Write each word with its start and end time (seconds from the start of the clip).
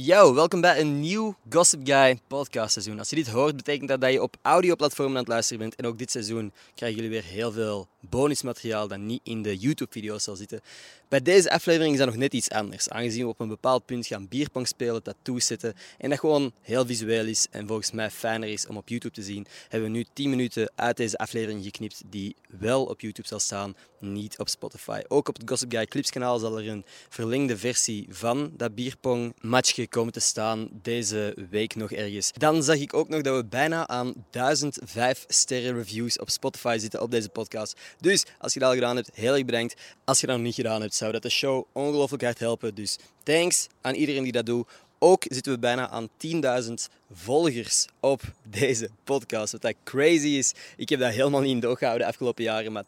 Yo, 0.00 0.34
welkom 0.34 0.60
bij 0.60 0.80
een 0.80 1.00
nieuw 1.00 1.34
Gossip 1.50 1.80
Guy 1.84 2.18
podcast 2.26 2.72
seizoen. 2.72 2.98
Als 2.98 3.10
je 3.10 3.16
dit 3.16 3.28
hoort, 3.28 3.56
betekent 3.56 3.88
dat 3.88 4.00
dat 4.00 4.12
je 4.12 4.22
op 4.22 4.36
audioplatformen 4.42 5.14
aan 5.14 5.22
het 5.22 5.28
luisteren 5.28 5.62
bent. 5.62 5.74
En 5.74 5.86
ook 5.86 5.98
dit 5.98 6.10
seizoen 6.10 6.52
krijgen 6.74 7.02
jullie 7.02 7.20
weer 7.20 7.30
heel 7.30 7.52
veel 7.52 7.88
bonusmateriaal 8.08 8.88
dat 8.88 8.98
niet 8.98 9.20
in 9.22 9.42
de 9.42 9.56
YouTube-video's 9.56 10.24
zal 10.24 10.36
zitten. 10.36 10.60
Bij 11.08 11.22
deze 11.22 11.50
aflevering 11.50 11.92
is 11.92 11.98
dat 11.98 12.08
nog 12.08 12.16
net 12.16 12.32
iets 12.32 12.50
anders. 12.50 12.88
Aangezien 12.88 13.22
we 13.22 13.28
op 13.28 13.40
een 13.40 13.48
bepaald 13.48 13.84
punt 13.84 14.06
gaan 14.06 14.28
bierpong 14.28 14.68
spelen, 14.68 15.02
tattoos 15.02 15.46
zetten 15.46 15.74
en 15.98 16.10
dat 16.10 16.18
gewoon 16.18 16.52
heel 16.60 16.86
visueel 16.86 17.26
is 17.26 17.46
en 17.50 17.66
volgens 17.66 17.90
mij 17.90 18.10
fijner 18.10 18.48
is 18.48 18.66
om 18.66 18.76
op 18.76 18.88
YouTube 18.88 19.14
te 19.14 19.22
zien, 19.22 19.46
hebben 19.68 19.90
we 19.90 19.96
nu 19.96 20.04
10 20.12 20.30
minuten 20.30 20.72
uit 20.74 20.96
deze 20.96 21.18
aflevering 21.18 21.64
geknipt 21.64 22.02
die 22.06 22.36
wel 22.58 22.84
op 22.84 23.00
YouTube 23.00 23.28
zal 23.28 23.38
staan, 23.38 23.74
niet 23.98 24.38
op 24.38 24.48
Spotify. 24.48 25.00
Ook 25.08 25.28
op 25.28 25.36
het 25.36 25.48
Gossip 25.48 25.72
Guy 25.72 25.86
Clips 25.86 26.10
kanaal 26.10 26.38
zal 26.38 26.58
er 26.58 26.68
een 26.68 26.84
verlengde 27.08 27.56
versie 27.56 28.06
van 28.10 28.50
dat 28.56 28.74
bierpong 28.74 29.34
matchje 29.40 29.86
komen 29.86 30.12
te 30.12 30.20
staan 30.20 30.68
deze 30.72 31.46
week 31.50 31.74
nog 31.74 31.92
ergens. 31.92 32.32
Dan 32.32 32.62
zag 32.62 32.76
ik 32.76 32.94
ook 32.94 33.08
nog 33.08 33.20
dat 33.20 33.36
we 33.36 33.44
bijna 33.44 33.86
aan 33.86 34.14
1005 34.30 35.24
sterren 35.28 35.74
reviews 35.74 36.18
op 36.18 36.30
Spotify 36.30 36.76
zitten 36.80 37.02
op 37.02 37.10
deze 37.10 37.28
podcast. 37.28 37.80
Dus 38.00 38.24
als 38.38 38.52
je 38.52 38.58
dat 38.58 38.68
al 38.68 38.74
gedaan 38.74 38.96
hebt, 38.96 39.10
heel 39.14 39.34
erg 39.34 39.44
bedankt. 39.44 39.80
Als 40.04 40.20
je 40.20 40.26
dat 40.26 40.36
nog 40.36 40.44
niet 40.44 40.54
gedaan 40.54 40.80
hebt, 40.80 40.94
zou 40.94 41.12
dat 41.12 41.22
de 41.22 41.30
show 41.30 41.64
ongelooflijk 41.72 42.22
hard 42.22 42.38
helpen. 42.38 42.74
Dus 42.74 42.96
thanks 43.22 43.66
aan 43.80 43.94
iedereen 43.94 44.22
die 44.22 44.32
dat 44.32 44.46
doet. 44.46 44.68
Ook 44.98 45.24
zitten 45.28 45.52
we 45.52 45.58
bijna 45.58 45.88
aan 45.88 46.08
10.000 46.68 46.72
volgers 47.12 47.86
op 48.00 48.22
deze 48.42 48.90
podcast. 49.04 49.52
Wat 49.52 49.62
dat 49.62 49.74
crazy 49.84 50.26
is. 50.26 50.52
Ik 50.76 50.88
heb 50.88 51.00
dat 51.00 51.12
helemaal 51.12 51.40
niet 51.40 51.50
in 51.50 51.60
de 51.60 51.66
oog 51.66 51.78
gehouden 51.78 52.06
de 52.06 52.12
afgelopen 52.12 52.44
jaren. 52.44 52.72
Maar 52.72 52.84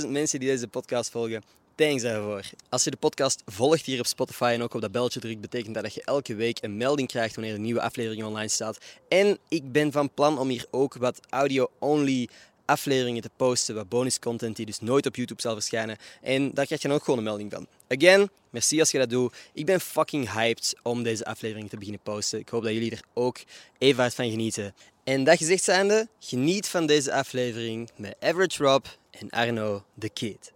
10.000 0.00 0.08
mensen 0.08 0.40
die 0.40 0.48
deze 0.48 0.68
podcast 0.68 1.10
volgen. 1.10 1.42
Thanks 1.74 2.02
daarvoor. 2.02 2.42
Als 2.68 2.84
je 2.84 2.90
de 2.90 2.96
podcast 2.96 3.42
volgt 3.46 3.84
hier 3.84 3.98
op 3.98 4.06
Spotify 4.06 4.50
en 4.54 4.62
ook 4.62 4.74
op 4.74 4.80
dat 4.80 4.92
belletje 4.92 5.20
drukt, 5.20 5.40
betekent 5.40 5.74
dat 5.74 5.82
dat 5.82 5.94
je 5.94 6.02
elke 6.04 6.34
week 6.34 6.58
een 6.60 6.76
melding 6.76 7.08
krijgt 7.08 7.34
wanneer 7.34 7.54
een 7.54 7.62
nieuwe 7.62 7.80
aflevering 7.80 8.24
online 8.24 8.48
staat. 8.48 8.78
En 9.08 9.38
ik 9.48 9.72
ben 9.72 9.92
van 9.92 10.10
plan 10.14 10.38
om 10.38 10.48
hier 10.48 10.66
ook 10.70 10.94
wat 10.94 11.20
audio-only 11.28 12.28
afleveringen 12.64 13.22
te 13.22 13.30
posten, 13.36 13.74
wat 13.74 13.88
bonus 13.88 14.18
content 14.18 14.56
die 14.56 14.66
dus 14.66 14.80
nooit 14.80 15.06
op 15.06 15.16
YouTube 15.16 15.40
zal 15.40 15.52
verschijnen. 15.52 15.96
En 16.20 16.50
daar 16.54 16.66
krijg 16.66 16.82
je 16.82 16.88
dan 16.88 16.96
ook 16.96 17.04
gewoon 17.04 17.18
een 17.18 17.24
melding 17.24 17.52
van. 17.52 17.66
Again, 17.88 18.30
merci 18.50 18.80
als 18.80 18.90
je 18.90 18.98
dat 18.98 19.10
doet. 19.10 19.34
Ik 19.52 19.66
ben 19.66 19.80
fucking 19.80 20.32
hyped 20.32 20.74
om 20.82 21.02
deze 21.02 21.24
aflevering 21.24 21.70
te 21.70 21.76
beginnen 21.76 22.02
posten. 22.02 22.38
Ik 22.38 22.48
hoop 22.48 22.62
dat 22.62 22.72
jullie 22.72 22.90
er 22.90 23.02
ook 23.14 23.38
even 23.78 24.00
hard 24.00 24.14
van 24.14 24.30
genieten. 24.30 24.74
En 25.04 25.24
dat 25.24 25.36
gezegd 25.36 25.62
zijnde, 25.64 26.08
geniet 26.18 26.68
van 26.68 26.86
deze 26.86 27.12
aflevering 27.12 27.90
met 27.96 28.16
Average 28.20 28.62
Rob 28.64 28.84
en 29.10 29.30
Arno 29.30 29.84
the 29.98 30.08
Kid. 30.08 30.52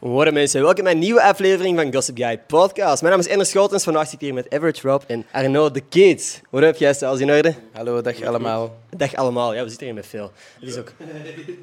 Hoi 0.00 0.30
mensen, 0.30 0.62
welkom 0.62 0.84
bij 0.84 0.92
een 0.92 0.98
nieuwe 0.98 1.22
aflevering 1.22 1.78
van 1.78 1.92
Gossip 1.92 2.16
Guy 2.16 2.38
Podcast. 2.46 3.02
Mijn 3.02 3.12
naam 3.14 3.24
is 3.24 3.30
Ender 3.30 3.46
Schotens, 3.46 3.84
vandaag 3.84 4.04
zit 4.04 4.12
ik 4.12 4.20
hier 4.20 4.34
met 4.34 4.54
Average 4.54 4.88
Rob 4.88 5.02
en 5.06 5.26
Arno 5.32 5.70
the 5.70 5.80
Kid. 5.80 6.42
Wat 6.50 6.62
heb 6.62 6.76
jij, 6.76 7.00
alles 7.00 7.20
in 7.20 7.30
orde? 7.30 7.54
Hallo, 7.72 8.00
dag 8.00 8.22
allemaal. 8.22 8.76
Dag 8.96 9.14
allemaal, 9.14 9.54
ja, 9.54 9.62
we 9.62 9.68
zitten 9.68 9.86
hier 9.86 9.94
met 9.94 10.06
veel. 10.06 10.32
Het 10.60 10.68
is 10.68 10.76
ook 10.78 10.92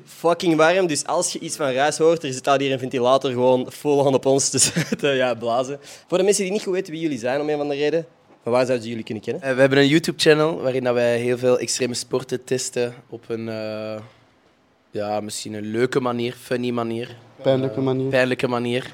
fucking 0.06 0.56
warm, 0.56 0.88
dus 0.88 1.06
als 1.06 1.34
je 1.34 1.40
iets 1.40 1.56
van 1.56 1.72
ruis 1.72 1.98
hoort, 1.98 2.24
er 2.24 2.34
zit 2.34 2.48
al 2.48 2.60
hier 2.60 2.72
een 2.72 2.80
ventilator 2.80 3.32
gewoon 3.32 3.66
vol 3.70 4.08
aan 4.08 4.14
op 4.14 4.26
ons 4.26 4.50
te, 4.50 4.72
te 4.98 5.08
ja, 5.08 5.34
blazen. 5.34 5.80
Voor 6.08 6.18
de 6.18 6.24
mensen 6.24 6.44
die 6.44 6.52
niet 6.52 6.64
goed 6.64 6.74
weten 6.74 6.94
wie 6.94 7.02
jullie 7.02 7.20
zijn, 7.20 7.42
om 7.42 7.50
een 7.50 7.58
van 7.58 7.70
de 7.70 7.76
reden, 7.76 8.06
maar 8.44 8.54
waar 8.54 8.66
zouden 8.66 8.88
jullie 8.88 9.04
kunnen 9.04 9.24
kennen? 9.24 9.44
Eh, 9.44 9.54
we 9.54 9.60
hebben 9.60 9.80
een 9.80 9.88
YouTube-channel 9.88 10.62
waarin 10.62 10.84
dat 10.84 10.94
wij 10.94 11.18
heel 11.18 11.38
veel 11.38 11.60
extreme 11.60 11.94
sporten 11.94 12.44
testen 12.44 12.94
op 13.10 13.24
een, 13.28 13.50
eh, 13.50 13.96
ja, 14.92 15.20
misschien 15.20 15.54
een 15.54 15.72
leuke 15.72 16.00
manier, 16.00 16.34
funny 16.42 16.70
manier, 16.72 17.16
Pijnlijke 17.42 17.82
manier. 17.82 18.10
pijnlijke 18.10 18.48
manier. 18.48 18.94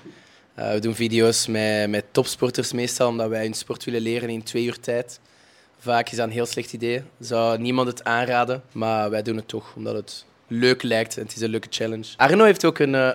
Eh, 0.55 0.71
we 0.71 0.79
doen 0.79 0.95
video's 0.95 1.47
met, 1.47 1.89
met 1.89 2.05
topsporters 2.11 2.71
meestal, 2.73 3.07
omdat 3.07 3.29
wij 3.29 3.43
hun 3.43 3.53
sport 3.53 3.83
willen 3.83 4.01
leren 4.01 4.29
in 4.29 4.43
twee 4.43 4.63
uur 4.65 4.79
tijd. 4.79 5.19
Vaak 5.79 6.09
is 6.09 6.17
dat 6.17 6.27
een 6.27 6.33
heel 6.33 6.45
slecht 6.45 6.73
idee. 6.73 7.01
Zou 7.19 7.57
niemand 7.59 7.87
het 7.87 8.03
aanraden, 8.03 8.63
maar 8.71 9.09
wij 9.09 9.21
doen 9.21 9.35
het 9.35 9.47
toch, 9.47 9.73
omdat 9.75 9.95
het 9.95 10.25
leuk 10.47 10.83
lijkt 10.83 11.17
en 11.17 11.23
het 11.23 11.35
is 11.35 11.41
een 11.41 11.49
leuke 11.49 11.67
challenge. 11.69 12.05
Arno 12.17 12.43
heeft 12.43 12.65
ook 12.65 12.79
een, 12.79 12.95
eh, 12.95 13.09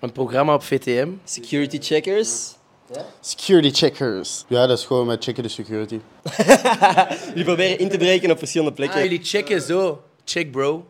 een 0.00 0.12
programma 0.12 0.54
op 0.54 0.62
VTM. 0.62 1.08
Security 1.24 1.78
checkers. 1.80 2.54
Security 3.20 3.70
checkers. 3.70 4.44
Ja, 4.48 4.66
dat 4.66 4.78
is 4.78 4.84
gewoon 4.84 5.06
met 5.06 5.24
checken 5.24 5.42
de 5.42 5.48
security. 5.48 5.98
Jullie 7.28 7.44
proberen 7.44 7.78
in 7.78 7.88
te 7.88 7.96
breken 7.98 8.30
op 8.30 8.38
verschillende 8.38 8.72
plekken. 8.72 8.96
Ah, 8.98 9.02
jullie 9.04 9.24
checken 9.24 9.60
zo. 9.62 10.02
Check, 10.24 10.50
bro. 10.50 10.86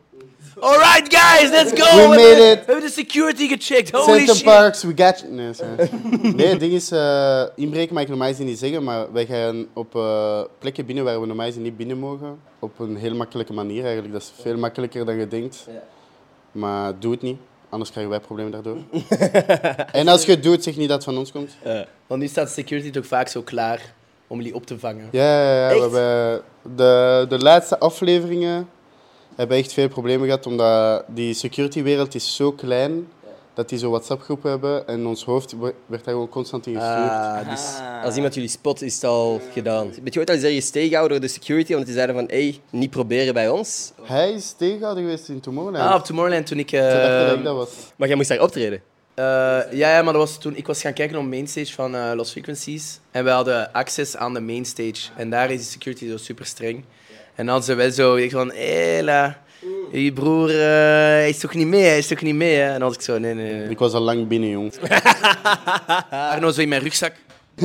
Alright, 0.64 1.14
guys, 1.14 1.50
let's 1.50 1.72
go! 1.72 1.96
We 1.96 2.00
hebben 2.00 2.08
made 2.08 2.36
de- 2.36 2.50
it. 2.50 2.58
We 2.58 2.72
hebben 2.72 2.80
de 2.80 2.90
security 2.90 3.48
gecheckt. 3.48 3.90
Holy 3.90 4.18
Center 4.18 4.34
shit. 4.34 4.44
Parks, 4.44 4.82
we 4.82 4.92
got 4.96 5.20
you. 5.20 5.32
Nee, 5.32 5.52
sorry. 5.52 5.90
nee 6.36 6.46
het 6.46 6.60
ding 6.60 6.72
is, 6.72 6.90
eh, 6.90 7.42
inbreken 7.56 7.94
mag 7.94 8.02
ik 8.02 8.08
normaal 8.08 8.28
gezien 8.28 8.46
niet 8.46 8.58
zeggen, 8.58 8.84
maar 8.84 9.12
wij 9.12 9.26
gaan 9.26 9.66
op 9.72 9.96
eh, 9.96 10.40
plekken 10.58 10.86
binnen 10.86 11.04
waar 11.04 11.20
we 11.20 11.26
normaal 11.26 11.46
gezien 11.46 11.62
niet 11.62 11.76
binnen 11.76 11.98
mogen. 11.98 12.38
Op 12.58 12.78
een 12.78 12.96
heel 12.96 13.14
makkelijke 13.14 13.52
manier 13.52 13.84
eigenlijk. 13.84 14.12
Dat 14.12 14.22
is 14.22 14.32
veel 14.42 14.56
makkelijker 14.56 15.04
dan 15.04 15.16
je 15.18 15.28
denkt. 15.28 15.66
Maar 16.52 16.92
doe 16.98 17.12
het 17.12 17.22
niet, 17.22 17.38
anders 17.68 17.90
krijgen 17.90 18.12
wij 18.12 18.20
problemen 18.20 18.52
daardoor. 18.52 18.76
en 20.00 20.08
als 20.08 20.24
je 20.24 20.30
het 20.30 20.42
doet, 20.42 20.62
zeg 20.62 20.76
niet 20.76 20.88
dat 20.88 20.96
het 20.96 21.04
van 21.04 21.18
ons 21.18 21.32
komt. 21.32 21.56
Want 22.06 22.20
nu 22.20 22.28
staat 22.28 22.50
security 22.50 22.90
toch 22.90 23.06
vaak 23.06 23.28
zo 23.28 23.42
klaar 23.42 23.94
om 24.26 24.36
jullie 24.36 24.54
op 24.54 24.66
te 24.66 24.78
vangen. 24.78 25.08
Ja, 25.12 25.42
ja, 25.42 25.54
ja. 25.54 25.70
Echt? 25.70 25.90
We 25.90 25.98
hebben 25.98 26.42
de, 26.76 27.26
de 27.28 27.38
laatste 27.38 27.78
afleveringen 27.78 28.68
hebben 29.36 29.56
echt 29.56 29.72
veel 29.72 29.88
problemen 29.88 30.26
gehad, 30.26 30.46
omdat 30.46 31.04
die 31.08 31.34
security-wereld 31.34 32.14
is 32.14 32.36
zo 32.36 32.52
klein 32.52 33.06
dat 33.54 33.68
die 33.68 33.78
zo 33.78 33.90
WhatsApp-groepen 33.90 34.50
hebben 34.50 34.86
en 34.88 35.06
ons 35.06 35.24
hoofd 35.24 35.54
werd 35.60 35.74
daar 35.86 36.00
gewoon 36.04 36.28
constant 36.28 36.66
in 36.66 36.74
gestuurd. 36.74 37.10
Ah, 37.10 37.50
dus 37.50 37.60
Als 38.04 38.14
iemand 38.14 38.34
jullie 38.34 38.48
spot, 38.48 38.82
is 38.82 38.94
het 38.94 39.04
al 39.04 39.40
gedaan. 39.52 39.88
Ben 39.88 40.12
je 40.12 40.18
ooit 40.18 40.28
al 40.28 40.34
eens 40.34 40.44
ergens 40.44 40.70
tegengehouden 40.70 41.18
door 41.18 41.28
de 41.28 41.34
security, 41.34 41.70
omdat 41.72 41.86
die 41.86 41.94
zeiden 41.94 42.16
van, 42.16 42.24
hey, 42.28 42.60
niet 42.70 42.90
proberen 42.90 43.34
bij 43.34 43.48
ons? 43.48 43.92
Hij 44.02 44.32
is 44.32 44.52
tegengehouden 44.52 45.04
geweest 45.04 45.28
in 45.28 45.40
Tomorrowland. 45.40 45.88
ah, 45.90 45.94
op 45.94 46.04
Tomorrowland 46.04 46.46
toen 46.46 46.58
ik... 46.58 46.72
Eh, 46.72 47.32
ik 47.32 47.44
dat 47.44 47.56
was. 47.56 47.70
Maar 47.96 48.08
jij 48.08 48.16
moest 48.16 48.28
daar 48.28 48.40
optreden. 48.42 48.82
eh, 49.14 49.24
ja, 49.24 49.96
ja, 49.96 50.02
maar 50.02 50.12
dat 50.12 50.22
was 50.22 50.38
toen 50.38 50.56
ik 50.56 50.66
was 50.66 50.80
gaan 50.80 50.92
kijken 50.92 51.18
op 51.18 51.24
mainstage 51.24 51.72
van 51.72 51.94
eh 51.94 52.12
Lost 52.14 52.30
Frequencies. 52.30 53.00
En 53.10 53.24
we 53.24 53.30
hadden 53.30 53.72
access 53.72 54.16
aan 54.16 54.34
de 54.34 54.40
mainstage. 54.40 55.10
En 55.16 55.30
daar 55.30 55.50
is 55.50 55.58
de 55.58 55.70
security 55.70 56.08
zo 56.08 56.16
super 56.16 56.46
streng. 56.46 56.84
En 57.34 57.46
dan 57.46 57.62
ze 57.62 57.74
wel 57.74 57.90
zo 57.90 58.14
ik 58.14 58.30
van, 58.30 58.52
hé, 58.52 59.00
la, 59.02 59.42
je 59.92 60.12
broer 60.12 60.50
eh, 60.50 60.56
hij 60.56 61.28
is 61.28 61.38
toch 61.38 61.54
niet 61.54 61.66
mee, 61.66 61.82
hij 61.84 61.98
is 61.98 62.06
toch 62.06 62.20
niet 62.22 62.34
mee. 62.34 62.54
Hè? 62.56 62.72
En 62.72 62.78
dan 62.78 62.88
was 62.88 62.96
ik 62.96 63.02
zo, 63.02 63.18
nee, 63.18 63.34
nee, 63.34 63.52
nee. 63.52 63.68
Ik 63.68 63.78
was 63.78 63.92
al 63.92 64.00
lang 64.00 64.28
binnen, 64.28 64.48
jong. 64.48 64.72
Arno 66.10 66.50
zo 66.50 66.60
in 66.60 66.68
mijn 66.68 66.82
rugzak. 66.82 67.12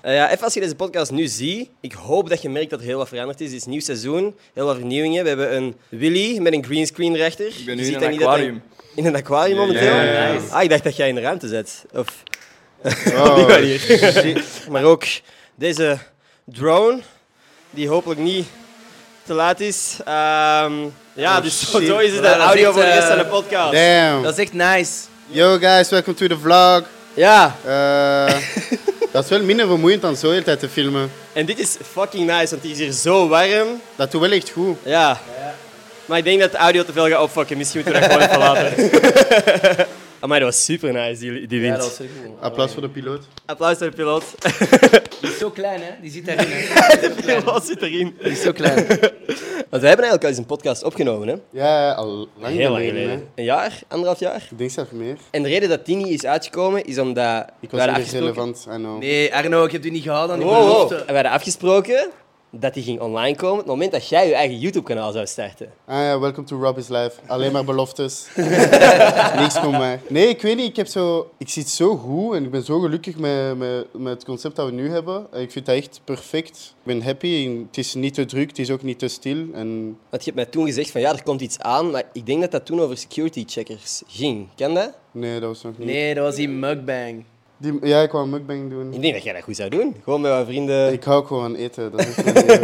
Eh, 0.00 0.14
ja, 0.14 0.30
even 0.30 0.44
als 0.44 0.54
je 0.54 0.60
deze 0.60 0.74
podcast 0.74 1.10
nu 1.10 1.26
ziet, 1.26 1.68
ik 1.80 1.92
hoop 1.92 2.28
dat 2.28 2.42
je 2.42 2.48
merkt 2.48 2.70
dat 2.70 2.80
er 2.80 2.84
heel 2.86 2.98
wat 2.98 3.08
veranderd 3.08 3.40
is. 3.40 3.46
Het 3.46 3.56
is 3.56 3.64
een 3.64 3.70
nieuw 3.70 3.80
seizoen, 3.80 4.34
heel 4.54 4.66
wat 4.66 4.76
vernieuwingen. 4.76 5.22
We 5.22 5.28
hebben 5.28 5.56
een 5.56 5.74
Willy 5.88 6.38
met 6.38 6.52
een 6.52 6.64
greenscreen 6.64 7.16
rechter. 7.16 7.46
Ik 7.46 7.64
ben 7.66 7.76
nu 7.76 7.84
in 7.86 7.94
een 7.94 8.12
aquarium. 8.20 8.62
In 8.94 9.06
een 9.06 9.14
aquarium 9.16 9.56
momenteel? 9.56 9.92
Ah, 10.50 10.62
ik 10.62 10.70
dacht 10.70 10.84
dat 10.84 10.96
jij 10.96 11.08
in 11.08 11.14
de 11.14 11.20
ruimte 11.20 11.48
zit. 11.48 11.84
Of 11.94 12.22
Oh, 13.14 13.34
die 13.36 13.46
manier. 13.46 14.44
maar 14.70 14.84
ook 14.84 15.04
deze 15.54 15.98
drone, 16.44 17.00
die 17.74 17.88
hopelijk 17.88 18.20
niet 18.20 18.46
te 19.26 19.32
laat 19.34 19.60
is. 19.60 19.96
Ehm, 20.04 20.72
ja, 21.12 21.40
dus 21.40 21.70
zo, 21.70 21.78
shit. 21.78 21.88
zo 21.88 21.98
is 21.98 22.12
het 22.12 22.22
de 22.22 22.28
audio 22.36 22.72
voor 22.72 22.82
de 22.82 22.90
rest 22.92 23.06
van 23.06 23.18
de 23.18 23.24
eh, 23.24 23.30
podcast. 23.30 23.72
Damn. 23.72 24.22
Dat 24.22 24.32
is 24.32 24.44
echt 24.44 24.52
nice. 24.52 24.92
Yo 25.26 25.58
guys, 25.58 25.88
welcome 25.88 26.16
to 26.16 26.26
the 26.26 26.38
vlog. 26.38 26.82
Ja, 27.14 27.56
Eh, 27.66 28.34
dat 29.12 29.24
is 29.24 29.30
wel 29.30 29.42
minder 29.42 29.66
vermoeiend 29.66 30.02
dan 30.02 30.16
zo 30.16 30.26
de 30.26 30.32
hele 30.32 30.44
tijd 30.44 30.58
te 30.60 30.68
filmen. 30.68 31.10
en 31.32 31.46
dit 31.46 31.58
is 31.58 31.76
fucking 31.92 32.26
nice, 32.26 32.50
want 32.50 32.62
het 32.62 32.64
is 32.72 32.78
hier 32.78 32.92
zo 32.92 33.28
warm. 33.28 33.80
Dat 33.96 34.10
doet 34.10 34.20
wel 34.20 34.30
echt 34.30 34.50
goed. 34.50 34.76
Ja. 34.82 35.20
Maar 36.06 36.18
ik 36.18 36.24
denk 36.24 36.40
dat 36.40 36.50
de 36.52 36.58
audio 36.58 36.84
te 36.84 36.92
veel 36.92 37.08
gaat 37.08 37.20
opfokken. 37.20 37.56
Misschien 37.56 37.82
moeten 37.84 38.02
we 38.02 38.08
dat 38.08 38.18
gewoon 38.18 38.28
even 38.28 38.38
laten. 38.38 39.86
Maar 40.26 40.40
dat 40.40 40.48
was 40.48 40.64
super 40.64 40.92
nice, 40.92 41.20
die, 41.20 41.46
die 41.46 41.60
Ja, 41.60 41.64
wind. 41.66 41.76
dat 41.76 41.84
was 41.88 42.00
echt. 42.00 42.10
Applaus 42.40 42.72
voor 42.72 42.82
de 42.82 42.88
piloot. 42.88 43.20
Applaus 43.46 43.76
voor 43.78 43.90
de 43.90 43.96
piloot. 43.96 44.24
Die 45.20 45.30
is 45.32 45.38
zo 45.38 45.50
klein, 45.50 45.80
hè? 45.80 45.90
Die 46.00 46.10
zit 46.10 46.26
daarin. 46.26 46.46
Hè? 46.50 47.00
de 47.08 47.14
piloot 47.24 47.64
zit 47.64 47.82
erin. 47.82 48.16
Die 48.22 48.32
is 48.32 48.42
zo 48.42 48.52
klein. 48.52 48.74
Want 49.70 49.82
wij 49.82 49.92
hebben 49.92 50.06
eigenlijk 50.06 50.22
al 50.22 50.28
eens 50.28 50.38
een 50.38 50.46
podcast 50.46 50.82
opgenomen, 50.82 51.28
hè? 51.28 51.34
Ja, 51.50 51.92
al 51.92 52.28
lang 52.38 52.54
Heel 52.56 52.70
lang 52.70 52.84
geleden, 52.84 53.10
hè. 53.10 53.18
Een 53.34 53.44
jaar, 53.44 53.78
anderhalf 53.88 54.18
jaar. 54.20 54.46
Ik 54.50 54.58
denk 54.58 54.70
zelfs 54.70 54.90
meer. 54.90 55.16
En 55.30 55.42
de 55.42 55.48
reden 55.48 55.68
dat 55.68 55.86
die 55.86 55.96
niet 55.96 56.08
is 56.08 56.24
uitgekomen, 56.26 56.84
is 56.84 56.98
omdat 56.98 57.46
Ik 57.60 57.70
we 57.70 57.76
was 57.76 57.86
niet 57.86 57.94
afgesproken... 57.96 58.26
relevant, 58.26 58.66
I 58.72 58.76
know. 58.76 58.98
Nee, 58.98 59.34
Arno, 59.34 59.64
ik 59.64 59.72
heb 59.72 59.84
u 59.84 59.90
niet 59.90 60.02
gehaald 60.02 60.30
aan 60.30 60.38
die 60.38 60.46
Wow, 60.46 60.56
wow. 60.56 60.66
belofte. 60.72 61.04
We 61.06 61.12
hadden 61.12 61.32
afgesproken 61.32 62.10
dat 62.60 62.74
die 62.74 62.82
ging 62.82 63.00
online 63.00 63.36
komen. 63.36 63.58
Het 63.58 63.66
moment 63.66 63.92
dat 63.92 64.08
jij 64.08 64.28
je 64.28 64.34
eigen 64.34 64.58
YouTube-kanaal 64.58 65.12
zou 65.12 65.26
starten. 65.26 65.72
Ah 65.86 65.96
ja, 65.96 66.18
welcome 66.18 66.46
to 66.46 66.60
Rob 66.60 66.78
is 66.78 66.88
Life. 66.88 67.12
Alleen 67.26 67.52
maar 67.52 67.64
beloftes. 67.64 68.26
Niks 69.40 69.60
komt 69.60 69.78
maar. 69.78 70.00
Nee, 70.08 70.28
ik 70.28 70.42
weet 70.42 70.56
niet. 70.56 70.68
Ik, 70.68 70.76
heb 70.76 70.86
zo, 70.86 71.30
ik 71.38 71.48
zit 71.48 71.68
zo 71.68 71.96
goed 71.96 72.34
en 72.34 72.44
ik 72.44 72.50
ben 72.50 72.62
zo 72.62 72.80
gelukkig 72.80 73.18
met, 73.18 73.58
met, 73.58 73.86
met 73.92 74.12
het 74.12 74.24
concept 74.24 74.56
dat 74.56 74.66
we 74.66 74.72
nu 74.72 74.90
hebben. 74.90 75.26
Ik 75.32 75.50
vind 75.50 75.66
dat 75.66 75.76
echt 75.76 76.00
perfect. 76.04 76.74
Ik 76.78 76.84
ben 76.84 77.02
happy. 77.02 77.58
Het 77.66 77.78
is 77.78 77.94
niet 77.94 78.14
te 78.14 78.24
druk, 78.24 78.48
het 78.48 78.58
is 78.58 78.70
ook 78.70 78.82
niet 78.82 78.98
te 78.98 79.08
stil. 79.08 79.46
En 79.54 79.98
Want 80.10 80.24
je 80.24 80.30
hebt 80.30 80.34
mij 80.34 80.46
toen 80.46 80.66
gezegd 80.66 80.90
van 80.90 81.00
ja, 81.00 81.12
er 81.12 81.22
komt 81.22 81.40
iets 81.40 81.58
aan, 81.58 81.90
maar 81.90 82.02
ik 82.12 82.26
denk 82.26 82.40
dat 82.40 82.50
dat 82.50 82.66
toen 82.66 82.80
over 82.80 82.96
security 82.96 83.44
checkers 83.46 84.02
ging. 84.06 84.48
Ken 84.54 84.74
dat? 84.74 84.92
nee, 85.10 85.40
dat 85.40 85.48
was 85.48 85.62
nog 85.62 85.78
niet. 85.78 85.86
Nee, 85.86 86.14
dat 86.14 86.24
was 86.24 86.34
die 86.34 86.48
mukbang. 86.48 87.24
Die, 87.56 87.78
ja, 87.86 88.02
ik 88.02 88.10
wou 88.10 88.24
een 88.24 88.30
mukbang 88.30 88.70
doen. 88.70 88.92
Ik 88.92 89.00
denk 89.02 89.14
dat 89.14 89.22
jij 89.22 89.32
dat 89.32 89.42
goed 89.42 89.56
zou 89.56 89.68
doen. 89.70 89.96
Gewoon 90.04 90.20
met 90.20 90.30
mijn 90.30 90.46
vrienden. 90.46 90.92
Ik 90.92 91.04
hou 91.04 91.18
ook 91.20 91.26
gewoon 91.26 91.42
van 91.42 91.54
eten. 91.54 91.90
Dat 91.90 92.00
is. 92.06 92.14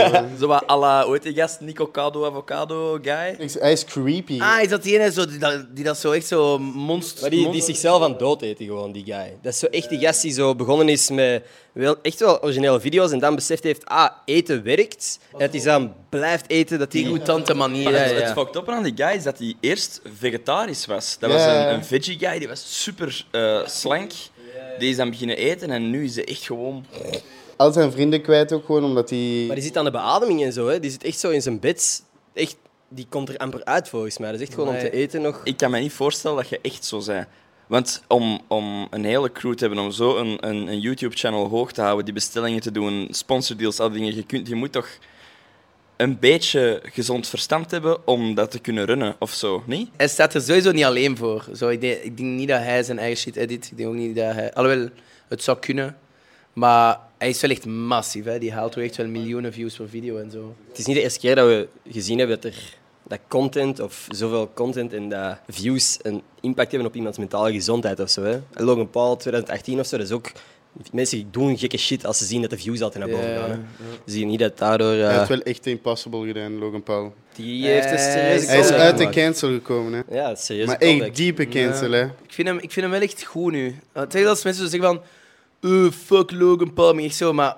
Zo 0.40 0.46
wat 0.46 0.70
à 0.70 0.76
la, 0.78 1.04
hoe 1.04 1.12
heet 1.12 1.22
die 1.22 1.34
gast? 1.34 1.60
Nico 1.60 1.90
Cado 1.90 2.26
Avocado 2.26 2.98
guy? 3.02 3.34
Ik- 3.38 3.52
Hij 3.52 3.72
is 3.72 3.84
creepy. 3.84 4.40
Ah, 4.40 4.62
is 4.62 4.68
dat 4.68 4.82
die 4.82 4.98
ene 4.98 5.12
zo, 5.12 5.26
die, 5.26 5.38
dat, 5.38 5.64
die 5.76 5.84
dat 5.84 5.98
zo 5.98 6.10
echt 6.12 6.26
zo 6.26 6.58
monster... 6.58 7.20
Maar 7.20 7.30
die, 7.30 7.50
die 7.50 7.62
zichzelf 7.62 8.02
aan 8.02 8.10
het 8.10 8.18
dood 8.18 8.42
eten, 8.42 8.66
gewoon, 8.66 8.92
die 8.92 9.04
guy. 9.04 9.36
Dat 9.42 9.52
is 9.52 9.58
zo 9.58 9.66
echt 9.66 9.88
die 9.88 9.98
gast 9.98 10.22
die 10.22 10.32
zo 10.32 10.54
begonnen 10.54 10.88
is 10.88 11.10
met 11.10 11.42
wel, 11.72 11.96
echt 12.02 12.20
wel 12.20 12.42
originele 12.42 12.80
video's 12.80 13.12
en 13.12 13.18
dan 13.18 13.34
beseft 13.34 13.62
heeft, 13.62 13.84
ah, 13.86 14.10
eten 14.24 14.62
werkt. 14.62 15.18
En 15.32 15.38
dat 15.38 15.52
hij 15.52 15.62
dan 15.62 15.94
blijft 16.08 16.44
eten, 16.50 16.78
dat 16.78 16.90
Die 16.92 17.02
hij... 17.02 17.10
goedante 17.10 17.54
manier. 17.54 17.90
Ja, 17.90 17.98
het, 17.98 18.10
ja. 18.10 18.16
het 18.16 18.32
fucked 18.32 18.56
up 18.56 18.68
aan 18.68 18.82
die 18.82 18.92
guy 18.96 19.16
is 19.16 19.22
dat 19.22 19.38
hij 19.38 19.54
eerst 19.60 20.00
vegetarisch 20.18 20.86
was. 20.86 21.16
Dat 21.18 21.30
Ja, 21.30 21.36
was 21.36 21.46
een, 21.46 21.72
een 21.74 21.84
veggie 21.84 22.18
guy, 22.18 22.38
die 22.38 22.48
was 22.48 22.82
super 22.82 23.24
eh, 23.30 23.66
slank. 23.66 24.12
Die 24.78 24.90
is 24.90 24.96
dan 24.96 25.10
beginnen 25.10 25.36
eten 25.36 25.70
en 25.70 25.90
nu 25.90 26.04
is 26.04 26.14
hij 26.14 26.24
echt 26.24 26.42
gewoon... 26.42 26.84
Al 27.56 27.72
zijn 27.72 27.92
vrienden 27.92 28.22
kwijt 28.22 28.52
ook 28.52 28.64
gewoon, 28.64 28.84
omdat 28.84 29.10
hij... 29.10 29.44
Maar 29.46 29.56
die 29.56 29.64
zit 29.64 29.76
aan 29.76 29.84
de 29.84 29.90
beademing 29.90 30.42
en 30.42 30.52
zo, 30.52 30.68
hè. 30.68 30.80
Die 30.80 30.90
zit 30.90 31.04
echt 31.04 31.18
zo 31.18 31.30
in 31.30 31.42
zijn 31.42 31.60
bed. 31.60 32.02
Echt, 32.32 32.56
die 32.88 33.06
komt 33.08 33.28
er 33.28 33.36
amper 33.36 33.64
uit, 33.64 33.88
volgens 33.88 34.18
mij. 34.18 34.30
Dat 34.30 34.40
is 34.40 34.46
echt 34.46 34.54
gewoon 34.54 34.74
om 34.74 34.80
te 34.80 34.90
eten 34.90 35.22
nog. 35.22 35.40
Ik 35.44 35.56
kan 35.56 35.70
me 35.70 35.78
niet 35.78 35.92
voorstellen 35.92 36.36
dat 36.36 36.48
je 36.48 36.58
echt 36.62 36.84
zo 36.84 37.02
bent. 37.06 37.26
Want 37.66 38.02
om, 38.08 38.40
om 38.48 38.86
een 38.90 39.04
hele 39.04 39.32
crew 39.32 39.54
te 39.54 39.66
hebben, 39.66 39.84
om 39.84 39.90
zo 39.90 40.16
een, 40.16 40.48
een, 40.48 40.66
een 40.66 40.80
YouTube-channel 40.80 41.48
hoog 41.48 41.72
te 41.72 41.80
houden, 41.80 42.04
die 42.04 42.14
bestellingen 42.14 42.60
te 42.60 42.70
doen, 42.70 43.08
sponsordeals, 43.10 43.80
al 43.80 43.90
die 43.90 43.98
dingen, 43.98 44.14
je, 44.14 44.22
kunt, 44.22 44.48
je 44.48 44.54
moet 44.54 44.72
toch 44.72 44.88
een 46.00 46.18
beetje 46.18 46.80
gezond 46.82 47.28
verstand 47.28 47.70
hebben 47.70 48.06
om 48.06 48.34
dat 48.34 48.50
te 48.50 48.58
kunnen 48.58 48.84
runnen 48.84 49.16
of 49.18 49.32
zo, 49.32 49.62
niet? 49.66 49.90
Hij 49.96 50.08
staat 50.08 50.34
er 50.34 50.40
sowieso 50.40 50.72
niet 50.72 50.84
alleen 50.84 51.16
voor. 51.16 51.46
Zo, 51.54 51.68
ik, 51.68 51.80
denk, 51.80 52.02
ik 52.02 52.16
denk 52.16 52.28
niet 52.28 52.48
dat 52.48 52.62
hij 52.62 52.82
zijn 52.82 52.98
eigen 52.98 53.18
shit 53.18 53.36
edit. 53.36 53.68
Ik 53.70 53.76
denk 53.76 53.88
ook 53.88 53.94
niet 53.94 54.16
dat 54.16 54.34
hij... 54.34 54.54
Alhoewel, 54.54 54.88
het 55.28 55.42
zou 55.42 55.58
kunnen. 55.58 55.96
Maar 56.52 56.98
hij 57.18 57.28
is 57.28 57.40
wel 57.40 57.50
echt 57.50 57.66
massief. 57.66 58.24
Hè. 58.24 58.38
Die 58.38 58.52
haalt 58.52 58.74
wel 58.74 58.84
echt 58.84 58.96
wel 58.96 59.06
miljoenen 59.06 59.52
views 59.52 59.76
per 59.76 59.88
video 59.88 60.16
en 60.16 60.30
zo. 60.30 60.54
Het 60.68 60.78
is 60.78 60.86
niet 60.86 60.96
de 60.96 61.02
eerste 61.02 61.20
keer 61.20 61.34
dat 61.34 61.46
we 61.46 61.68
gezien 61.90 62.18
hebben 62.18 62.40
dat 62.40 62.52
er 62.52 62.78
dat 63.06 63.20
content 63.28 63.80
of 63.80 64.06
zoveel 64.08 64.50
content 64.54 64.92
en 64.92 65.08
dat 65.08 65.38
views 65.48 65.98
een 66.02 66.22
impact 66.40 66.70
hebben 66.70 66.88
op 66.88 66.94
iemands 66.94 67.18
mentale 67.18 67.52
gezondheid 67.52 68.00
of 68.00 68.10
zo. 68.10 68.22
Hè. 68.22 68.40
Logan 68.52 68.90
Paul 68.90 69.16
2018 69.16 69.78
of 69.78 69.86
zo, 69.86 69.96
dat 69.96 70.06
is 70.06 70.12
ook... 70.12 70.32
Mensen 70.92 71.28
doen 71.30 71.58
gekke 71.58 71.76
shit 71.76 72.06
als 72.06 72.18
ze 72.18 72.24
zien 72.24 72.40
dat 72.40 72.50
de 72.50 72.58
views 72.58 72.80
altijd 72.82 73.04
naar 73.04 73.12
boven 73.16 73.36
gaan. 73.36 73.50
Hè. 73.50 73.56
Ze 74.06 74.12
zien 74.12 74.28
niet 74.28 74.38
dat 74.38 74.58
daardoor... 74.58 74.92
eh, 74.92 75.02
Hij 75.06 75.16
heeft 75.16 75.28
wel 75.28 75.40
echt 75.42 75.66
impossible 75.66 76.26
gedaan, 76.26 76.58
Logan 76.58 76.82
Paul. 76.82 77.14
die 77.34 77.66
heeft 77.66 77.84
een 77.90 77.96
Hij 77.96 78.12
serieuze 78.12 78.42
is- 78.44 78.46
Hij 78.50 78.58
is 78.58 78.70
uit 78.70 78.98
de 78.98 79.08
cancel 79.08 79.48
gekomen, 79.48 79.92
hè. 79.92 80.16
Ja, 80.16 80.30
een 80.30 80.36
serieuze 80.36 80.66
Maar 80.70 80.78
echt 80.78 81.16
diepe 81.16 81.48
cancel, 81.48 81.90
hè. 81.90 82.04
Ik 82.04 82.12
vind, 82.32 82.48
hem, 82.48 82.56
ik 82.56 82.70
vind 82.70 82.86
hem 82.86 82.90
wel 82.90 83.00
echt 83.00 83.24
goed 83.24 83.52
nu. 83.52 83.76
Het 83.92 84.14
is 84.14 84.26
als 84.26 84.44
mensen 84.44 84.64
zo 84.64 84.70
zeggen 84.70 84.88
van... 84.88 85.02
"Eh, 85.70 85.90
fuck 85.92 86.30
Logan 86.30 86.72
Paul. 86.72 86.94
Maar 86.94 87.04
ik 87.04 87.12
zo, 87.12 87.32
maar 87.32 87.56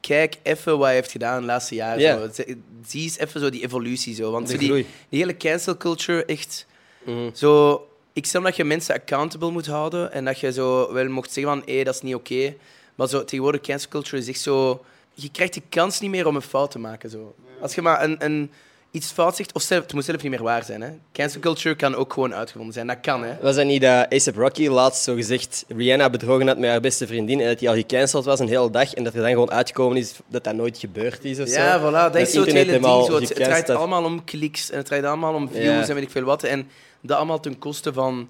kijk 0.00 0.36
even 0.42 0.72
wat 0.78 0.86
hij 0.86 0.94
heeft 0.94 1.10
gedaan 1.10 1.40
de 1.40 1.46
laatste 1.46 1.74
jaren. 1.74 2.00
Ja. 2.00 2.28
Zo. 2.32 2.42
Zie- 2.86 3.02
eens 3.02 3.18
even 3.18 3.40
zo 3.40 3.50
die 3.50 3.62
evolutie. 3.64 4.14
Zo. 4.14 4.30
Want 4.30 4.46
De 4.46 4.52
zo 4.52 4.58
die, 4.58 4.68
groei. 4.68 4.86
die 5.08 5.18
hele 5.20 5.36
cancel 5.36 5.76
culture, 5.76 6.24
echt... 6.24 6.66
Mhm. 7.04 7.28
Zo, 7.32 7.84
ik 8.20 8.26
snap 8.26 8.42
dat 8.42 8.56
je 8.56 8.64
mensen 8.64 8.94
accountable 8.94 9.50
moet 9.50 9.66
houden 9.66 10.12
en 10.12 10.24
dat 10.24 10.40
je 10.40 10.52
zo 10.52 10.92
wel 10.92 11.08
mocht 11.08 11.32
zeggen 11.32 11.52
van 11.52 11.74
hé, 11.74 11.82
dat 11.82 11.94
is 11.94 12.00
niet 12.00 12.14
oké. 12.14 12.54
Maar 12.94 13.08
zo, 13.08 13.24
tegenwoordig 13.24 13.60
cancel 13.60 13.88
culture 13.90 14.16
is 14.22 14.28
echt 14.28 14.40
zo... 14.40 14.84
Je 15.14 15.30
krijgt 15.30 15.54
de 15.54 15.62
kans 15.68 16.00
niet 16.00 16.10
meer 16.10 16.26
om 16.26 16.36
een 16.36 16.42
fout 16.42 16.70
te 16.70 16.78
maken. 16.78 17.10
Zo. 17.10 17.34
Als 17.60 17.74
je 17.74 17.82
maar 17.82 18.02
een, 18.02 18.16
een, 18.18 18.50
iets 18.90 19.10
fout 19.10 19.36
zegt, 19.36 19.52
of 19.52 19.62
zelf, 19.62 19.82
het 19.82 19.92
moet 19.92 20.04
zelf 20.04 20.22
niet 20.22 20.30
meer 20.30 20.42
waar 20.42 20.64
zijn. 20.64 20.80
Hè. 20.80 20.88
Cancel 21.12 21.40
culture 21.40 21.74
kan 21.74 21.94
ook 21.94 22.12
gewoon 22.12 22.34
uitgevonden 22.34 22.74
zijn. 22.74 22.86
Dat 22.86 23.00
kan, 23.00 23.24
hè. 23.24 23.36
Was 23.42 23.56
dat 23.56 23.64
niet 23.64 23.80
dat 23.80 23.90
A$AP 23.90 24.36
Rocky 24.36 24.68
laatst 24.68 25.02
zo 25.02 25.14
gezegd 25.14 25.64
Rihanna 25.68 26.10
bedrogen 26.10 26.46
had 26.46 26.58
met 26.58 26.70
haar 26.70 26.80
beste 26.80 27.06
vriendin 27.06 27.40
en 27.40 27.46
dat 27.46 27.58
die 27.58 27.68
al 27.68 27.74
gecanceld 27.74 28.24
was 28.24 28.40
een 28.40 28.48
hele 28.48 28.70
dag 28.70 28.94
en 28.94 29.04
dat 29.04 29.14
er 29.14 29.20
dan 29.20 29.30
gewoon 29.30 29.50
uitgekomen 29.50 29.96
is 29.96 30.12
dat 30.26 30.44
dat 30.44 30.54
nooit 30.54 30.78
gebeurd 30.78 31.24
is 31.24 31.40
of 31.40 31.48
zo? 31.48 31.60
Ja, 31.60 31.80
voilà. 31.80 32.12
Dat 32.12 32.16
is 32.16 32.30
zo 32.30 32.40
het 32.40 32.52
hele 32.52 32.72
ding. 32.72 32.84
Zo, 32.84 33.20
het, 33.20 33.34
draait 33.34 33.70
allemaal 33.70 34.04
om 34.04 34.24
kliks 34.24 34.70
en 34.70 34.76
het 34.76 34.86
draait 34.86 35.04
allemaal 35.04 35.34
om 35.34 35.48
views 35.48 35.64
Ja. 35.64 35.88
en 35.88 35.94
weet 35.94 36.02
ik 36.02 36.10
veel 36.10 36.22
wat. 36.22 36.42
En 36.42 36.68
dat 37.00 37.16
allemaal 37.16 37.40
ten 37.40 37.58
koste 37.58 37.92
van 37.92 38.28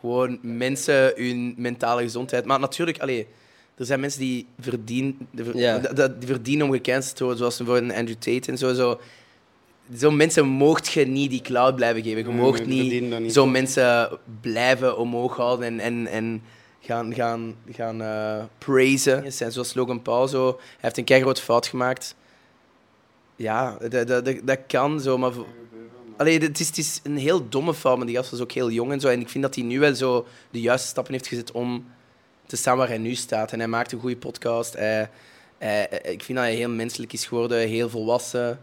gewoon 0.00 0.38
mensen, 0.42 1.12
hun 1.16 1.54
mentale 1.56 2.02
gezondheid. 2.02 2.44
Maar 2.44 2.60
natuurlijk, 2.60 2.98
allee, 2.98 3.26
er 3.76 3.84
zijn 3.86 4.00
mensen 4.00 4.20
die 4.20 4.46
verdienen, 4.58 5.28
die 5.30 5.58
Ja. 5.58 5.80
verdienen 6.20 6.66
om 6.66 6.72
gecanceld 6.72 7.16
te 7.16 7.22
worden, 7.22 7.38
zoals 7.38 7.56
bijvoorbeeld 7.56 7.90
een 7.90 7.98
Andrew 7.98 8.16
Tate 8.16 8.50
en 8.50 8.58
zo. 8.58 8.74
zo. 8.74 9.00
Zo'n 9.92 10.16
mensen 10.16 10.46
moogt 10.46 10.92
je 10.92 11.06
niet 11.06 11.30
die 11.30 11.40
cloud 11.42 11.76
blijven 11.76 12.02
geven. 12.02 12.26
Je 12.26 12.28
moogt 12.38 12.66
nee, 12.66 13.00
niet, 13.00 13.18
niet. 13.20 13.32
zo'n 13.32 13.50
mensen 13.50 14.18
blijven 14.40 14.98
omhoog 14.98 15.36
houden 15.36 15.66
en, 15.66 15.80
en, 15.80 16.06
en 16.06 16.42
gaan, 16.80 17.14
gaan, 17.14 17.54
gaan 17.70 18.02
eh 18.02 18.44
praisen. 18.58 19.32
Zijn 19.32 19.52
zoals 19.52 19.74
Logan 19.74 20.02
Paul. 20.02 20.28
Zo. 20.28 20.46
Hij 20.46 20.58
heeft 20.76 20.98
een 20.98 21.04
keigrote 21.04 21.42
fout 21.42 21.66
gemaakt. 21.66 22.14
Ja, 23.36 23.76
dat, 23.88 24.06
dat, 24.06 24.24
dat, 24.24 24.36
dat 24.44 24.58
kan 24.66 25.00
zo, 25.00 25.18
maar... 25.18 25.32
Allee, 26.16 26.38
het, 26.38 26.60
is, 26.60 26.66
het 26.66 26.78
is 26.78 27.00
een 27.02 27.16
heel 27.16 27.48
domme 27.48 27.74
fout, 27.74 27.96
maar 27.96 28.06
die 28.06 28.16
gast 28.16 28.30
was 28.30 28.40
ook 28.40 28.52
heel 28.52 28.70
jong 28.70 28.92
en 28.92 29.00
zo. 29.00 29.08
En 29.08 29.20
ik 29.20 29.28
vind 29.28 29.44
dat 29.44 29.54
hij 29.54 29.64
nu 29.64 29.78
wel 29.78 29.94
zo 29.94 30.26
de 30.50 30.60
juiste 30.60 30.88
stappen 30.88 31.12
heeft 31.12 31.26
gezet 31.26 31.52
om 31.52 31.86
te 32.46 32.56
staan 32.56 32.76
waar 32.76 32.88
hij 32.88 32.98
nu 32.98 33.14
staat. 33.14 33.52
En 33.52 33.58
hij 33.58 33.68
maakt 33.68 33.92
een 33.92 34.00
goede 34.00 34.16
podcast. 34.16 34.72
Hij, 34.74 35.08
hij- 35.58 35.88
ik 36.02 36.22
vind 36.22 36.38
dat 36.38 36.46
hij 36.46 36.54
heel 36.54 36.68
menselijk 36.70 37.12
is 37.12 37.24
geworden, 37.26 37.58
heel 37.68 37.88
volwassen. 37.88 38.60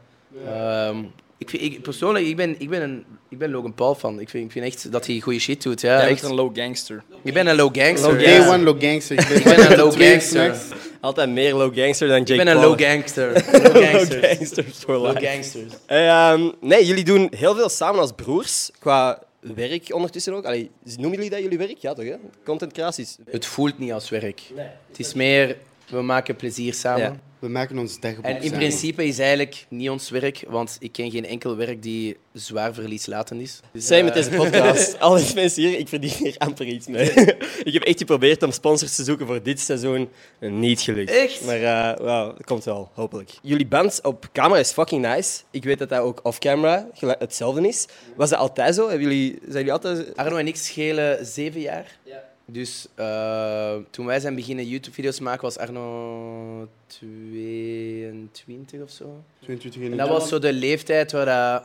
Ehm, 0.47 0.97
ik 1.37 1.49
vind, 1.49 1.63
ik, 1.63 1.81
persoonlijk, 1.81 2.25
ik 2.25 2.35
ben, 2.35 2.55
ik, 2.61 2.69
ben 2.69 2.81
een, 2.81 3.03
ik 3.29 3.37
ben 3.37 3.51
Logan 3.51 3.73
Paul 3.73 3.95
fan. 3.95 4.19
Ik 4.19 4.29
vind, 4.29 4.45
ik 4.45 4.51
vind 4.51 4.65
echt 4.65 4.91
dat 4.91 5.05
hij 5.07 5.19
goede 5.19 5.39
shit 5.39 5.63
doet. 5.63 5.81
Ja, 5.81 5.97
Jij 6.01 6.09
echt. 6.09 6.23
een 6.23 6.33
low 6.33 6.55
gangster. 6.57 7.03
Ik 7.23 7.33
ben 7.33 7.47
een 7.47 7.55
low 7.55 7.75
gangster. 7.77 8.09
Low. 8.11 8.23
Day 8.23 8.33
Ja. 8.39 8.47
one 8.53 8.63
low 8.63 8.81
gangster. 8.81 9.35
Ik 9.35 9.43
ben, 9.43 9.71
een 9.71 9.77
low 9.77 9.93
gangster. 10.03 10.55
Altijd 11.03 11.29
meer 11.29 11.53
low 11.53 11.75
gangster 11.75 12.07
dan 12.07 12.17
Jake 12.17 12.33
Ik 12.33 12.37
ben 12.37 12.47
een 12.47 12.61
low 12.61 12.81
gangster. 12.81 13.31
Low 13.63 13.83
gangsters. 13.83 14.09
Low 14.09 14.23
gangsters 14.23 14.77
for 14.77 14.97
Low 14.97 15.17
gangsters. 15.23 15.73
Ehm, 15.85 16.49
nee, 16.61 16.85
jullie 16.85 17.03
doen 17.03 17.31
heel 17.35 17.55
veel 17.55 17.69
samen 17.69 17.99
als 17.99 18.11
broers, 18.15 18.71
qua 18.79 19.23
werk 19.39 19.93
ondertussen 19.93 20.33
ook. 20.33 20.45
Allee, 20.45 20.71
noemen 20.83 21.11
jullie 21.11 21.29
dat 21.29 21.39
jullie 21.39 21.57
werk? 21.57 21.77
Ja 21.77 21.93
toch, 21.93 22.05
hè? 22.05 22.15
Content 22.45 22.73
creaties. 22.73 23.17
Het 23.29 23.45
voelt 23.45 23.79
niet 23.79 23.91
als 23.91 24.09
werk. 24.09 24.41
Het 24.87 24.99
is 24.99 25.13
meer, 25.13 25.57
we 25.89 26.01
maken 26.01 26.35
plezier 26.35 26.73
samen. 26.73 27.01
Ja. 27.01 27.19
We 27.43 27.49
maken 27.49 27.77
ons 27.77 27.99
dagboek 27.99 28.25
En 28.25 28.35
in 28.35 28.41
samen. 28.43 28.57
principe 28.57 29.05
is 29.05 29.19
eigenlijk 29.19 29.65
niet 29.69 29.89
ons 29.89 30.09
werk, 30.09 30.43
want 30.47 30.77
ik 30.79 30.91
ken 30.91 31.11
geen 31.11 31.25
enkel 31.25 31.55
werk 31.55 31.81
die 31.81 32.17
zwaar 32.33 32.73
verlieslatend 32.73 33.41
is. 33.41 33.59
Dus, 33.71 33.89
eh, 33.89 34.03
met 34.03 34.13
deze 34.13 34.29
podcast. 34.29 34.99
Al 34.99 35.15
die 35.15 35.35
mensen 35.35 35.63
hier, 35.63 35.79
ik 35.79 35.87
verdien 35.87 36.11
hier 36.11 36.35
amper 36.37 36.65
iets 36.65 36.87
mee. 36.87 37.11
ik 37.69 37.73
heb 37.73 37.83
echt 37.83 37.97
geprobeerd 37.97 38.43
om 38.43 38.51
sponsors 38.51 38.95
te 38.95 39.03
zoeken 39.03 39.27
voor 39.27 39.43
dit 39.43 39.59
seizoen. 39.59 40.09
Niet 40.39 40.81
gelukt. 40.81 41.11
Echt? 41.11 41.45
Maar 41.45 41.59
uh, 41.61 41.97
wow, 41.97 42.37
dat 42.37 42.45
komt 42.45 42.63
wel, 42.63 42.89
hopelijk. 42.93 43.31
Jullie 43.41 43.67
band 43.67 43.99
op 44.03 44.29
camera 44.31 44.59
is 44.59 44.71
fucking 44.71 45.05
nice. 45.05 45.41
Ik 45.51 45.63
weet 45.63 45.79
dat 45.79 45.89
dat 45.89 45.99
ook 45.99 46.19
off-camera 46.23 46.87
gelijk 46.93 47.19
hetzelfde 47.19 47.67
is. 47.67 47.85
Was 48.15 48.29
dat 48.29 48.39
altijd 48.39 48.75
zo? 48.75 48.89
Hebben 48.89 49.09
jullie, 49.09 49.39
zijn 49.41 49.65
jullie 49.65 49.71
altijd... 49.71 50.15
Arno 50.15 50.37
en 50.37 50.47
ik 50.47 50.55
schelen 50.55 51.25
zeven 51.25 51.61
jaar. 51.61 51.97
Dus 52.45 52.87
eh, 52.95 53.75
toen 53.89 54.05
wij 54.05 54.19
zijn 54.19 54.35
beginnen 54.35 54.67
YouTube-video's 54.67 55.19
maken, 55.19 55.41
was 55.41 55.57
Arno 55.57 56.67
22 56.87 58.81
of 58.81 58.89
zo. 58.89 59.23
22 59.39 59.91
En 59.91 59.97
dat 59.97 60.07
was 60.07 60.29
zo 60.29 60.39
de 60.39 60.53
leeftijd 60.53 61.11
waar 61.11 61.63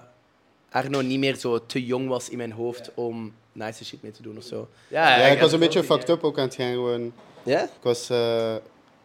Arno 0.70 1.00
niet 1.00 1.18
meer 1.18 1.36
zo 1.36 1.66
te 1.66 1.84
jong 1.84 2.08
was 2.08 2.28
in 2.28 2.36
mijn 2.36 2.52
hoofd 2.52 2.90
om 2.94 3.32
nice 3.52 3.84
shit 3.84 4.02
mee 4.02 4.12
te 4.12 4.22
doen 4.22 4.36
of 4.36 4.44
zo. 4.44 4.68
Ja, 4.88 5.16
ik 5.16 5.40
was 5.40 5.52
een 5.52 5.58
beetje 5.58 5.84
fucked 5.84 6.08
up 6.08 6.24
ook 6.24 6.38
aan 6.38 6.44
het 6.44 6.54
gaan. 6.54 6.72
Gewoon. 6.72 7.12
Ja? 7.42 7.62
Ik, 7.62 7.82
was, 7.82 8.10
eh, 8.10 8.54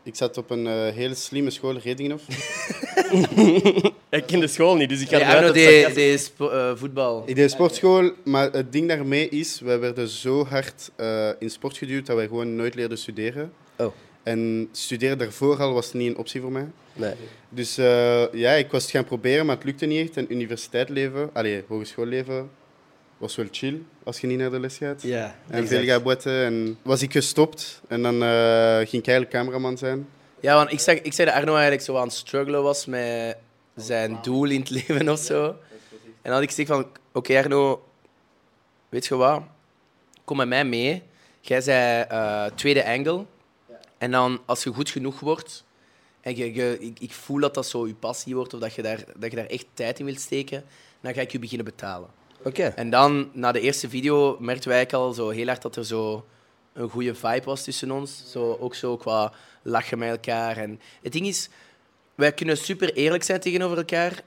ik 0.03 0.15
zat 0.15 0.37
op 0.37 0.49
een 0.49 0.67
eh, 0.67 0.93
hele 0.93 1.15
slimme 1.15 1.49
school, 1.49 1.77
Redinghof. 1.77 2.23
Ik 4.13 4.25
ken 4.25 4.39
de 4.39 4.47
school 4.47 4.75
niet, 4.75 4.89
dus 4.89 5.01
ik 5.01 5.07
ga 5.07 5.15
Nee, 5.17 5.25
eruit 5.25 5.39
Arno 5.39 5.53
deed, 5.53 5.69
sarcasme- 5.69 5.93
deed 5.95 6.19
spo- 6.19 6.49
eh, 6.49 6.71
voetbal. 6.75 7.23
Ik 7.25 7.35
deed 7.35 7.51
sportschool, 7.51 8.11
maar 8.23 8.51
het 8.51 8.71
ding 8.71 8.87
daarmee 8.87 9.29
is, 9.29 9.59
wij 9.59 9.79
werden 9.79 10.07
zo 10.07 10.45
hard 10.45 10.91
eh, 10.95 11.29
in 11.39 11.49
sport 11.49 11.77
geduwd 11.77 12.05
dat 12.05 12.15
wij 12.15 12.27
gewoon 12.27 12.55
nooit 12.55 12.75
leerden 12.75 12.97
studeren. 12.97 13.53
Oh. 13.77 13.93
En 14.23 14.69
studeren 14.71 15.17
daarvoor 15.17 15.57
al 15.61 15.73
was 15.73 15.93
niet 15.93 16.09
een 16.09 16.17
optie 16.17 16.41
voor 16.41 16.51
mij. 16.51 16.65
Nee. 16.93 17.13
Dus 17.49 17.77
eh, 17.77 18.33
ja, 18.33 18.51
ik 18.51 18.71
was 18.71 18.81
het 18.81 18.91
gaan 18.91 19.03
proberen, 19.05 19.45
maar 19.45 19.55
het 19.55 19.65
lukte 19.65 19.85
niet 19.85 20.07
echt. 20.07 20.17
En 20.17 20.31
universiteitsleven, 20.33 21.29
allee, 21.33 21.63
hogeschoolleven, 21.67 22.49
was 23.17 23.35
wel 23.35 23.45
chill 23.51 23.81
als 24.03 24.19
je 24.19 24.27
niet 24.27 24.37
naar 24.37 24.51
de 24.51 24.59
les 24.59 24.77
gaat. 24.77 25.01
Ja, 25.01 25.35
En 25.49 25.67
veel 25.67 25.83
gaat 25.83 26.03
boeten. 26.03 26.43
En 26.43 26.77
was 26.81 27.01
ik 27.01 27.11
gestopt 27.11 27.81
en 27.87 28.01
dan 28.01 28.23
eh, 28.23 28.75
ging 28.77 28.89
ik 29.03 29.07
eigenlijk 29.07 29.29
cameraman 29.29 29.77
zijn. 29.77 30.07
Ja, 30.39 30.55
want 30.55 30.71
ik 30.71 30.79
zag, 30.79 30.95
ik 31.01 31.13
zei 31.13 31.27
dat 31.27 31.37
Arno 31.37 31.51
eigenlijk 31.53 31.83
zo 31.83 31.95
aan 31.95 32.07
het 32.07 32.13
struggelen 32.15 32.63
was 32.63 32.85
met 32.85 33.37
zijn 33.75 34.17
doel 34.21 34.49
in 34.49 34.59
het 34.59 34.69
leven 34.69 35.09
of 35.09 35.19
zo. 35.19 35.45
En 36.01 36.29
dan 36.29 36.33
had 36.33 36.41
ik 36.41 36.49
gezegd 36.49 36.67
van, 36.67 36.87
oké 37.11 37.37
Arno, 37.37 37.83
weet 38.89 39.05
je 39.05 39.15
wat? 39.15 39.43
Kom 40.23 40.37
met 40.37 40.47
mij 40.47 40.65
mee. 40.65 41.03
Jij 41.41 41.61
zei 41.61 42.05
eh, 42.09 42.45
tweede 42.45 42.85
angle. 42.85 43.25
En 43.97 44.11
dan, 44.11 44.41
als 44.45 44.63
je 44.63 44.73
goed 44.73 44.89
genoeg 44.89 45.19
wordt, 45.19 45.63
en 46.21 46.35
je, 46.35 46.53
je, 46.53 46.79
ik, 46.79 46.99
ik 46.99 47.13
voel 47.13 47.39
dat 47.39 47.53
dat 47.53 47.67
zo 47.67 47.87
je 47.87 47.95
passie 47.95 48.35
wordt, 48.35 48.53
of 48.53 48.59
dat 48.59 48.73
je, 48.73 48.81
daar, 48.81 49.03
dat 49.17 49.31
je 49.31 49.37
daar 49.37 49.45
echt 49.45 49.65
tijd 49.73 49.99
in 49.99 50.05
wilt 50.05 50.19
steken, 50.19 50.63
dan 51.01 51.13
ga 51.13 51.21
ik 51.21 51.31
je 51.31 51.39
beginnen 51.39 51.65
betalen. 51.65 52.09
Oké. 52.43 52.63
En 52.63 52.89
dan, 52.89 53.29
na 53.33 53.51
de 53.51 53.59
eerste 53.59 53.89
video, 53.89 54.37
merkten 54.39 54.69
wij 54.69 54.87
al 54.87 55.13
zo 55.13 55.29
heel 55.29 55.47
hard 55.47 55.61
dat 55.61 55.75
er 55.75 55.85
zo 55.85 56.25
een 56.73 56.89
goede 56.89 57.15
vibe 57.15 57.45
was 57.45 57.63
tussen 57.63 57.91
ons. 57.91 58.23
Zo, 58.31 58.57
ook 58.59 58.75
zo 58.75 58.97
qua 58.97 59.33
lachen 59.61 59.97
met 59.97 60.09
elkaar. 60.09 60.57
En 60.57 60.79
het 61.01 61.11
ding 61.11 61.27
is, 61.27 61.49
wij 62.15 62.31
kunnen 62.33 62.57
super 62.57 62.93
eerlijk 62.93 63.23
zijn 63.23 63.39
tegenover 63.39 63.77
elkaar, 63.77 64.21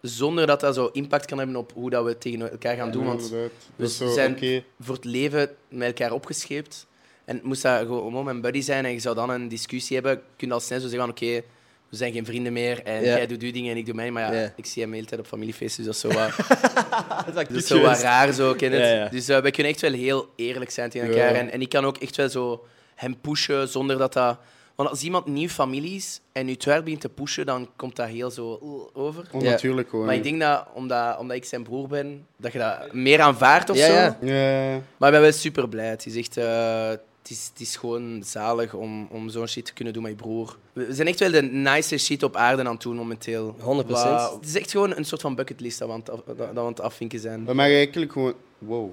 zonder 0.00 0.46
dat 0.46 0.60
dat 0.60 0.74
zo 0.74 0.90
impact 0.92 1.24
kan 1.26 1.38
hebben 1.38 1.56
op 1.56 1.72
hoe 1.74 1.90
dat 1.90 2.04
we 2.04 2.18
tegen 2.18 2.50
elkaar 2.50 2.76
gaan 2.76 2.90
doen. 2.90 3.04
Want 3.04 3.28
we 3.30 3.50
Dat 3.76 3.88
is 3.88 3.96
zo, 3.96 4.12
zijn 4.12 4.64
voor 4.80 4.94
het 4.94 5.04
leven 5.04 5.50
met 5.68 5.86
elkaar 5.88 6.12
opgescheept. 6.12 6.86
En 7.24 7.40
moest 7.42 7.62
dat 7.62 7.78
gewoon 7.78 8.24
mijn 8.24 8.40
buddy 8.40 8.60
zijn 8.60 8.84
en 8.84 8.92
je 8.92 8.98
zou 8.98 9.14
dan 9.14 9.30
een 9.30 9.48
discussie 9.48 9.96
hebben, 9.96 10.22
kun 10.36 10.48
je 10.48 10.54
al 10.54 10.60
snel 10.60 10.80
zo 10.80 10.88
zeggen 10.88 11.00
van 11.00 11.10
oké, 11.10 11.42
we 11.88 11.96
zijn 11.96 12.12
geen 12.12 12.24
vrienden 12.24 12.52
meer 12.52 12.82
en 12.82 12.94
Ja. 12.94 13.16
jij 13.16 13.26
doet 13.26 13.42
je 13.42 13.52
dingen 13.52 13.70
en 13.72 13.76
ik 13.76 13.86
doe 13.86 13.94
mij. 13.94 14.10
Maar 14.10 14.34
ja, 14.34 14.40
Ja. 14.40 14.52
ik 14.56 14.66
zie 14.66 14.82
hem 14.82 14.90
de 14.90 14.96
hele 14.96 15.08
tijd 15.08 15.20
op 15.20 15.26
familiefeesten, 15.26 15.84
dus 15.84 16.00
dat 16.00 16.10
is 16.10 16.16
zo 16.16 16.20
wat... 16.22 16.36
Dat 17.34 17.50
is 17.50 17.66
zo 17.66 17.80
wat 17.80 18.00
raar, 18.00 18.32
zo, 18.32 18.54
ken 18.54 18.72
het? 18.72 18.80
Ja, 18.80 18.92
ja. 18.94 19.08
Dus 19.08 19.28
eh, 19.28 19.40
wij 19.40 19.50
kunnen 19.50 19.72
echt 19.72 19.80
wel 19.80 19.92
heel 19.92 20.28
eerlijk 20.36 20.70
zijn 20.70 20.90
tegen 20.90 21.08
elkaar. 21.08 21.32
Ja. 21.32 21.38
En, 21.38 21.50
en 21.50 21.60
ik 21.60 21.68
kan 21.68 21.84
ook 21.84 21.96
echt 21.96 22.16
wel 22.16 22.28
zo 22.28 22.66
hem 22.94 23.20
pushen 23.20 23.68
zonder 23.68 23.98
dat 23.98 24.12
dat... 24.12 24.38
Want 24.78 24.90
als 24.90 25.02
iemand 25.02 25.26
nieuw 25.26 25.48
familie 25.48 25.94
is 25.94 26.20
en 26.32 26.46
nu 26.46 26.52
het 26.58 26.84
begint 26.84 27.00
te 27.00 27.08
pushen, 27.08 27.46
dan 27.46 27.68
komt 27.76 27.96
dat 27.96 28.06
heel 28.08 28.30
zo 28.30 28.58
over. 28.92 29.24
Onnatuurlijk 29.32 29.88
gewoon. 29.88 30.06
Maar 30.06 30.14
ik 30.14 30.22
denk 30.22 30.40
dat 30.40 30.66
omdat, 30.74 31.18
omdat 31.18 31.36
ik 31.36 31.44
zijn 31.44 31.62
broer 31.62 31.88
ben, 31.88 32.26
dat 32.36 32.52
je 32.52 32.58
dat 32.58 32.92
meer 32.92 33.20
aanvaardt 33.20 33.70
of 33.70 33.76
Ja, 33.76 33.86
zo. 33.86 33.92
ja. 33.92 34.18
Ja, 34.20 34.80
Maar 34.96 35.08
ik 35.08 35.14
ben 35.14 35.20
wel 35.20 35.32
super 35.32 35.68
blij. 35.68 35.86
Het 35.88 36.06
is 36.06 36.16
echt... 36.16 36.36
eh, 36.36 36.88
het 36.88 37.30
is, 37.30 37.48
het 37.52 37.60
is 37.60 37.76
gewoon 37.76 38.22
zalig 38.24 38.74
om, 38.74 39.08
om 39.10 39.28
zo'n 39.28 39.46
shit 39.46 39.64
te 39.64 39.72
kunnen 39.72 39.92
doen 39.94 40.02
met 40.02 40.12
je 40.12 40.18
broer. 40.18 40.56
We 40.72 40.86
zijn 40.94 41.08
echt 41.08 41.18
wel 41.20 41.30
de 41.30 41.42
nice 41.42 41.98
shit 41.98 42.22
op 42.22 42.36
aarde 42.36 42.64
aan 42.64 42.72
het 42.72 42.82
doen 42.82 42.96
momenteel. 42.96 43.56
100%. 43.60 43.62
Wa- 43.86 44.32
Het 44.34 44.46
is 44.48 44.56
echt 44.56 44.70
gewoon 44.70 44.96
een 44.96 45.04
soort 45.04 45.20
van 45.20 45.34
bucketlist 45.34 45.78
dat 45.78 45.88
we 45.88 45.94
aan 45.94 46.00
het, 46.00 46.10
af, 46.10 46.20
dat 46.26 46.36
we 46.52 46.60
aan 46.60 46.66
het 46.66 46.80
afvinken 46.80 47.18
zijn. 47.20 47.44
we 47.46 47.52
maken 47.54 47.74
eigenlijk 47.76 48.12
gewoon... 48.12 48.34
Wow. 48.58 48.90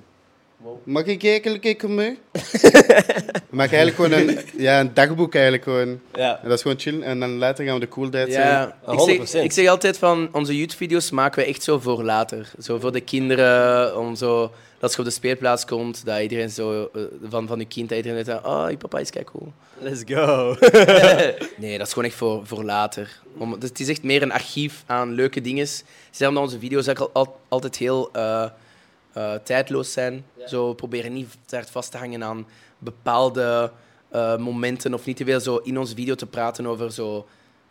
Mag 0.83 1.03
ik 1.05 1.23
eigenlijk 1.23 1.63
even 1.63 1.95
mee? 1.95 2.17
We 2.31 2.41
maken 3.49 3.77
eigenlijk 3.77 3.95
gewoon 3.95 4.11
een, 4.11 4.39
ja, 4.57 4.79
een 4.79 4.93
dagboek 4.93 5.33
eigenlijk 5.33 5.63
gewoon. 5.63 5.99
Ja. 6.13 6.39
En 6.41 6.49
dat 6.49 6.57
is 6.57 6.61
gewoon 6.61 6.79
chill. 6.79 7.01
En 7.01 7.19
dan 7.19 7.37
later 7.37 7.65
gaan 7.65 7.73
we 7.73 7.79
de 7.79 7.87
cool 7.87 8.07
zijn. 8.11 8.29
Ja, 8.29 8.77
ik 8.87 9.19
100%. 9.19 9.23
zeg, 9.23 9.43
ik 9.43 9.51
zeg 9.51 9.67
altijd 9.67 9.97
van 9.97 10.29
onze 10.31 10.57
YouTube-video's 10.57 11.11
maken 11.11 11.41
we 11.43 11.47
echt 11.49 11.63
zo 11.63 11.79
voor 11.79 12.03
later. 12.03 12.51
Zo 12.59 12.79
voor 12.79 12.91
de 12.91 13.01
kinderen, 13.01 13.97
om 13.99 14.15
zo, 14.15 14.51
als 14.79 14.91
je 14.93 14.99
op 14.99 15.05
de 15.05 15.11
speelplaats 15.11 15.65
komt, 15.65 16.05
dat 16.05 16.21
iedereen 16.21 16.49
zo 16.49 16.89
eh, 16.93 17.01
van, 17.29 17.47
van 17.47 17.59
je 17.59 17.65
kind, 17.65 17.89
dat 17.89 17.97
iedereen 17.97 18.25
zegt, 18.25 18.45
oh, 18.45 18.65
je 18.69 18.77
papa 18.77 18.99
is 18.99 19.09
kijk 19.09 19.25
cool. 19.31 19.51
Let's 19.79 20.01
go. 20.05 20.55
Nee, 21.57 21.77
dat 21.77 21.87
is 21.87 21.93
gewoon 21.93 22.09
echt 22.09 22.17
voor, 22.17 22.41
voor 22.47 22.63
later. 22.63 23.19
Om, 23.37 23.59
dus 23.59 23.69
het 23.69 23.79
is 23.79 23.87
echt 23.89 24.03
meer 24.03 24.21
een 24.21 24.31
archief 24.31 24.83
aan 24.85 25.11
leuke 25.13 25.41
dingen. 25.41 25.67
Ze 25.67 25.83
zeggen 26.11 26.35
dat 26.35 26.43
onze 26.45 26.59
video's 26.59 26.87
ook 26.87 26.99
al, 26.99 27.09
al- 27.13 27.39
altijd 27.47 27.77
heel 27.77 28.09
eh, 28.13 28.45
eh, 29.15 29.33
tijdloos 29.43 29.91
zijn. 29.91 30.25
Zo, 30.47 30.69
we 30.69 30.75
proberen 30.75 31.13
niet 31.13 31.37
te 31.45 31.55
hard 31.55 31.69
vast 31.69 31.91
te 31.91 31.97
hangen 31.97 32.23
aan 32.23 32.47
bepaalde 32.77 33.71
eh, 34.09 34.37
momenten 34.37 34.93
of 34.93 35.05
niet 35.05 35.17
te 35.17 35.25
veel 35.25 35.39
zo 35.39 35.57
in 35.57 35.79
onze 35.79 35.95
video 35.95 36.15
te 36.15 36.25
praten 36.25 36.65
over 36.65 36.91
zo 36.91 37.27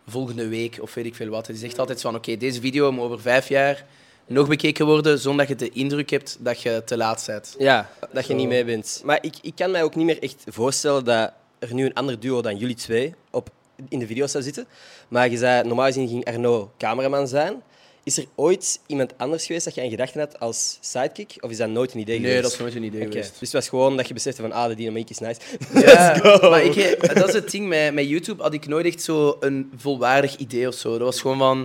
volgende 0.06 0.48
week 0.48 0.78
of 0.80 0.94
weet 0.94 1.06
ik 1.06 1.14
veel 1.14 1.28
wat. 1.28 1.46
Het 1.46 1.56
is 1.56 1.62
echt 1.62 1.78
altijd 1.78 2.00
zo 2.00 2.10
van, 2.10 2.18
oké, 2.18 2.36
deze 2.36 2.60
video 2.60 2.92
moet 2.92 3.04
over 3.04 3.20
vijf 3.20 3.48
jaar 3.48 3.84
nog 4.26 4.48
bekeken 4.48 4.86
worden, 4.86 5.18
zonder 5.18 5.46
dat 5.46 5.58
je 5.58 5.64
de 5.70 5.74
indruk 5.74 6.10
hebt 6.10 6.36
dat 6.40 6.62
je 6.62 6.82
te 6.84 6.96
laat 6.96 7.24
bent. 7.26 7.54
Ja, 7.58 7.90
dat 8.12 8.26
je 8.26 8.32
Zo. 8.32 8.38
niet 8.38 8.48
mee 8.48 8.64
bent. 8.64 9.02
Maar 9.04 9.18
ik, 9.20 9.34
ik 9.42 9.54
kan 9.54 9.70
mij 9.70 9.82
ook 9.82 9.94
niet 9.94 10.06
meer 10.06 10.22
echt 10.22 10.44
voorstellen 10.46 11.04
dat 11.04 11.32
er 11.58 11.74
nu 11.74 11.84
een 11.84 11.94
ander 11.94 12.20
duo 12.20 12.42
dan 12.42 12.56
jullie 12.56 12.76
twee 12.76 13.14
op, 13.30 13.50
in 13.88 13.98
de 13.98 14.06
video 14.06 14.26
zou 14.26 14.44
zitten. 14.44 14.66
Maar 15.08 15.30
je 15.30 15.36
zei, 15.36 15.66
normaal 15.66 15.86
gezien 15.86 16.08
ging 16.08 16.24
Arno 16.24 16.72
cameraman 16.78 17.28
zijn. 17.28 17.62
Is 18.04 18.16
er 18.18 18.24
ooit 18.34 18.80
iemand 18.86 19.12
anders 19.16 19.46
geweest 19.46 19.64
dat 19.64 19.74
je 19.74 19.82
in 19.82 19.90
gedachten 19.90 20.20
had 20.20 20.40
als 20.40 20.78
sidekick? 20.80 21.36
Of 21.40 21.50
is 21.50 21.56
dat 21.56 21.68
nooit 21.68 21.94
een 21.94 22.00
idee 22.00 22.18
Nee, 22.18 22.26
geweest? 22.26 22.42
dat 22.42 22.52
is 22.52 22.58
nooit 22.58 22.74
een 22.74 22.82
idee 22.82 23.00
geweest. 23.06 23.30
Dus 23.30 23.40
het 23.40 23.52
was 23.52 23.68
gewoon 23.68 23.96
dat 23.96 24.08
je 24.08 24.14
besefte 24.14 24.42
van, 24.42 24.52
ah, 24.52 24.68
de 24.68 24.74
dynamiek 24.74 25.10
is 25.10 25.18
nice. 25.18 25.40
Ja, 25.86 26.14
go. 26.18 26.50
maar 26.50 26.62
ik, 26.64 26.76
eh, 26.76 27.14
dat 27.14 27.28
is 27.28 27.34
het 27.34 27.50
ding. 27.50 27.68
Met, 27.68 27.94
met 27.94 28.08
YouTube 28.08 28.42
had 28.42 28.52
ik 28.54 28.66
nooit 28.66 28.86
echt 28.86 29.02
zo 29.02 29.36
een 29.40 29.72
volwaardig 29.76 30.36
idee 30.36 30.68
of 30.68 30.74
zo. 30.74 30.90
Dat 30.90 31.00
was 31.00 31.20
gewoon 31.20 31.38
van... 31.38 31.58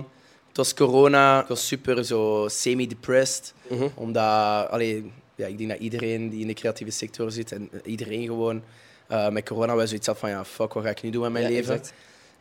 Het 0.48 0.56
was 0.56 0.74
corona. 0.74 1.40
Ik 1.42 1.46
was 1.46 1.66
super 1.66 2.04
zo 2.04 2.46
semi-depressed. 2.50 3.54
Mhm. 3.68 3.88
Omdat... 3.94 4.68
Allee, 4.68 5.10
ja, 5.34 5.46
ik 5.46 5.58
denk 5.58 5.70
dat 5.70 5.78
iedereen 5.78 6.28
die 6.30 6.40
in 6.40 6.46
de 6.46 6.54
creatieve 6.54 6.92
sector 6.92 7.30
zit... 7.32 7.52
En 7.52 7.70
iedereen 7.84 8.24
gewoon... 8.26 8.62
eh, 9.08 9.28
met 9.28 9.44
corona 9.48 9.74
wel 9.76 9.86
zoiets 9.86 10.06
had 10.06 10.18
van... 10.18 10.30
Ja, 10.30 10.44
fuck, 10.44 10.72
wat 10.72 10.84
ga 10.84 10.90
ik 10.90 11.02
nu 11.02 11.10
doen 11.10 11.22
met 11.22 11.32
mijn 11.32 11.44
Ja, 11.44 11.50
leven? 11.50 11.74
exact. 11.74 11.92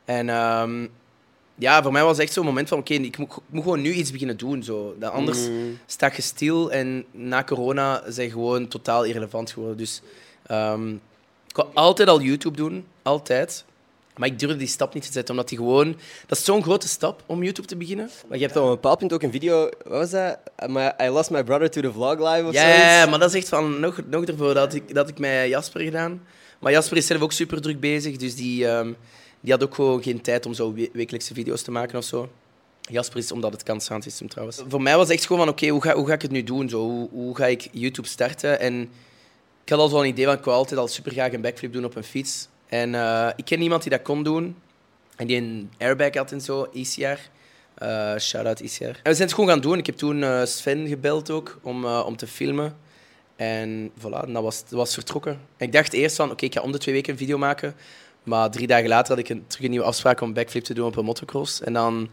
En 0.06 0.30
ehm, 0.30 0.88
ja, 1.60 1.84
voor 1.84 1.92
mij 1.92 2.04
was 2.04 2.12
het 2.18 2.26
echt 2.26 2.34
zo'n 2.34 2.46
moment 2.46 2.68
van... 2.68 2.78
Oké, 2.78 2.94
ik, 2.94 3.18
moet, 3.18 3.32
ik 3.32 3.42
moet 3.50 3.64
gewoon 3.64 3.82
nu 3.82 3.92
iets 3.94 4.12
beginnen 4.12 4.38
doen. 4.38 4.64
Zo. 4.64 4.96
Dat 5.00 5.12
anders 5.12 5.48
Mm. 5.48 5.78
sta 5.86 6.12
je 6.16 6.22
stil 6.22 6.72
en 6.72 7.06
na 7.12 7.44
corona 7.44 8.04
zijn 8.08 8.30
gewoon 8.32 8.68
totaal 8.68 9.04
irrelevant 9.04 9.52
geworden. 9.52 9.78
Dus 9.78 10.02
ehm, 10.46 10.90
ik 11.48 11.56
wou 11.56 11.68
altijd 11.74 12.10
al 12.10 12.22
YouTube 12.22 12.58
doen, 12.58 12.86
altijd. 13.02 13.64
Maar 14.18 14.28
ik 14.28 14.40
durfde 14.40 14.58
die 14.58 14.68
stap 14.68 14.94
niet 14.94 15.06
te 15.06 15.12
zetten, 15.12 15.34
omdat 15.34 15.50
die 15.50 15.58
gewoon... 15.58 15.96
Dat 16.28 16.38
is 16.38 16.44
zo'n 16.46 16.64
grote 16.64 16.88
stap 16.88 17.24
om 17.26 17.44
YouTube 17.44 17.68
te 17.68 17.76
beginnen. 17.76 18.10
Maar 18.28 18.38
je 18.38 18.44
hebt 18.46 18.58
op 18.58 18.64
een 18.64 18.70
bepaald 18.70 18.98
punt 19.00 19.14
ook 19.14 19.22
een 19.24 19.32
video... 19.32 19.62
Wat 19.84 19.98
was 19.98 20.10
dat? 20.10 20.38
My, 20.68 20.92
I 21.02 21.08
lost 21.10 21.30
my 21.30 21.44
brother 21.44 21.70
to 21.70 21.82
the 21.82 21.92
vlog 21.92 22.18
live 22.20 22.48
of 22.48 22.54
Ja, 22.54 22.62
zoiets? 22.62 22.82
ja, 22.84 23.06
maar 23.06 23.20
dat 23.20 23.30
is 23.30 23.36
echt 23.36 23.50
van... 23.50 23.80
Nog, 23.80 24.00
nog 24.10 24.26
ervoor 24.26 24.54
dat 24.54 24.74
ik, 24.74 24.94
dat 24.94 25.10
ik 25.10 25.20
met 25.20 25.48
Jasper 25.50 25.82
gedaan. 25.82 26.22
Maar 26.60 26.72
Jasper 26.72 26.98
is 26.98 27.06
zelf 27.08 27.22
ook 27.22 27.32
super 27.32 27.62
druk 27.62 27.80
bezig, 27.80 28.18
dus 28.18 28.36
die, 28.36 28.68
ehm, 28.68 28.94
die 29.42 29.52
had 29.52 29.64
ook 29.64 29.76
gewoon 29.76 30.04
geen 30.04 30.22
tijd 30.22 30.46
om 30.46 30.54
zo 30.54 30.74
we- 30.74 30.90
wekelijkse 30.94 31.34
video's 31.34 31.62
te 31.62 31.72
maken 31.72 31.98
of 31.98 32.04
zo. 32.04 32.30
Jasper 32.82 33.18
is 33.18 33.32
omdat 33.32 33.52
het 33.52 33.64
kan 33.64 33.82
sound 33.82 34.04
system 34.04 34.28
trouwens. 34.28 34.62
Voor 34.68 34.82
mij 34.82 34.96
was 34.98 35.08
het 35.08 35.16
echt 35.18 35.26
gewoon 35.26 35.42
van, 35.46 35.52
oké, 35.54 35.68
hoe, 35.68 35.82
ga, 35.82 35.94
hoe 35.96 36.08
ga 36.08 36.14
ik 36.14 36.22
het 36.22 36.32
nu 36.32 36.44
doen? 36.44 36.70
Zo, 36.70 36.80
hoe, 36.80 37.10
hoe 37.12 37.36
ga 37.36 37.46
ik 37.46 37.68
YouTube 37.72 38.08
starten? 38.08 38.60
En 38.60 38.82
ik 39.64 39.70
had 39.70 39.80
al 39.80 39.88
zo'n 39.90 40.06
idee 40.06 40.26
van, 40.26 40.34
ik 40.38 40.44
wou 40.44 40.58
altijd 40.58 40.80
al 40.80 40.88
super 40.88 41.12
graag 41.12 41.34
een 41.34 41.42
backflip 41.42 41.74
doen 41.74 41.86
op 41.86 41.96
een 41.96 42.04
fiets. 42.04 42.48
En 42.68 42.96
eh, 42.96 43.30
ik 43.36 43.46
ken 43.46 43.62
iemand 43.62 43.82
die 43.82 43.92
dat 43.92 44.02
kon 44.02 44.24
doen. 44.24 44.56
En 45.16 45.28
die 45.28 45.38
een 45.38 45.72
airbag 45.78 46.14
had 46.14 46.32
en 46.32 46.42
zo, 46.42 46.68
ICR. 46.72 47.20
Eh 47.76 48.18
Shout-out 48.18 48.60
ICR. 48.60 48.84
En 48.84 48.90
we 49.04 49.14
zijn 49.14 49.18
het 49.28 49.34
gewoon 49.34 49.50
gaan 49.50 49.62
doen. 49.62 49.78
Ik 49.78 49.86
heb 49.86 49.96
toen 49.96 50.24
eh, 50.24 50.46
Sven 50.46 50.88
gebeld 50.88 51.30
ook 51.30 51.60
om, 51.64 51.86
om 51.86 52.16
te 52.16 52.28
filmen. 52.28 52.78
En 53.36 53.92
voilà, 54.00 54.32
dat 54.32 54.44
was, 54.44 54.60
dat 54.62 54.70
was 54.72 54.94
vertrokken. 54.94 55.32
En 55.58 55.66
ik 55.66 55.72
dacht 55.72 55.94
eerst 55.94 56.16
van, 56.16 56.32
oké, 56.32 56.46
ik 56.46 56.54
ga 56.54 56.62
om 56.62 56.72
de 56.72 56.78
twee 56.78 56.96
weken 56.96 57.12
een 57.12 57.18
video 57.20 57.38
maken. 57.38 57.76
Maar 58.24 58.50
drie 58.52 58.68
dagen 58.68 58.90
later 58.90 59.10
had 59.16 59.24
ik 59.24 59.30
een, 59.30 59.44
terug 59.48 59.66
een 59.66 59.72
nieuwe 59.72 59.86
afspraak 59.86 60.22
om 60.22 60.34
backflip 60.34 60.64
te 60.64 60.74
doen 60.74 60.86
op 60.86 60.96
een 60.96 61.06
motocross. 61.06 61.62
En 61.62 61.74
dan 61.74 62.10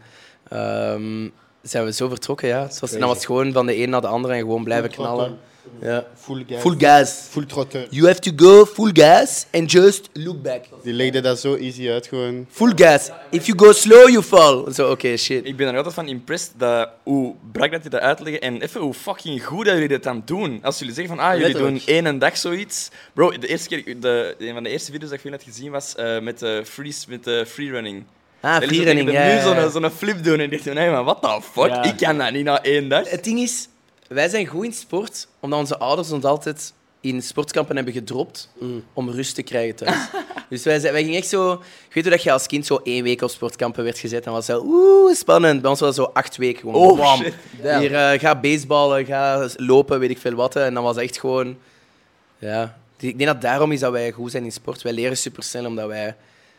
ehm, 0.49 1.29
zijn 1.61 1.85
we 1.85 1.93
zo 1.93 2.07
vertrokken, 2.07 2.47
ja. 2.47 2.61
Het 2.61 2.79
was, 2.79 2.91
dan 2.91 3.07
was 3.07 3.15
het 3.15 3.25
gewoon 3.25 3.53
van 3.53 3.65
de 3.65 3.77
een 3.77 3.89
naar 3.89 4.01
de 4.01 4.07
andere 4.07 4.33
en 4.33 4.39
gewoon 4.39 4.63
blijven 4.63 4.89
knallen. 4.89 5.37
Ja. 5.81 6.05
Full 6.15 6.45
gas. 6.47 6.61
Full 6.61 6.75
gas. 6.77 7.27
Full 7.29 7.45
trotter. 7.45 7.87
You 7.89 8.07
have 8.07 8.19
to 8.19 8.31
go 8.35 8.65
full 8.65 8.89
gas 8.93 9.45
and 9.53 9.71
just 9.71 10.09
look 10.13 10.41
back. 10.41 10.63
Die 10.83 10.93
legde 10.93 11.21
dat 11.21 11.39
zo 11.39 11.55
easy 11.55 11.89
uit 11.89 12.07
gewoon. 12.07 12.45
Full 12.49 12.71
gas. 12.75 13.09
If 13.29 13.45
you 13.45 13.57
go 13.59 13.71
slow, 13.71 14.09
you 14.09 14.23
fall. 14.23 14.73
Zo, 14.73 14.91
oké, 14.91 15.17
shit. 15.17 15.45
Ik 15.45 15.55
ben 15.55 15.67
er 15.67 15.75
altijd 15.75 15.93
van 15.93 16.07
impressed 16.07 16.51
dat 16.57 16.89
hoe 17.03 17.35
brak 17.51 17.71
dat 17.71 17.81
die 17.81 17.91
dat 17.91 18.01
uitleggen 18.01 18.41
en 18.41 18.61
even 18.61 18.81
hoe 18.81 18.93
fucking 18.93 19.45
goed 19.45 19.65
dat 19.65 19.73
jullie 19.73 19.89
dit 19.89 20.03
dan 20.03 20.21
doen. 20.25 20.59
Als 20.63 20.79
jullie 20.79 20.93
zeggen 20.93 21.15
van 21.15 21.25
ah, 21.25 21.31
jullie 21.31 21.47
Letterlijk. 21.47 21.85
doen 21.85 22.05
één 22.05 22.19
dag 22.19 22.37
zoiets. 22.37 22.89
Bro, 23.13 23.37
de 23.37 23.47
eerste 23.47 23.67
keer, 23.67 23.99
de, 23.99 24.35
een 24.37 24.53
van 24.53 24.63
de 24.63 24.69
eerste 24.69 24.91
video's 24.91 25.09
dat 25.09 25.19
ik 25.19 25.21
van 25.21 25.31
jullie 25.31 25.45
had 25.45 25.55
gezien 25.55 25.71
was 25.71 25.95
eh, 25.95 26.19
met 26.19 26.39
de 26.39 26.61
free, 26.65 26.95
met 27.07 27.23
de 27.23 27.45
freerunning. 27.47 28.03
Ah, 28.41 28.61
freerunning, 28.61 29.11
ja. 29.11 29.33
nu 29.33 29.41
zo'n 29.41 29.71
zo'n 29.71 29.89
flip 29.89 30.23
doen 30.23 30.39
en 30.39 30.51
ik 30.51 30.63
dacht, 30.63 30.75
nee, 30.75 30.89
maar 30.89 31.03
what 31.03 31.21
the 31.21 31.39
fuck? 31.51 31.67
Ja. 31.67 31.83
Ik 31.83 31.97
kan 31.97 32.17
dat 32.17 32.31
niet 32.31 32.43
na 32.43 32.63
één 32.63 32.89
dag. 32.89 33.09
Het 33.09 33.23
ding 33.23 33.39
is, 33.39 33.67
wij 34.09 34.29
zijn 34.29 34.45
goed 34.45 34.65
in 34.65 34.73
sport, 34.73 35.27
omdat 35.39 35.59
onze 35.59 35.77
ouders 35.77 36.11
ons 36.11 36.23
altijd 36.23 36.73
in 37.01 37.21
sportkampen 37.21 37.75
hebben 37.75 37.93
gedropt 37.93 38.49
om 38.93 39.09
rust 39.09 39.35
te 39.35 39.41
krijgen 39.43 39.75
thuis. 39.75 39.97
dus 40.49 40.63
wij, 40.63 40.79
zijn- 40.79 40.93
wij 40.93 41.03
gingen 41.03 41.17
echt 41.19 41.27
zo... 41.27 41.51
Ik 41.53 41.93
weet 41.93 42.03
hoe 42.03 42.13
dat 42.13 42.23
je 42.23 42.31
als 42.31 42.47
kind 42.47 42.65
zo 42.65 42.79
één 42.83 43.03
week 43.03 43.21
op 43.21 43.29
sportkampen 43.29 43.83
werd 43.83 43.97
gezet 43.99 44.25
en 44.25 44.31
was 44.31 44.45
zo... 44.45 44.61
Oeh, 44.65 45.13
spannend. 45.15 45.61
Bij 45.61 45.69
ons 45.69 45.79
was 45.79 45.95
dat 45.95 46.05
zo 46.05 46.11
acht 46.13 46.37
weken. 46.37 46.59
Gewoon, 46.59 46.75
Oh, 46.91 46.97
bam. 46.97 47.17
shit. 47.23 47.33
Hier, 47.61 47.95
eh, 47.95 48.19
ga 48.19 48.39
baseballen, 48.39 49.05
ga 49.05 49.49
lopen, 49.55 49.99
weet 49.99 50.09
ik 50.09 50.17
veel 50.17 50.33
wat. 50.35 50.55
En 50.55 50.73
dan 50.73 50.83
was 50.83 50.97
echt 50.97 51.19
gewoon... 51.19 51.57
Ja. 52.39 52.77
Ik 52.99 53.17
denk 53.17 53.29
dat 53.29 53.41
daarom 53.41 53.71
is 53.71 53.79
dat 53.79 53.91
wij 53.91 54.11
goed 54.11 54.31
zijn 54.31 54.43
in 54.43 54.51
sport. 54.51 54.81
Wij 54.81 54.93
leren 54.93 55.17
super 55.17 55.43
snel, 55.43 55.65
omdat 55.65 55.87
wij 55.87 56.15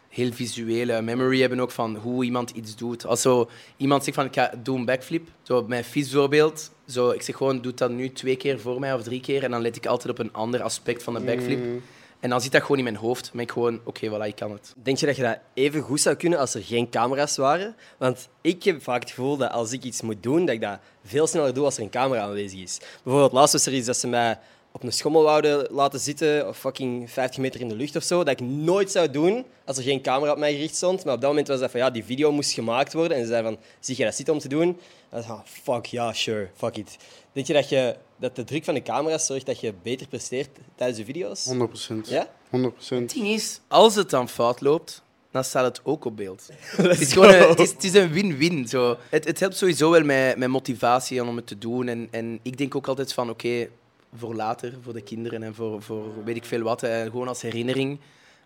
heel 0.09 0.33
visuele 0.33 1.03
memory 1.03 1.41
hebben 1.41 1.61
ook 1.61 1.71
van 1.71 1.97
hoe 1.97 2.25
iemand 2.25 2.51
iets 2.51 2.77
doet. 2.77 3.07
Als 3.07 3.23
zo 3.23 3.51
iemand 3.77 4.05
zegt 4.05 4.17
van 4.17 4.27
ik 4.27 4.35
ga 4.35 4.53
doe 4.63 4.79
een 4.79 4.85
backflip, 4.85 5.29
zo 5.43 5.57
op 5.57 5.69
mijn 5.69 5.85
fiets 5.85 6.11
bijvoorbeeld, 6.11 6.71
zo, 6.89 7.11
ik 7.11 7.23
zeg 7.23 7.37
gewoon 7.37 7.61
doe 7.61 7.75
dat 7.75 7.91
nu 7.91 8.13
twee 8.13 8.37
keer 8.37 8.61
voor 8.61 8.81
mij 8.81 8.95
of 8.95 9.03
drie 9.03 9.21
keer 9.21 9.45
en 9.45 9.51
dan 9.51 9.61
let 9.61 9.77
ik 9.77 9.87
altijd 9.87 10.13
op 10.13 10.19
een 10.19 10.33
ander 10.33 10.63
aspect 10.63 11.03
van 11.03 11.15
de 11.15 11.21
backflip. 11.21 11.65
Mm. 11.65 11.83
En 12.21 12.31
dan 12.31 12.41
zit 12.41 12.53
dat 12.53 12.61
gewoon 12.61 12.79
in 12.79 12.85
mijn 12.85 12.97
hoofd. 12.97 13.23
Dan 13.23 13.33
ben 13.33 13.43
ik 13.43 13.51
gewoon, 13.51 13.81
oké, 13.85 14.09
voilà, 14.09 14.27
ik 14.27 14.37
kan 14.37 14.53
het. 14.53 14.75
Denk 14.83 14.99
je 14.99 15.07
dat 15.07 15.17
je 15.17 15.23
dat 15.23 15.39
even 15.55 15.83
goed 15.83 16.01
zou 16.01 16.17
kunnen 16.17 16.39
als 16.39 16.55
er 16.55 16.63
geen 16.63 16.91
camera's 16.91 17.37
waren? 17.37 17.77
Want 17.99 18.29
ik 18.41 18.63
heb 18.63 18.83
vaak 18.83 19.01
het 19.01 19.11
gevoel 19.11 19.37
dat 19.37 19.51
als 19.51 19.73
ik 19.73 19.83
iets 19.83 20.03
moet 20.03 20.23
doen, 20.23 20.45
dat 20.45 20.55
ik 20.55 20.61
dat 20.61 20.79
veel 21.05 21.27
sneller 21.27 21.55
doe 21.55 21.65
als 21.65 21.77
er 21.77 21.83
een 21.83 21.91
camera 21.91 22.23
aanwezig 22.23 22.61
is. 22.61 22.79
Bijvoorbeeld 23.03 23.33
laatst 23.33 23.53
was 23.53 23.67
er 23.67 23.75
iets 23.75 23.87
dat 23.87 23.97
ze 23.97 24.07
mij 24.07 24.39
op 24.79 24.85
een 24.85 24.93
schommel 24.93 25.23
wouden 25.23 25.67
laten 25.71 26.01
zitten, 26.01 26.49
of 26.49 26.59
fucking 26.59 27.11
50 27.11 27.41
meter 27.41 27.61
in 27.61 27.69
de 27.69 27.75
lucht 27.75 27.97
of 27.97 28.03
zo, 28.03 28.25
dat 28.25 28.41
ik 28.41 28.47
nooit 28.47 28.91
zou 28.91 29.11
doen 29.11 29.45
als 29.65 29.77
er 29.77 29.83
geen 29.83 30.03
camera 30.03 30.33
op 30.33 30.39
mij 30.39 30.53
gericht 30.53 30.75
stond. 30.75 31.05
Maar 31.05 31.15
op 31.15 31.21
dat 31.21 31.31
moment 31.31 31.49
was 31.49 31.61
dat 31.61 31.71
van, 31.71 31.81
ja, 31.81 31.91
die 31.91 32.05
video 32.05 32.33
moest 32.33 32.53
gemaakt 32.53 32.93
worden. 32.93 33.17
En 33.17 33.23
ze 33.23 33.29
zeiden 33.29 33.53
van, 33.53 33.63
zie 33.81 33.97
je 33.99 34.05
dat 34.05 34.15
zitten 34.15 34.35
om 34.35 34.41
te 34.41 34.49
doen? 34.49 34.69
En 34.69 34.77
dan 35.11 35.21
dacht 35.21 35.31
ik, 35.31 35.67
ah, 35.67 35.75
fuck, 35.75 35.87
ja, 35.87 36.13
sure, 36.13 36.49
fuck 36.57 36.77
it. 36.77 36.97
Denk 37.33 37.47
je 37.47 37.53
dat, 37.53 37.69
je 37.69 37.97
dat 38.17 38.37
de 38.37 38.45
druk 38.45 38.65
van 38.65 38.75
de 38.75 38.83
camera's 38.83 39.27
zorgt 39.27 39.47
dat 39.47 39.61
je 39.61 39.75
beter 39.83 40.07
presteert 40.07 40.49
tijdens 40.75 40.99
de 40.99 41.05
video's? 41.05 41.45
100 41.45 41.71
procent. 41.71 42.09
Ja? 42.09 42.29
100 42.51 42.75
procent. 42.75 43.13
Het 43.13 43.23
ding 43.23 43.35
is, 43.35 43.61
als 43.69 43.95
het 43.95 44.11
dan 44.11 44.29
fout 44.29 44.61
loopt, 44.61 45.03
dan 45.31 45.45
staat 45.45 45.65
het 45.65 45.81
ook 45.85 46.05
op 46.05 46.17
beeld. 46.17 46.49
Het 46.77 47.01
is, 47.01 47.13
gewoon 47.13 47.35
een, 47.35 47.49
het, 47.49 47.61
is, 47.61 47.71
het 47.71 47.85
is 47.85 47.95
een 47.95 48.13
win-win. 48.13 48.69
Zo. 48.69 48.97
Het, 49.11 49.25
het 49.25 49.41
helpt 49.41 49.57
sowieso 49.57 49.91
wel 49.91 50.05
met, 50.05 50.37
met 50.37 50.49
motivatie 50.49 51.25
om 51.25 51.37
het 51.37 51.47
te 51.47 51.59
doen. 51.59 51.89
En, 51.89 52.09
en 52.11 52.39
ik 52.43 52.59
denk 52.59 52.75
ook 52.75 52.87
altijd 52.87 53.13
van, 53.13 53.31
oké, 53.31 53.69
voor 54.17 54.35
later, 54.35 54.75
voor 54.83 54.93
de 54.93 55.01
kinderen 55.03 55.43
en 55.43 55.55
voor, 55.55 55.83
voor 55.83 56.25
weet 56.25 56.37
ik 56.37 56.45
veel 56.45 56.63
wat, 56.63 56.83
en 56.83 57.11
gewoon 57.11 57.29
als 57.29 57.43
herinnering. 57.43 57.99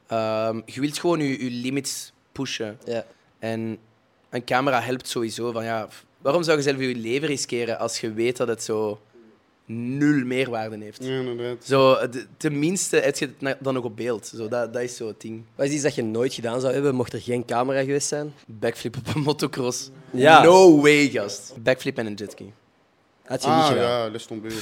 Ehm, 0.06 0.60
je 0.66 0.80
wilt 0.80 0.98
gewoon 0.98 1.20
je, 1.20 1.44
je 1.44 1.50
limits 1.50 2.12
pushen. 2.32 2.78
Ja. 2.84 3.04
En 3.38 3.78
een 4.30 4.44
camera 4.44 4.80
helpt 4.80 5.08
sowieso. 5.08 5.52
Van, 5.52 5.64
ja, 5.64 5.88
waarom 6.18 6.42
zou 6.42 6.56
je 6.56 6.62
zelf 6.62 6.78
je 6.80 6.94
leven 6.94 7.28
riskeren 7.28 7.78
als 7.78 8.00
je 8.00 8.12
weet 8.12 8.36
dat 8.36 8.48
het 8.48 8.62
zo 8.62 9.00
nul 9.66 10.24
meerwaarde 10.24 10.76
heeft? 10.84 11.04
Ja, 11.04 11.10
inderdaad. 11.10 11.64
Zo, 11.64 12.08
de- 12.08 12.26
tenminste 12.36 12.96
heb 12.96 13.16
je 13.16 13.30
het 13.38 13.56
dan 13.60 13.74
nog 13.74 13.84
op 13.84 13.96
beeld. 13.96 14.32
Zo, 14.36 14.48
dat, 14.48 14.72
dat 14.72 14.82
is 14.82 14.96
zo 14.96 15.06
het 15.06 15.20
ding. 15.20 15.42
Wat 15.54 15.66
is 15.66 15.72
iets 15.72 15.82
dat 15.82 15.94
je 15.94 16.02
nooit 16.02 16.34
gedaan 16.34 16.60
zou 16.60 16.72
hebben, 16.72 16.94
mocht 16.94 17.12
er 17.12 17.20
geen 17.20 17.44
camera 17.44 17.80
geweest 17.80 18.08
zijn? 18.08 18.34
Backflip 18.46 18.96
op 18.96 19.14
een 19.14 19.20
motocross. 19.22 19.90
Ja. 20.10 20.42
No 20.42 20.80
way, 20.80 21.08
gast. 21.08 21.54
Backflip 21.62 21.98
en 21.98 22.06
een 22.06 22.14
jetski. 22.14 22.52
Had 23.24 23.42
je 23.42 23.48
niet 23.48 23.56
Ah 23.58 23.66
gedaan. 23.66 23.82
ja, 24.04 24.08
les 24.10 24.24
tomber. 24.26 24.52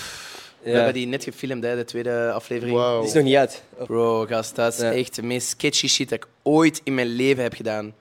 We 0.62 0.70
hebben 0.70 0.92
die 0.94 1.06
net 1.06 1.24
gefilmd, 1.24 1.64
hè, 1.64 1.76
de 1.76 1.84
tweede 1.84 2.30
aflevering. 2.32 2.78
Die 2.98 3.08
is 3.08 3.12
nog 3.12 3.24
niet 3.24 3.36
uit. 3.36 3.62
Bro, 3.86 4.26
gast, 4.26 4.56
dat 4.56 4.72
is 4.72 4.78
Ja. 4.80 4.92
echt 4.92 5.14
de 5.14 5.22
meest 5.22 5.48
sketchy 5.48 5.88
shit 5.88 6.08
dat 6.08 6.18
ik 6.18 6.26
ooit 6.42 6.80
in 6.84 6.94
mijn 6.94 7.06
leven 7.06 7.42
heb 7.42 7.54
gedaan. 7.54 7.94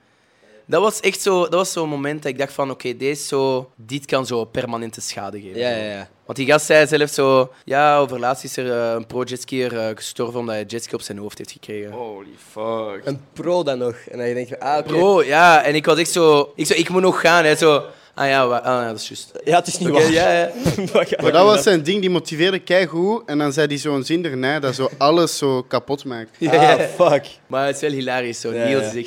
Dat 0.66 0.82
was 0.82 1.00
echt 1.00 1.20
zo, 1.20 1.40
dat 1.42 1.52
was 1.52 1.72
zo'n 1.72 1.88
moment 1.88 2.22
dat 2.22 2.32
ik 2.32 2.38
dacht 2.38 2.52
van, 2.52 2.70
oké, 2.70 2.96
deze 2.96 3.26
zo, 3.26 3.70
dit 3.76 4.04
kan 4.06 4.26
zo 4.26 4.44
permanente 4.44 5.00
schade 5.00 5.40
geven. 5.40 5.58
Ja, 5.60 5.68
ja, 5.70 5.84
ja. 5.92 6.08
Want 6.26 6.38
die 6.38 6.46
gast 6.46 6.66
zei 6.66 6.86
zelf 6.86 7.10
zo, 7.10 7.52
ja, 7.64 7.98
over 7.98 8.18
laatst 8.18 8.44
is 8.44 8.56
er 8.56 8.70
eh, 8.72 8.92
een 8.92 9.06
pro-jetskier 9.06 9.76
eh, 9.78 9.88
gestorven 9.94 10.38
omdat 10.40 10.54
hij 10.54 10.62
een 10.64 10.68
jetski 10.70 10.94
op 10.94 11.00
zijn 11.00 11.18
hoofd 11.18 11.38
heeft 11.38 11.50
gekregen. 11.52 11.90
Holy 11.90 12.26
fuck. 12.50 13.00
Een 13.04 13.20
pro 13.32 13.62
dan 13.62 13.78
nog. 13.78 13.94
En 14.10 14.18
dan 14.18 14.28
je 14.28 14.34
denkt, 14.34 14.60
ah, 14.60 14.78
oké. 14.78 14.88
Bro, 14.88 15.22
ja, 15.22 15.62
en 15.62 15.74
ik 15.74 15.84
was 15.86 15.98
echt 15.98 16.10
zo, 16.10 16.52
ik, 16.56 16.66
zo, 16.66 16.74
ik 16.74 16.88
moet 16.88 17.02
nog 17.02 17.20
gaan. 17.20 17.44
Hè, 17.44 17.54
zo, 17.56 17.82
ah 18.14 18.28
ja, 18.28 18.46
wa- 18.46 18.56
ah, 18.56 18.82
ja 18.82 18.86
dat 18.88 18.96
is 19.00 19.08
juist. 19.08 19.32
Ja, 19.44 19.56
het 19.58 19.66
is 19.66 19.78
niet 19.78 19.88
Oké, 19.88 19.98
waar. 20.02 20.10
ja, 20.12 20.32
ja. 20.32 20.50
Maar 21.22 21.32
dat 21.32 21.44
was 21.44 21.62
zijn 21.62 21.82
ding, 21.82 22.00
die 22.00 22.10
motiveerde 22.10 22.58
keigoed. 22.58 23.22
En 23.26 23.38
dan 23.38 23.52
zei 23.52 23.66
hij 23.66 23.76
zo'n 23.76 24.04
zin 24.04 24.24
erna 24.24 24.60
dat 24.60 24.74
zo 24.74 24.90
alles 24.98 25.38
zo 25.38 25.62
kapot 25.62 26.04
maakt. 26.04 26.36
Ah, 26.46 26.78
fuck. 26.80 27.26
Maar 27.46 27.66
het 27.66 27.74
is 27.74 27.80
wel 27.80 27.90
hilarisch. 27.90 28.40
Zo. 28.40 28.52
Ja, 28.54 28.66
Niels 28.66 28.92
ja. 28.92 29.02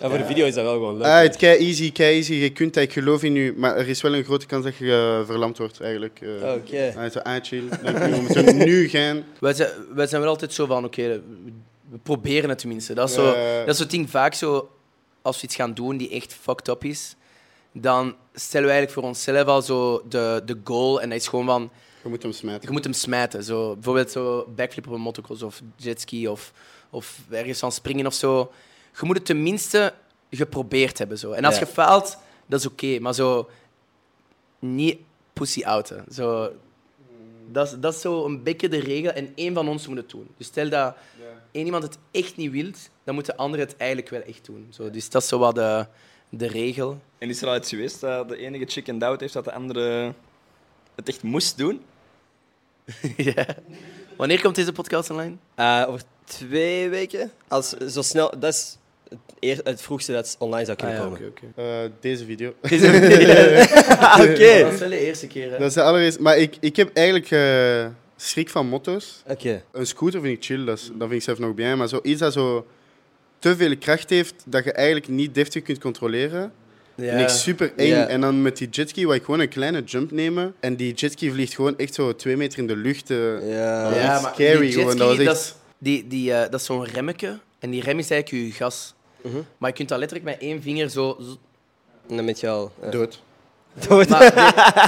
En 0.00 0.08
voor 0.10 0.18
de 0.18 0.24
video 0.24 0.46
is 0.46 0.54
dat 0.54 0.64
wel 0.64 0.72
gewoon 0.72 0.96
leuk. 0.96 1.06
Ah, 1.06 1.20
het 1.20 1.36
kei 1.36 1.66
easy, 1.66 1.92
kei 1.92 2.16
easy. 2.16 2.32
Je 2.34 2.50
kunt 2.50 2.74
dat, 2.74 2.82
ik 2.82 2.92
geloof 2.92 3.22
in 3.22 3.36
u. 3.36 3.54
Maar 3.56 3.76
er 3.76 3.88
is 3.88 4.00
wel 4.02 4.14
een 4.14 4.24
grote 4.24 4.46
kans 4.46 4.64
dat 4.64 4.76
je 4.76 5.16
eh, 5.20 5.26
verlamd 5.26 5.58
wordt, 5.58 5.80
eigenlijk. 5.80 6.18
eh. 6.22 6.52
Oké. 6.52 6.94
Ah, 6.98 7.10
zo, 7.10 7.18
ah, 7.18 7.34
chill. 7.42 7.64
Dank 7.82 7.98
u, 7.98 8.10
We 8.10 8.20
moeten 8.20 8.56
nu 8.56 8.88
gaan. 8.88 9.24
Wij 9.40 9.52
zijn, 9.54 9.70
wij 9.94 10.06
zijn 10.06 10.20
wel 10.20 10.30
altijd 10.30 10.52
zo 10.52 10.66
van, 10.66 10.84
oké, 10.84 11.02
we, 11.02 11.20
we 11.90 11.98
proberen 12.02 12.48
het 12.48 12.58
tenminste. 12.58 12.94
Dat 12.94 13.08
is, 13.08 13.14
zo, 13.14 13.24
Ja. 13.26 13.64
dat 13.64 13.74
is 13.74 13.80
het 13.80 13.90
ding 13.90 14.10
vaak 14.10 14.34
zo, 14.34 14.70
als 15.22 15.36
we 15.40 15.46
iets 15.46 15.54
gaan 15.56 15.74
doen 15.74 15.96
die 15.96 16.10
echt 16.10 16.36
fucked 16.40 16.68
up 16.68 16.84
is, 16.84 17.14
dan 17.80 18.14
stellen 18.34 18.66
we 18.66 18.72
eigenlijk 18.72 18.92
voor 19.00 19.02
onszelf 19.02 19.46
al 19.48 19.62
zo 19.62 20.02
de, 20.08 20.42
de 20.44 20.60
goal. 20.64 21.00
En 21.00 21.08
dat 21.08 21.18
is 21.18 21.28
gewoon 21.28 21.46
van, 21.46 21.70
Je 22.02 22.08
moet 22.08 22.22
hem 22.22 22.32
smijten. 22.32 22.66
je 22.68 22.70
moet 22.72 22.84
hem 22.84 22.92
smijten. 22.92 23.44
Zo, 23.44 23.74
bijvoorbeeld 23.74 24.10
zo 24.10 24.46
backflip 24.56 24.86
op 24.86 24.92
een 24.92 25.00
motocross 25.00 25.42
of 25.42 25.60
jetski 25.76 26.28
of, 26.28 26.52
of 26.90 27.18
ergens 27.30 27.58
van 27.58 27.72
springen 27.72 28.06
of 28.06 28.14
zo. 28.14 28.52
Je 29.00 29.06
moet 29.06 29.16
het 29.16 29.26
tenminste 29.26 29.92
geprobeerd 30.30 30.98
hebben. 30.98 31.18
Zo. 31.18 31.32
En 31.32 31.44
als 31.44 31.54
Ja. 31.54 31.60
je 31.60 31.66
faalt, 31.66 32.18
dat 32.46 32.60
is 32.60 32.66
oké. 32.66 32.98
maar 33.00 33.14
zo 33.14 33.48
niet 34.58 34.98
pussy 35.32 35.62
outen. 35.64 36.04
Zo, 36.12 36.52
dat, 37.52 37.66
is, 37.66 37.74
dat 37.80 37.94
is 37.94 38.00
zo 38.00 38.24
een 38.24 38.42
beetje 38.42 38.68
de 38.68 38.78
regel 38.80 39.10
en 39.12 39.32
één 39.34 39.54
van 39.54 39.68
ons 39.68 39.86
moet 39.86 39.96
het 39.96 40.10
doen. 40.10 40.28
Dus 40.36 40.46
stel 40.46 40.68
dat 40.68 40.94
één 41.52 41.64
iemand 41.64 41.82
het 41.82 41.98
echt 42.10 42.36
niet 42.36 42.50
wil, 42.50 42.70
dan 43.04 43.14
moet 43.14 43.26
de 43.26 43.36
ander 43.36 43.60
het 43.60 43.76
eigenlijk 43.76 44.10
wel 44.10 44.22
echt 44.22 44.44
doen. 44.46 44.66
Zo, 44.70 44.90
dus 44.90 45.10
dat 45.10 45.22
is 45.22 45.28
zo 45.28 45.38
wat 45.38 45.54
de, 45.54 45.86
de 46.28 46.46
regel. 46.46 47.00
En 47.18 47.28
is 47.28 47.42
er 47.42 47.48
al 47.48 47.56
iets 47.56 47.68
geweest 47.68 48.00
dat 48.00 48.28
de 48.28 48.36
enige 48.36 48.64
chicken 48.66 48.98
doubt 48.98 49.20
heeft 49.20 49.32
dat 49.32 49.44
de 49.44 49.52
andere 49.52 50.12
het 50.94 51.08
echt 51.08 51.22
moest 51.22 51.58
doen? 51.58 51.80
ja. 53.16 53.46
Wanneer 54.16 54.40
komt 54.40 54.54
deze 54.54 54.72
podcast 54.72 55.10
online? 55.10 55.36
Eh, 55.54 55.84
over 55.88 56.02
twee 56.24 56.88
weken. 56.88 57.32
Als, 57.48 57.68
zo 57.70 58.02
snel, 58.02 58.30
dat 58.38 58.52
is 58.54 58.78
het, 59.08 59.18
eer, 59.40 59.60
het 59.64 59.82
vroegste 59.82 60.12
dat 60.12 60.26
het 60.26 60.36
online 60.38 60.64
zou 60.64 60.76
kunnen 60.76 60.96
Ah, 60.96 61.02
ja, 61.02 61.08
komen. 61.10 61.28
oké, 61.28 61.46
oké. 61.46 61.62
Eh, 61.84 61.90
deze 62.00 62.24
video. 62.24 62.54
Ah, 63.98 64.20
Oké. 64.20 64.60
Dat 64.62 64.72
is 64.72 64.78
wel 64.78 64.88
de 64.88 64.98
eerste 65.06 65.26
keer. 65.26 65.50
Hè? 65.50 65.58
Dat 65.58 65.68
is 65.68 65.74
de 65.74 65.82
allereerste. 65.82 66.22
Maar 66.22 66.38
ik, 66.38 66.56
ik 66.60 66.76
heb 66.76 66.90
eigenlijk 66.96 67.30
eh, 67.30 67.86
schrik 68.16 68.48
van 68.50 68.66
motto's. 68.68 69.22
Oké. 69.26 69.62
Een 69.72 69.86
scooter 69.86 70.20
vind 70.20 70.36
ik 70.36 70.44
chill, 70.44 70.64
dat, 70.64 70.78
is, 70.78 70.84
dat 70.86 71.08
vind 71.08 71.12
ik 71.12 71.22
zelf 71.22 71.38
nog 71.38 71.54
bien. 71.54 71.78
Maar 71.78 71.88
zoiets 71.88 72.20
dat 72.20 72.32
zo 72.32 72.66
te 73.38 73.56
veel 73.56 73.76
kracht 73.78 74.10
heeft, 74.10 74.34
dat 74.46 74.64
je 74.64 74.72
eigenlijk 74.72 75.08
niet 75.08 75.34
deftig 75.34 75.62
kunt 75.62 75.78
controleren, 75.80 76.52
vind 76.96 77.20
ik 77.20 77.28
super 77.28 77.72
eng. 77.76 77.86
Ja. 77.88 78.06
En 78.06 78.20
dan 78.20 78.42
met 78.42 78.56
die 78.56 78.68
jetski, 78.68 79.06
waar 79.06 79.16
ik 79.16 79.24
gewoon 79.24 79.40
een 79.40 79.48
kleine 79.48 79.82
jump 79.82 80.10
nemen. 80.10 80.54
En 80.60 80.76
die 80.76 80.92
jetski 80.94 81.30
vliegt 81.30 81.54
gewoon 81.54 81.78
echt 81.78 81.94
zo 81.94 82.14
twee 82.16 82.36
meter 82.36 82.58
in 82.58 82.66
de 82.66 82.76
lucht. 82.76 83.10
eh. 83.10 83.48
Ja. 83.50 83.90
Ja. 83.94 84.14
echt 84.14 84.34
scary 84.34 84.60
die 84.60 84.72
gewoon, 84.72 84.96
dat 84.96 85.10
echt- 85.16 85.24
dat 85.24 85.36
is, 85.36 85.54
die, 85.78 86.06
die, 86.06 86.32
eh, 86.32 86.50
dat 86.50 86.60
is 86.60 86.66
zo'n 86.66 86.84
remmetje. 86.84 87.38
En 87.58 87.70
die 87.70 87.82
rem 87.82 87.98
is 87.98 88.10
eigenlijk 88.10 88.44
je 88.44 88.52
gas. 88.52 88.94
Mhm. 89.22 89.36
Maar 89.58 89.70
je 89.70 89.76
kunt 89.76 89.88
dat 89.88 89.98
letterlijk 89.98 90.28
met 90.30 90.40
één 90.40 90.62
vinger 90.62 90.90
zo... 90.90 91.16
zo- 91.20 91.36
En 92.08 92.16
dan 92.16 92.24
met 92.24 92.40
je 92.40 92.48
al... 92.48 92.72
ja. 92.82 92.90
Dood. 92.90 93.22
Dood. 93.88 94.08
Maar 94.08 94.32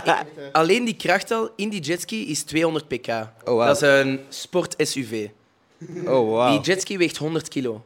nee, 0.05 0.15
alleen 0.53 0.85
die 0.85 0.97
kracht 0.97 1.31
al 1.31 1.51
in 1.57 1.69
die 1.69 1.81
jetski 1.81 2.31
is 2.31 2.43
200 2.43 2.89
pk. 2.89 3.09
Oh. 3.45 3.67
Dat 3.67 3.83
is 3.83 3.89
een 3.89 4.21
sport-SUV. 4.29 5.27
Oh, 6.07 6.31
wauw. 6.31 6.51
Die 6.51 6.61
jetski 6.61 6.99
weegt 6.99 7.17
100 7.17 7.49
kilo. 7.49 7.85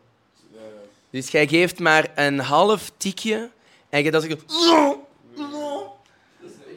Dus 1.13 1.29
jij 1.31 1.47
geeft 1.47 1.79
maar 1.79 2.13
een 2.15 2.39
half 2.39 2.91
tikje 2.97 3.51
en 3.91 4.05
je 4.05 4.11
dat 4.11 4.25
is 4.25 4.35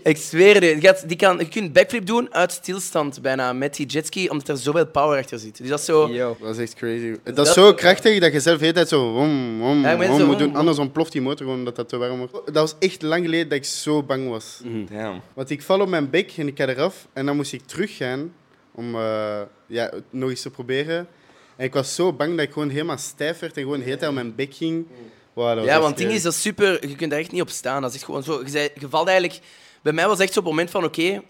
Ik 0.03 0.17
zweer 0.17 0.53
het, 0.53 0.63
je, 0.63 0.79
gaat- 0.81 1.07
die 1.07 1.17
kan, 1.17 1.37
je 1.37 1.47
kunt 1.47 1.73
backflip 1.73 2.05
doen 2.05 2.33
uit 2.33 2.51
stilstand 2.51 3.21
bijna 3.21 3.53
met 3.53 3.75
die 3.75 3.85
jetski, 3.85 4.29
omdat 4.29 4.47
er 4.47 4.57
zoveel 4.57 4.85
power 4.87 5.19
achter 5.19 5.39
zit. 5.39 5.57
Dus 5.57 5.69
dat 5.69 5.79
is 5.79 5.85
zo... 5.85 6.09
Yo. 6.09 6.37
Dat 6.41 6.49
is 6.55 6.61
echt 6.61 6.73
crazy. 6.73 7.15
Dat 7.23 7.47
is 7.47 7.53
zo 7.53 7.73
krachtig 7.73 8.19
dat 8.19 8.33
je 8.33 8.39
zelf 8.39 8.55
de 8.57 8.61
hele 8.61 8.73
tijd 8.75 8.87
zo... 8.87 9.11
Wom, 9.11 9.59
wom, 9.59 9.81
Ja, 9.81 9.91
ik 9.91 9.97
ben 9.97 10.07
wom 10.07 10.19
zo 10.19 10.25
moet 10.25 10.33
wom, 10.35 10.37
doen. 10.43 10.47
wom. 10.51 10.57
Anders 10.57 10.77
ontploft 10.77 11.11
die 11.11 11.21
motor 11.21 11.37
gewoon 11.37 11.57
omdat 11.57 11.75
dat 11.75 11.89
te 11.89 11.97
warm 11.97 12.17
wordt. 12.17 12.33
Dat 12.33 12.53
was 12.55 12.75
echt 12.79 13.01
lang 13.01 13.23
geleden 13.25 13.49
dat 13.49 13.57
ik 13.57 13.65
zo 13.65 14.03
bang 14.03 14.29
was. 14.29 14.61
Damn. 14.91 15.21
Want 15.33 15.49
ik 15.49 15.61
val 15.61 15.79
op 15.81 15.87
mijn 15.87 16.09
bek 16.09 16.31
en 16.37 16.47
ik 16.47 16.57
ga 16.57 16.67
eraf. 16.67 17.07
En 17.13 17.25
dan 17.25 17.35
moest 17.35 17.53
ik 17.53 17.61
teruggaan 17.65 18.33
om 18.71 18.95
eh, 18.95 19.41
ja, 19.67 19.83
het 19.93 20.03
nog 20.09 20.29
eens 20.29 20.41
te 20.41 20.49
proberen. 20.49 21.07
En 21.55 21.65
ik 21.65 21.73
was 21.73 21.95
zo 21.95 22.13
bang 22.13 22.37
dat 22.37 22.45
ik 22.45 22.53
gewoon 22.53 22.69
helemaal 22.69 22.97
stijf 22.97 23.39
werd 23.39 23.57
en 23.57 23.61
gewoon 23.61 23.79
de 23.79 23.85
hele 23.85 23.97
tijd 23.97 24.13
mijn 24.13 24.35
bek 24.35 24.53
ging. 24.53 24.87
Wow, 25.33 25.55
was 25.55 25.65
Ja, 25.65 25.79
want 25.79 25.89
het 25.89 25.97
ding 25.97 26.11
is, 26.11 26.21
dat 26.21 26.33
is 26.33 26.41
super... 26.41 26.87
Je 26.87 26.95
kunt 26.95 27.11
daar 27.11 27.19
echt 27.19 27.31
niet 27.31 27.41
op 27.41 27.49
staan. 27.49 27.81
Dat 27.81 27.93
is 27.93 28.03
gewoon 28.03 28.23
zo... 28.23 28.41
Je, 28.43 28.49
zei, 28.49 28.69
je 28.79 28.89
valt 28.89 29.07
eigenlijk... 29.07 29.39
Bij 29.81 29.93
mij 29.93 30.03
was 30.03 30.13
het 30.13 30.21
echt 30.21 30.33
zo 30.33 30.39
op 30.39 30.45
het 30.45 30.53
moment 30.53 30.71
van, 30.71 30.83
oké, 30.83 31.21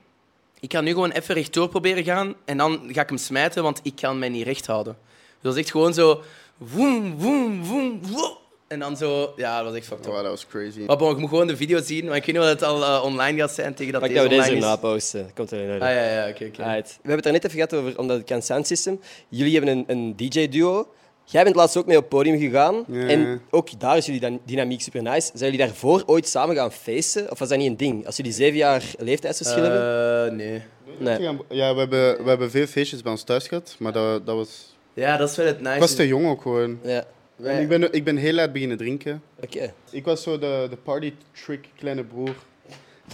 ik 0.60 0.72
ga 0.72 0.82
nu 0.82 0.92
gewoon 0.92 1.12
even 1.12 1.36
rechtdoor 1.36 1.70
proberen 1.70 2.04
gaan 2.04 2.36
en 2.46 2.58
dan 2.58 2.82
ga 2.88 3.02
ik 3.02 3.10
hem 3.10 3.18
smijten, 3.18 3.64
want 3.64 3.80
ik 3.84 3.96
kan 3.96 4.20
mij 4.20 4.30
niet 4.30 4.46
recht 4.46 4.66
houden. 4.66 4.98
Dus 5.04 5.42
dat 5.42 5.54
is 5.54 5.60
echt 5.60 5.72
gewoon 5.72 5.94
zo... 5.94 6.24
Woem, 6.58 7.18
woem, 7.18 7.64
woem, 7.64 8.02
woem. 8.06 8.38
En 8.68 8.80
dan 8.80 8.98
zo... 8.98 9.34
Ja, 9.36 9.58
dat 9.58 9.66
was 9.66 9.76
echt 9.78 9.88
fucked 9.88 10.06
up. 10.06 10.14
Dat 10.14 10.24
was 10.24 10.48
crazy. 10.48 10.80
Maar 10.80 10.98
bon, 10.98 11.12
ik 11.12 11.18
moet 11.18 11.30
gewoon 11.30 11.48
de 11.48 11.58
video 11.58 11.82
zien, 11.82 12.06
maar 12.06 12.16
ik 12.16 12.26
weet 12.26 12.36
niet 12.36 12.44
of 12.44 12.50
het 12.50 12.64
al 12.64 12.84
eh, 12.84 13.04
online 13.04 13.40
gaat 13.40 13.52
zijn 13.52 13.74
tegen 13.74 13.92
dat 13.92 14.02
Pak 14.02 14.10
deze 14.10 14.22
dat 14.22 14.32
we 14.32 14.38
deze 14.38 14.52
erna 14.52 14.76
posten. 14.76 15.32
Komt 15.36 15.52
er 15.52 15.60
in 15.60 15.72
orde. 15.72 15.86
Ah, 15.86 15.92
ja, 15.92 16.04
ja, 16.04 16.30
oké, 16.30 16.46
oké. 16.46 16.64
Alright. 16.64 16.90
We 16.90 17.08
hebben 17.10 17.16
het 17.16 17.26
er 17.26 17.32
net 17.32 17.44
even 17.44 17.56
gehad 17.56 17.74
over, 17.74 18.00
omdat 18.00 18.18
het 18.18 18.26
kan 18.26 18.42
sound 18.42 18.68
system. 18.68 19.00
Jullie 19.30 19.58
hebben 19.58 19.78
een, 19.78 19.84
een 19.88 20.16
DJ-duo. 20.16 20.88
Jij 21.24 21.44
bent 21.44 21.56
laatst 21.56 21.78
ook 21.78 21.86
mee 21.86 21.98
op 21.98 22.02
het 22.04 22.12
podium 22.12 22.40
gegaan. 22.40 22.84
Ja. 22.88 23.08
En 23.08 23.42
ook 23.50 23.80
daar 23.80 23.98
is 23.98 24.06
jullie 24.06 24.22
dan 24.22 24.40
dynamiek 24.46 24.82
super 24.82 25.02
nice. 25.02 25.32
Zijn 25.34 25.52
jullie 25.52 25.66
daarvoor 25.66 26.04
ooit 26.06 26.28
samen 26.28 26.56
gaan 26.56 26.72
feesten? 26.72 27.32
Of 27.32 27.40
was 27.40 27.50
dat 27.50 27.58
niet 27.58 27.68
een 27.68 27.78
ding? 27.78 28.06
Als 28.06 28.16
jullie 28.16 28.32
zeven 28.32 28.58
jaar 28.58 28.84
leeftijdsverschil 28.98 29.64
hebben? 29.64 30.26
Eh, 30.26 30.32
nee. 30.32 30.62
Nee. 30.98 31.38
Ja, 31.50 31.74
we 31.74 31.80
hebben, 31.80 32.24
we 32.24 32.30
hebben 32.30 32.52
veel 32.52 32.66
feestjes 32.66 33.02
bij 33.02 33.12
ons 33.12 33.24
thuis 33.24 33.48
gehad, 33.48 33.76
maar 33.80 33.92
dat, 33.92 34.26
dat 34.26 34.36
was... 34.36 34.76
Ja, 34.94 35.18
dat 35.18 35.30
is 35.30 35.36
wel 35.36 35.46
het 35.46 35.60
nice. 35.60 35.74
Ik 35.74 35.80
was 35.80 35.96
te 35.96 36.08
jong 36.08 36.28
ook 36.28 36.42
gewoon. 36.42 36.80
Ja. 36.84 37.06
Ik, 37.44 37.68
ben, 37.68 37.94
ik 37.94 38.04
ben 38.04 38.18
heel 38.18 38.34
laat 38.34 38.54
beginnen 38.54 38.78
drinken. 38.78 39.22
Oké. 39.44 39.74
Ik 39.92 40.06
was 40.06 40.24
zo 40.24 40.40
de, 40.40 40.68
de 40.70 40.76
party 40.84 41.14
trick 41.46 41.66
kleine 41.78 42.04
broer. 42.04 42.36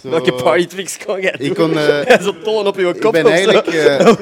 Zo- 0.02 0.10
Welke 0.10 0.34
party 0.34 0.66
tricks 0.68 0.98
kon 1.06 1.22
jij 1.22 1.32
doen? 1.32 1.48
Ik 1.48 1.54
kon... 1.56 1.78
eh, 1.78 2.20
Zo 2.26 2.34
tollen 2.44 2.68
op 2.68 2.76
je 2.80 2.88
ik 2.88 3.00
kop 3.00 3.12
ben 3.12 3.26
of 3.26 3.32
zo? 3.32 3.36
eigenlijk... 3.36 3.68
eh, 3.68 4.14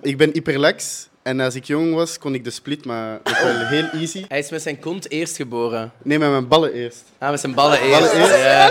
ik 0.10 0.16
ben 0.16 0.30
hyperlax. 0.32 1.08
En 1.28 1.40
als 1.40 1.54
ik 1.54 1.64
jong 1.64 1.94
was, 1.94 2.18
kon 2.18 2.34
ik 2.34 2.44
de 2.44 2.50
split, 2.50 2.84
maar 2.84 3.20
dat 3.22 3.32
is 3.32 3.42
wel 3.42 3.66
heel 3.66 3.88
easy. 4.00 4.24
Hij 4.28 4.38
is 4.38 4.50
met 4.50 4.62
zijn 4.62 4.78
kont 4.78 5.10
eerst 5.10 5.36
geboren. 5.36 5.92
Nee, 6.02 6.18
met 6.18 6.30
mijn 6.30 6.48
ballen 6.48 6.72
eerst. 6.72 7.04
Ah, 7.18 7.30
met 7.30 7.40
zijn 7.40 7.54
ballen 7.54 7.80
eerst. 7.80 8.12
Ballen 8.12 8.20
eerst? 8.20 8.42
Ja. 8.42 8.70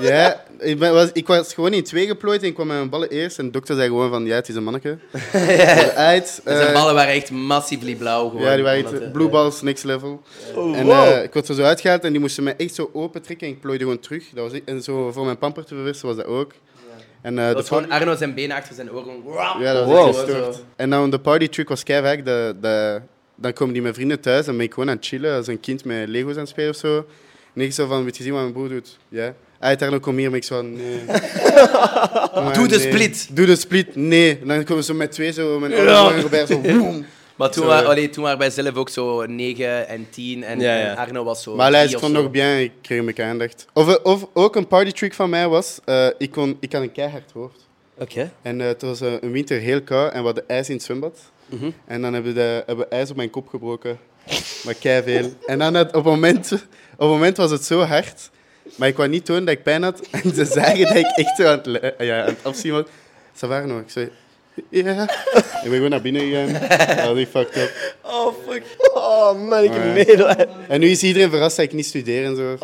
Ja, 0.00 0.44
ik, 0.58 0.78
ben, 0.78 0.92
was, 0.92 1.08
ik 1.12 1.26
was 1.26 1.54
gewoon 1.54 1.72
in 1.72 1.84
twee 1.84 2.06
geplooid 2.06 2.42
en 2.42 2.48
ik 2.48 2.54
kwam 2.54 2.66
met 2.66 2.76
mijn 2.76 2.88
ballen 2.88 3.10
eerst. 3.10 3.38
En 3.38 3.44
de 3.44 3.50
dokter 3.50 3.76
zei 3.76 3.88
gewoon 3.88 4.10
van, 4.10 4.24
ja, 4.24 4.34
het 4.34 4.48
is 4.48 4.54
een 4.54 4.62
manneke. 4.64 4.98
Uit, 5.94 6.40
En 6.44 6.56
zijn 6.56 6.72
ballen 6.72 6.94
waren 6.94 7.14
echt 7.14 7.30
massively 7.30 7.94
blauw 7.94 8.24
geworden. 8.24 8.48
Ja, 8.48 8.54
die 8.54 8.64
waren 8.64 8.84
echt 8.84 9.00
eh, 9.00 9.10
blue 9.10 9.28
balls, 9.28 9.62
next 9.62 9.84
level. 9.84 10.22
Oh, 10.54 10.76
En 10.76 10.88
eh, 10.88 11.22
ik 11.22 11.32
werd 11.32 11.48
er 11.48 11.54
zo 11.54 11.62
uitgehaald 11.62 12.04
en 12.04 12.10
die 12.10 12.20
moesten 12.20 12.44
mij 12.44 12.54
echt 12.56 12.74
zo 12.74 12.90
open 12.92 13.22
trekken 13.22 13.46
en 13.46 13.52
ik 13.52 13.60
plooide 13.60 13.84
gewoon 13.84 14.00
terug. 14.00 14.24
Dat 14.34 14.50
was, 14.50 14.60
en 14.64 14.82
zo 14.82 15.12
voor 15.12 15.24
mijn 15.24 15.38
pamper 15.38 15.64
te 15.64 15.74
verversen 15.74 16.06
was 16.06 16.16
dat 16.16 16.26
ook. 16.26 16.52
En, 17.26 17.38
eh, 17.38 17.44
Dat 17.44 17.52
de 17.52 17.60
was 17.60 17.68
gewoon 17.68 17.90
Arno 17.90 18.16
zijn 18.16 18.34
benen 18.34 18.56
achter 18.56 18.74
zijn 18.74 18.92
oren. 18.92 19.60
Ja, 19.60 19.72
dat 19.72 19.86
was 19.86 19.94
Wow. 19.94 20.14
gestoord. 20.14 20.64
En 20.76 20.90
dan 20.90 21.10
de 21.10 21.18
party 21.18 21.48
trick 21.48 21.68
was 21.68 21.82
keihard. 21.82 22.24
De, 22.24 22.54
de, 22.60 23.00
dan 23.34 23.52
komen 23.52 23.72
die 23.72 23.82
mijn 23.82 23.94
vrienden 23.94 24.20
thuis 24.20 24.46
en 24.46 24.56
ben 24.56 24.64
ik 24.66 24.72
gewoon 24.74 24.88
aan 24.90 24.96
het 24.96 25.06
chillen 25.06 25.36
als 25.36 25.46
een 25.46 25.60
kind 25.60 25.84
met 25.84 26.08
Lego's 26.08 26.32
aan 26.32 26.38
het 26.38 26.48
spelen 26.48 26.70
of 26.70 26.76
zo. 26.76 27.06
En 27.54 27.60
ik 27.62 27.72
zo 27.72 27.86
van, 27.86 28.04
weet 28.04 28.16
je 28.16 28.22
zien 28.22 28.32
wat 28.32 28.40
mijn 28.40 28.52
broer 28.52 28.68
doet? 28.68 28.98
Ja. 29.08 29.34
Hij 29.58 29.76
daar 29.76 30.00
kom 30.00 30.16
hier, 30.16 30.28
maar 30.28 30.36
ik 30.38 30.44
zo 30.44 30.54
van, 30.54 30.76
nee. 30.76 31.00
Maar 32.44 32.52
Doe 32.54 32.68
de 32.68 32.76
nee. 32.76 32.86
split. 32.88 33.28
Doe 33.36 33.46
de 33.46 33.56
split, 33.56 33.96
nee. 33.96 34.38
En 34.40 34.48
dan 34.48 34.64
komen 34.64 34.84
ze 34.84 34.94
met 34.94 35.12
twee 35.12 35.32
zo, 35.32 35.58
mijn 35.58 35.72
erbij, 35.72 36.46
zo. 36.46 36.60
Maar 37.36 37.50
toen, 37.50 37.62
Zo, 37.62 37.68
wa- 37.68 37.82
allee, 37.82 38.10
toen 38.10 38.22
waren 38.22 38.38
wij 38.38 38.50
zelf 38.50 38.74
ook 38.74 38.88
zo 38.88 39.26
9 39.26 39.88
en 39.88 40.06
10 40.10 40.44
en, 40.44 40.60
Ja, 40.60 40.74
ja. 40.76 40.90
en 40.90 40.96
Arno 40.96 41.24
was 41.24 41.42
zo. 41.42 41.54
Maar 41.56 41.72
hij 41.72 41.88
stond 41.88 42.12
nog 42.12 42.30
bien, 42.30 42.60
ik 42.60 42.72
kreeg 42.82 43.02
me 43.02 43.22
aandacht. 43.24 43.66
Of, 43.72 43.98
of 44.02 44.26
ook 44.32 44.56
een 44.56 44.66
party 44.66 44.90
trick 44.92 45.14
van 45.14 45.30
mij 45.30 45.48
was, 45.48 45.78
eh, 45.84 46.06
ik, 46.18 46.30
kon, 46.30 46.56
ik 46.60 46.72
had 46.72 46.82
een 46.82 46.92
keihard 46.92 47.32
hoofd. 47.32 47.66
Oké. 47.98 48.32
En 48.42 48.60
eh, 48.60 48.66
het 48.66 48.82
was 48.82 49.00
eh, 49.00 49.12
een 49.20 49.30
winter 49.32 49.58
heel 49.60 49.82
koud 49.82 50.12
en 50.12 50.18
we 50.18 50.24
hadden 50.24 50.48
ijs 50.48 50.68
in 50.68 50.74
het 50.74 50.84
zwembad. 50.84 51.18
En 51.84 52.02
dan 52.02 52.12
hebben 52.14 52.34
we, 52.34 52.38
de, 52.40 52.62
hebben 52.66 52.88
we 52.88 52.94
ijs 52.94 53.10
op 53.10 53.16
mijn 53.16 53.30
kop 53.30 53.48
gebroken. 53.48 53.98
Maar 54.64 54.74
veel. 54.80 55.32
En 55.46 55.58
dan 55.58 55.74
had, 55.74 55.86
op, 55.86 55.92
het 55.94 56.04
moment, 56.04 56.52
op 56.52 56.60
het 56.98 57.08
moment 57.08 57.36
was 57.36 57.50
het 57.50 57.64
zo 57.64 57.80
hard. 57.80 58.30
Maar 58.76 58.88
ik 58.88 58.96
wou 58.96 59.08
niet 59.08 59.24
tonen 59.24 59.44
dat 59.44 59.54
ik 59.54 59.62
pijn 59.62 59.82
had. 59.82 60.00
En 60.22 60.34
ze 60.34 60.44
zagen 60.44 60.84
dat 60.86 60.96
ik 60.96 61.06
echt 61.16 61.36
zo 61.36 61.46
aan 61.46 61.60
het, 61.62 61.94
ja, 61.98 62.20
aan 62.20 62.26
het 62.28 62.38
afzien 62.44 62.72
was. 62.72 62.84
Ze 63.34 63.46
waren 63.46 63.68
nog. 63.68 63.80
Ik 63.80 63.90
zei, 63.90 64.10
ja. 64.68 64.94
Ben 65.62 65.74
gewoon 65.74 65.90
naar 65.90 66.00
binnen 66.00 66.22
gegaan. 66.22 66.54
Echt 67.16 67.28
fucked 67.28 67.56
up. 67.56 67.96
Oh, 68.02 68.34
fuck. 68.48 68.62
Oh 68.94 69.48
man, 69.48 69.62
ik 69.64 69.72
heb 69.72 69.94
medelijden. 69.94 70.48
En 70.68 70.80
nu 70.80 70.88
is 70.88 71.02
iedereen 71.02 71.30
verrast 71.30 71.56
dat 71.56 71.64
ik 71.64 71.72
niet 71.72 71.86
studeer 71.86 72.24
en 72.24 72.36
zo. 72.36 72.56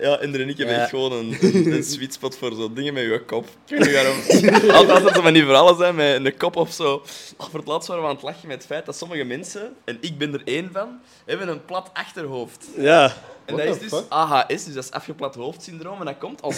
Ja, 0.00 0.18
en 0.18 0.48
ik 0.48 0.58
echt 0.58 0.88
gewoon 0.88 1.12
een, 1.12 1.36
een, 1.40 1.72
een 1.72 1.84
sweet 1.84 2.12
spot 2.14 2.36
voor 2.36 2.54
zo 2.54 2.72
dingen 2.72 2.94
met 2.94 3.02
je 3.02 3.24
kop. 3.24 3.44
Ik 3.44 3.78
weet 3.78 3.78
niet 3.78 3.92
waarom. 3.92 4.70
Altijd 4.76 5.04
als 5.04 5.16
er 5.16 5.22
van 5.22 5.32
die 5.32 5.44
verhalen 5.44 5.76
zijn 5.76 5.94
met 5.94 6.24
een 6.24 6.36
kop 6.36 6.56
of 6.56 6.72
zo. 6.72 7.02
Oh, 7.36 7.46
voor 7.46 7.58
het 7.58 7.68
laatst 7.68 7.88
waren 7.88 8.02
we 8.02 8.08
aan 8.08 8.14
het 8.14 8.24
lachen 8.24 8.48
met 8.48 8.56
het 8.56 8.66
feit 8.66 8.86
dat 8.86 8.96
sommige 8.96 9.24
mensen, 9.24 9.74
en 9.84 9.98
ik 10.00 10.18
ben 10.18 10.32
er 10.32 10.42
één 10.44 10.70
van, 10.72 11.00
hebben 11.26 11.48
een 11.48 11.64
plat 11.64 11.90
achterhoofd. 11.92 12.66
Ja. 12.76 13.12
En 13.44 13.56
What 13.56 13.66
dat 13.66 13.76
is 13.76 13.90
dus 13.90 13.98
fuck? 13.98 14.08
AHS, 14.08 14.64
dus 14.64 14.74
dat 14.74 14.84
is 14.84 14.90
afgeplat 14.90 15.34
hoofdsyndroom. 15.34 15.98
En 15.98 16.06
dat 16.06 16.18
komt 16.18 16.42
als... 16.42 16.56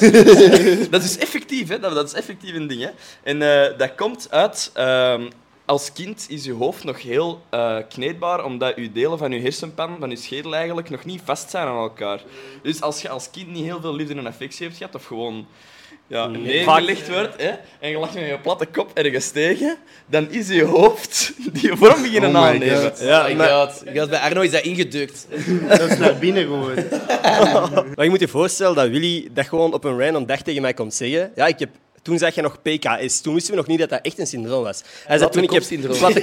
dat 0.91 1.03
is 1.03 1.19
effectief, 1.19 1.69
hè. 1.69 1.79
Dat, 1.79 1.95
dat 1.95 2.07
is 2.07 2.13
effectief 2.13 2.55
een 2.55 2.67
ding, 2.67 2.83
hè. 2.83 2.91
En 3.23 3.43
eh, 3.43 3.79
dat 3.79 3.95
komt 3.95 4.27
uit... 4.31 4.71
ehm, 4.75 5.29
als 5.65 5.93
kind 5.93 6.27
is 6.29 6.45
je 6.45 6.53
hoofd 6.53 6.85
nog 6.85 7.03
heel 7.03 7.41
eh, 7.51 7.77
kneedbaar, 7.89 8.45
omdat 8.45 8.77
je 8.77 8.93
delen 8.93 9.19
van 9.19 9.33
je 9.33 9.41
hersenpan, 9.41 9.97
van 9.99 10.11
je 10.11 10.17
schedel 10.17 10.55
eigenlijk, 10.55 10.91
nog 10.91 11.05
niet 11.05 11.21
vast 11.25 11.51
zijn 11.51 11.67
aan 11.67 11.83
elkaar. 11.83 12.23
Dus 12.63 12.81
als 12.81 13.03
je 13.03 13.09
als 13.09 13.31
kind 13.31 13.49
niet 13.49 13.65
heel 13.65 13.81
veel 13.81 13.95
liefde 13.95 14.15
en 14.15 14.27
affectie 14.27 14.67
hebt 14.67 14.79
gehad, 14.79 14.95
of 14.95 15.05
gewoon 15.05 15.47
ja, 16.07 16.27
neergelegd 16.27 17.09
wordt, 17.09 17.43
hè, 17.43 17.51
en 17.81 17.91
je 17.91 18.01
ligt 18.01 18.15
met 18.15 18.27
je 18.27 18.39
platte 18.43 18.67
kop 18.67 18.91
ergens 18.95 19.31
tegen, 19.31 19.77
dan 20.07 20.31
is 20.31 20.49
je 20.49 20.65
hoofd 20.65 21.33
die 21.61 21.77
vorm 21.77 22.03
beginnen 22.03 22.31
Oh 22.37 22.45
aannemen. 22.45 22.83
God. 22.83 23.01
Ja, 23.01 23.23
Oh 23.23 23.29
my 23.29 23.35
maar, 23.35 23.49
god. 23.49 24.09
Bij 24.09 24.19
Arno 24.19 24.41
is 24.41 24.51
dat 24.51 24.63
ingedrukt. 24.63 25.27
Dat 25.69 25.81
is 25.81 25.99
naar 25.99 26.19
binnen 26.19 26.43
gewoon. 26.43 26.75
maar 27.95 28.05
je 28.05 28.11
moet 28.11 28.21
je 28.21 28.29
voorstellen 28.29 28.75
dat 28.75 28.89
Willy 28.89 29.29
dat 29.33 29.47
gewoon 29.47 29.73
op 29.73 29.85
een 29.85 29.99
random 29.99 30.27
dag 30.27 30.43
tegen 30.43 30.63
mij 30.63 30.75
komt 30.75 30.95
zeggen. 30.95 31.33
Ja, 31.35 31.47
ik 31.47 31.59
heb... 31.59 31.71
Toen 32.03 32.19
zag 32.19 32.35
je 32.35 32.43
nog 32.43 32.63
PKS. 32.63 33.21
Toen 33.21 33.35
wisten 33.35 33.53
we 33.53 33.59
nog 33.59 33.67
niet 33.67 33.79
dat 33.79 33.89
dat 33.89 33.99
echt 34.03 34.19
een 34.19 34.27
syndroom 34.27 34.63
was. 34.63 34.83
Hij 34.83 35.19
zei 35.19 35.31
Platte 35.31 35.35
toen 35.35 35.43
ik 35.43 35.51
heb 35.51 35.63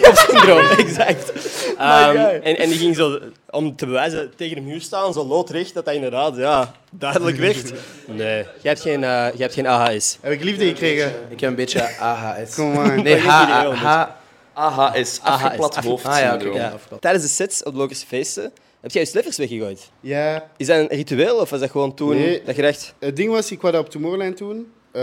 kopsyndroom, 0.01 0.65
exact. 0.87 1.31
Ehm, 1.77 2.17
en, 2.17 2.57
en 2.57 2.69
die 2.69 2.77
ging 2.77 2.95
zo, 2.95 3.19
om 3.49 3.75
te 3.75 3.85
bewijzen, 3.85 4.31
tegen 4.35 4.55
de 4.55 4.61
muur 4.61 4.81
staan, 4.81 5.13
zo 5.13 5.25
loodrecht, 5.25 5.73
dat 5.73 5.85
dat 5.85 5.93
inderdaad 5.93 6.35
ja, 6.35 6.75
duidelijk 6.91 7.37
werd. 7.47 7.73
Nee, 8.05 8.37
jij 8.37 8.45
hebt 8.61 8.81
geen, 8.81 9.03
eh, 9.03 9.09
jij 9.09 9.33
hebt 9.37 9.53
geen 9.53 9.67
AHS. 9.67 10.17
Heb 10.21 10.31
ik 10.31 10.43
liefde 10.43 10.65
gekregen? 10.65 11.13
Ik 11.29 11.39
heb 11.39 11.49
een 11.49 11.55
beetje 11.55 11.97
AHS. 11.99 12.55
Kom 12.55 12.73
maar. 12.73 13.01
Nee, 13.01 13.17
H, 13.19 14.05
AHS, 14.53 15.19
afgeplat. 15.23 15.75
Ah 16.03 16.19
ja. 16.19 16.39
Ja. 16.53 16.73
Tijdens 16.99 17.23
de 17.23 17.29
sets 17.29 17.63
op 17.63 17.71
de 17.71 17.77
Logische 17.77 18.05
feesten 18.07 18.51
heb 18.81 18.91
jij 18.91 19.01
je 19.01 19.07
slippers 19.07 19.37
weggegooid. 19.37 19.89
Ja, 19.99 20.47
Is 20.57 20.67
dat 20.67 20.77
een 20.77 20.87
ritueel 20.87 21.35
of 21.37 21.49
was 21.49 21.59
dat 21.59 21.71
gewoon 21.71 21.93
toen 21.93 22.15
Nee. 22.15 22.41
dat 22.45 22.55
je 22.55 22.61
dacht... 22.61 22.93
Het 22.99 23.15
ding 23.15 23.31
was, 23.31 23.51
ik 23.51 23.61
wou 23.61 23.73
dat 23.73 23.83
op 23.83 23.89
Tomorrowland 23.89 24.37
doen, 24.37 24.71
eh, 24.91 25.01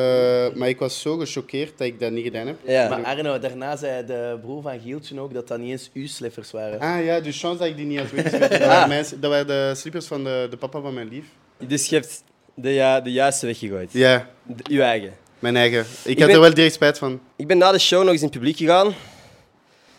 maar 0.54 0.68
ik 0.68 0.78
was 0.78 1.00
zo 1.00 1.16
gechoqueerd 1.16 1.78
dat 1.78 1.86
ik 1.86 2.00
dat 2.00 2.10
niet 2.10 2.24
gedaan 2.24 2.46
heb. 2.46 2.56
Ja. 2.66 2.88
Maar 2.88 3.04
Arno, 3.04 3.38
daarna 3.38 3.76
zei 3.76 4.06
de 4.06 4.38
broer 4.42 4.62
van 4.62 4.80
Gieltje 4.80 5.20
ook 5.20 5.34
dat 5.34 5.48
dat 5.48 5.58
niet 5.58 5.70
eens 5.70 5.90
uw 5.94 6.06
slippers 6.06 6.50
waren. 6.50 6.80
Ah 6.80 7.04
ja, 7.04 7.20
dus 7.20 7.40
chance 7.40 7.58
dat 7.58 7.66
ik 7.66 7.76
die 7.76 7.86
niet 7.86 7.98
had 7.98 8.10
weggesmeten. 8.10 8.50
Dat, 8.58 8.66
waren 8.68 8.88
mijn- 8.88 9.06
dat 9.20 9.30
waren 9.30 9.46
de 9.46 9.72
slippers 9.76 10.06
van 10.06 10.24
de, 10.24 10.46
de 10.50 10.56
papa 10.56 10.80
van 10.80 10.94
mijn 10.94 11.08
lief. 11.08 11.24
Dus 11.66 11.88
je 11.88 11.94
hebt 11.96 12.22
de, 12.54 12.70
ja, 12.70 13.00
de 13.00 13.12
juiste 13.12 13.46
weggegooid. 13.46 13.92
Ja, 13.92 14.28
De- 14.42 14.64
uw 14.70 14.80
eigen. 14.80 15.12
mijn 15.38 15.56
eigen. 15.56 15.80
Ik, 15.80 15.86
Ik 16.04 16.18
had 16.18 16.26
ben- 16.26 16.36
er 16.36 16.42
wel 16.42 16.54
direct 16.54 16.74
spijt 16.74 16.98
van. 16.98 17.20
Ik 17.36 17.46
ben 17.46 17.58
na 17.58 17.72
de 17.72 17.78
show 17.78 18.02
nog 18.02 18.10
eens 18.12 18.20
in 18.22 18.26
het 18.28 18.36
publiek 18.36 18.56
gegaan. 18.56 18.94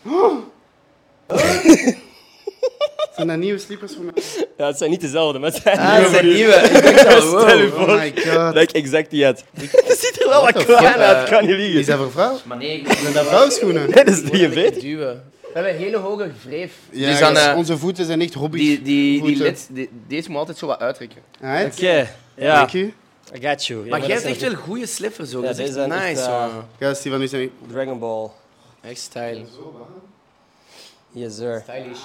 Zijn 3.18 3.30
dat 3.30 3.38
nieuwe 3.38 3.58
slippers 3.58 3.94
voor 3.94 4.04
mij? 4.04 4.22
Ja, 4.56 4.66
het 4.66 4.78
zijn 4.78 4.90
niet 4.90 5.00
dezelfde, 5.00 5.38
maar 5.38 5.50
het 5.52 5.60
zijn 5.62 5.78
Ah, 5.78 5.92
nieuwe 5.92 6.02
dat 6.02 6.12
zijn 6.12 6.26
nieuwe. 6.26 6.52
Ik 6.88 6.94
dacht 6.94 7.14
al, 7.14 7.20
Stel 7.20 7.58
je 7.58 7.68
wow. 7.70 7.78
voor 7.78 7.88
Oh 7.94 8.00
my 8.00 8.12
god. 8.16 8.54
dat 8.54 8.62
ik 8.62 8.70
exact 8.70 9.10
die 9.10 9.24
had. 9.24 9.44
Het 9.52 9.98
ziet 10.02 10.22
er 10.22 10.28
wel 10.28 10.42
wat 10.42 10.64
klein 10.64 10.94
uit, 10.94 11.28
kan 11.28 11.40
niet 11.46 11.50
Is 11.50 11.56
liegen. 11.56 11.86
dat 11.86 11.96
voor 11.98 12.10
vrouw? 12.10 12.38
Maar 12.44 12.56
nee, 12.56 12.84
Zijn 13.02 13.12
dat 13.12 13.26
vrouwenschoenen? 13.26 13.90
Nee, 13.90 14.04
dat 14.04 14.08
is 14.14 14.20
die 14.22 14.30
43. 14.30 14.82
duwen. 14.82 15.24
We 15.40 15.48
hebben 15.54 15.72
een 15.72 15.78
hele 15.78 15.96
hoge 15.96 16.30
wreef. 16.44 16.72
Ja, 16.90 17.10
dus 17.10 17.18
dan, 17.18 17.36
eh, 17.36 17.54
onze 17.56 17.78
voeten 17.78 18.04
zijn 18.04 18.20
echt 18.20 18.34
hobby's. 18.34 18.60
die, 18.60 18.82
die, 18.82 19.10
die 19.12 19.20
voeten. 19.20 19.44
lid, 19.44 19.66
die- 19.70 19.90
deze 20.08 20.28
moet 20.30 20.38
altijd 20.38 20.58
zo 20.58 20.66
wat 20.66 20.80
uittrekken. 20.80 21.22
Alright. 21.42 21.76
Oké, 21.76 22.08
ja. 22.34 22.54
Dank 22.56 22.70
je. 22.70 22.90
I 23.34 23.46
got 23.48 23.66
you. 23.66 23.84
Ja, 23.84 23.90
Maar 23.90 24.00
jij 24.06 24.10
hebt 24.16 24.24
echt 24.24 24.40
wel 24.40 24.54
goede 24.54 24.86
slippers 24.86 25.34
ook. 25.34 25.42
Ja, 25.42 25.48
dat 25.48 25.58
is 25.58 25.74
echt 25.76 25.86
nice, 25.86 26.28
man. 26.30 26.50
Gast, 26.80 27.02
die 27.02 27.12
van 27.12 27.22
u 27.22 27.26
zijn... 27.26 27.50
Dragon 27.70 27.98
Ball. 27.98 28.28
Echt 28.80 28.98
style. 29.00 29.44
Yes, 31.12 31.36
sir. 31.36 31.62
Stylish. 31.62 31.98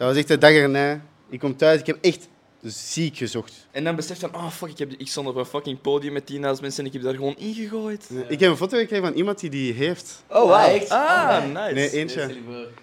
Dat 0.00 0.08
was 0.08 0.16
echt 0.18 0.28
de 0.28 0.38
dag 0.38 0.50
erna. 0.52 1.00
Ik 1.30 1.38
kom 1.38 1.56
thuis, 1.56 1.80
ik 1.80 1.86
heb 1.86 1.98
echt 2.00 2.28
ziek 2.62 3.16
gezocht. 3.16 3.52
En 3.70 3.84
dan 3.84 3.96
beseft 3.96 4.20
van, 4.20 4.34
oh 4.34 4.50
fuck, 4.50 4.68
ik, 4.70 4.78
heb, 4.78 4.92
ik 4.98 5.08
stond 5.08 5.28
op 5.28 5.36
een 5.36 5.44
fucking 5.44 5.80
podium 5.80 6.12
met 6.12 6.30
10.000 6.32 6.38
mensen 6.40 6.76
en 6.76 6.86
ik 6.86 6.92
heb 6.92 7.02
daar 7.02 7.14
gewoon 7.14 7.34
ingegooid. 7.38 8.08
Ik 8.28 8.40
heb 8.40 8.50
een 8.50 8.56
foto 8.56 8.78
gekregen 8.78 9.06
van 9.06 9.14
iemand 9.16 9.40
die 9.40 9.50
die 9.50 9.72
heeft. 9.72 10.22
Oh, 10.28 10.42
wow. 10.42 10.50
Ah, 10.52 10.74
echt? 10.74 10.90
Ah, 10.90 11.44
nice. 11.44 11.72
Nee, 11.74 11.90
eentje. 11.90 12.36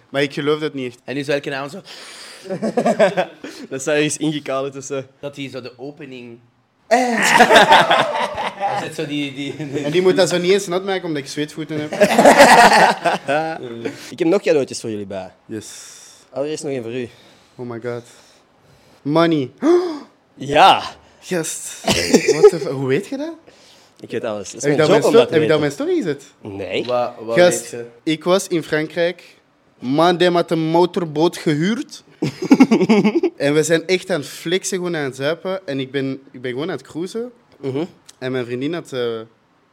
Maar 0.10 0.22
ik 0.22 0.34
geloof 0.34 0.60
dat 0.60 0.74
niet 0.74 0.88
echt. 0.88 1.00
En 1.04 1.16
nu 1.16 1.24
zou 1.30 1.38
ik 1.38 1.46
een 1.46 1.54
avond 1.54 1.72
zo... 1.72 1.82
Dat 3.70 3.80
is 3.80 3.88
ergens 3.88 4.18
ingekaderd 4.18 4.74
tussen. 4.74 5.08
Dat 5.20 5.36
hij 5.36 5.50
zo 5.50 5.62
de 5.62 5.74
opening... 5.78 6.40
Zo 8.96 9.06
die... 9.08 9.34
die, 9.34 9.56
die- 9.58 9.84
En 9.84 9.92
die 9.92 10.02
moet 10.02 10.16
dat 10.16 10.30
zo 10.30 10.38
niet 10.38 10.52
eens 10.52 10.68
nat 10.68 10.84
maken 10.84 11.08
omdat 11.08 11.24
ik 11.24 11.30
zweetvoeten 11.30 11.80
heb. 11.80 11.92
Ik 14.12 14.20
heb 14.20 14.28
nog 14.28 14.42
cadeautjes 14.42 14.80
voor 14.80 14.90
jullie 14.90 15.06
bij. 15.06 15.32
Yes. 15.46 15.66
Allereerst 16.38 16.64
nog 16.64 16.74
een 16.74 16.84
voor 16.84 16.94
u. 16.96 17.10
Oh 17.56 17.70
my 17.70 17.80
god. 17.82 18.04
Money. 19.02 19.52
Ja, 20.40 20.82
Gast. 21.20 21.82
What 22.34 22.50
the 22.50 22.60
fu- 22.60 22.70
Hoe 22.70 22.88
weet 22.88 23.08
je 23.08 23.18
dat? 23.18 23.34
ik 24.00 24.10
weet 24.12 24.24
alles. 24.24 24.52
Dat 24.52 24.56
is 24.56 24.62
Heb 24.64 24.72
ik 24.72 24.78
mijn 24.78 24.88
dat, 24.88 24.88
job 24.88 24.90
mijn 24.90 25.06
om 25.06 25.12
dat 25.12 25.22
sto- 25.22 25.26
te 25.28 25.34
heb 25.34 25.42
ik 25.44 25.48
dat 25.48 25.58
op 25.58 25.64
weten. 25.64 25.86
mijn 25.86 26.02
story 26.02 26.18
gezet? 26.18 26.24
Nee. 26.58 26.86
Wat, 26.86 27.14
wat 27.20 27.38
Gast, 27.40 27.72
weet 27.72 27.86
je? 28.04 28.12
ik 28.12 28.24
was 28.24 28.48
in 28.48 28.64
Frankrijk. 28.64 29.24
Man, 29.80 30.18
die 30.18 30.30
had 30.30 30.52
een 30.52 30.60
motorboot 30.70 31.38
gehuurd. 31.38 32.04
en 33.38 33.54
we 33.54 33.64
zijn 33.64 33.88
echt 33.88 34.10
aan 34.10 34.20
het 34.20 34.30
flexen, 34.30 34.78
gewoon 34.78 34.96
aan 34.96 35.04
het 35.04 35.16
zuipen. 35.16 35.68
En 35.68 35.80
ik 35.80 35.92
ben, 35.92 36.22
ik 36.32 36.42
ben 36.42 36.52
gewoon 36.52 36.70
aan 36.70 36.78
het 36.78 36.88
cruisen. 36.88 37.32
Mhm. 37.62 37.84
En 38.18 38.32
mijn 38.32 38.46
vriendin 38.46 38.74
had 38.74 38.94
eh, 38.94 39.20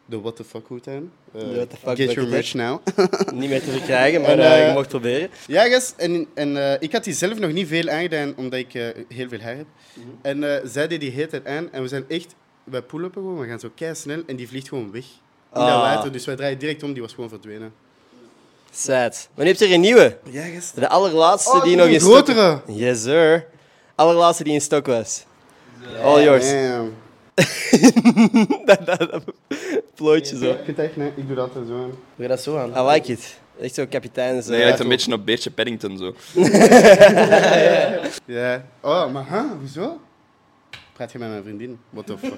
de 0.07 0.21
what 0.21 0.37
the 0.37 0.45
fuck 0.45 0.67
hoed 0.67 0.89
aan. 0.89 1.13
Eh, 1.35 1.41
De 1.41 1.55
what 1.55 1.71
the 1.71 1.77
fuck 1.77 1.97
Get 1.97 2.13
your 2.13 2.29
merch 2.31 2.55
now. 2.55 2.79
Niet 3.35 3.49
meer 3.51 3.63
te 3.63 3.71
verkrijgen, 3.71 4.21
maar 4.21 4.31
En, 4.31 4.39
eh, 4.39 4.61
eh, 4.61 4.67
je 4.69 4.73
mocht 4.73 4.89
proberen. 4.89 5.31
ja, 5.47 5.69
gast. 5.69 5.95
En, 5.97 6.27
en 6.35 6.77
ik 6.81 6.93
had 6.93 7.05
die 7.05 7.15
zelf 7.15 7.39
nog 7.39 7.53
niet 7.53 7.69
veel 7.69 7.89
aangedaan, 7.89 8.33
omdat 8.37 8.59
ik 8.59 8.73
heel 9.09 9.29
veel 9.29 9.41
haar 9.41 9.57
heb. 9.57 9.67
Mhm. 9.95 10.07
En 10.23 10.61
zij 10.69 10.89
deed 10.89 11.01
die 11.01 11.11
heet 11.11 11.31
tijd 11.31 11.47
aan. 11.47 11.73
En 11.73 11.83
we 11.83 11.89
zijn 11.89 12.05
echt... 12.09 12.35
Wij 12.65 12.83
pull-uppen 12.83 13.23
gewoon, 13.23 13.39
we 13.39 13.47
gaan 13.47 13.61
zo 13.61 13.71
kei 13.75 13.95
snel. 13.95 14.23
En 14.27 14.37
die 14.37 14.49
vliegt 14.49 14.69
gewoon 14.69 14.93
weg. 14.93 15.03
In 15.05 15.61
dat 15.61 15.69
Ah. 15.69 15.95
water. 15.95 16.13
Dus 16.13 16.25
wij 16.25 16.37
draaien 16.37 16.59
direct 16.59 16.83
om, 16.83 16.93
die 16.93 17.03
was 17.03 17.13
gewoon 17.15 17.29
verdwenen. 17.31 17.73
Sad. 18.73 19.29
Maar 19.35 19.45
nu 19.45 19.51
heb 19.51 19.61
je 19.61 19.67
er 19.67 19.73
een 19.73 19.81
nieuwe. 19.81 20.19
Ja, 20.31 20.43
gast. 20.45 20.75
De 20.81 20.89
allerlaatste 20.89 21.53
die 21.53 21.63
die 21.63 21.77
nog 21.77 21.87
in 21.87 22.01
stok... 22.01 22.13
grotere. 22.13 22.61
Yes, 22.67 23.03
sir. 23.03 23.47
Allerlaatste 23.95 24.45
die 24.45 24.53
in 24.53 24.61
stok 24.61 24.87
was. 24.87 25.25
All 26.03 26.23
yours. 26.23 26.51
Damn. 26.51 26.95
dat, 28.65 28.87
dat, 28.87 28.99
dat 28.99 29.23
plooitje 29.95 30.37
zo. 30.37 30.51
Ik 30.51 30.61
vind 30.65 30.79
echt, 30.79 30.97
nee, 30.97 31.13
ik 31.17 31.27
doe 31.27 31.37
dat 31.37 31.55
er 31.55 31.67
zo 31.67 31.83
aan. 31.83 31.91
Doe 31.91 31.99
je 32.17 32.29
dat 32.29 32.41
zo 32.43 32.57
aan? 32.57 32.71
I 32.77 32.91
like 32.91 33.13
it. 33.13 33.39
Echt 33.61 33.75
zo 33.75 33.87
kapitein. 33.87 34.43
Zo. 34.43 34.51
Nee, 34.51 34.59
je 34.59 34.65
lijkt 34.65 34.81
een 34.81 34.89
beetje 34.89 35.13
op 35.13 35.27
Beertje 35.27 35.51
Paddington 35.51 35.99
zo. 35.99 36.15
Ja. 38.27 38.65
Oh, 38.81 39.13
maar 39.13 39.29
huh? 39.29 39.51
Hoezo? 39.59 40.01
Praat 40.93 41.13
je 41.13 41.19
met 41.19 41.29
mijn 41.29 41.43
vriendin? 41.43 41.79
What 41.91 42.07
the 42.07 42.19
fuck? 42.19 42.35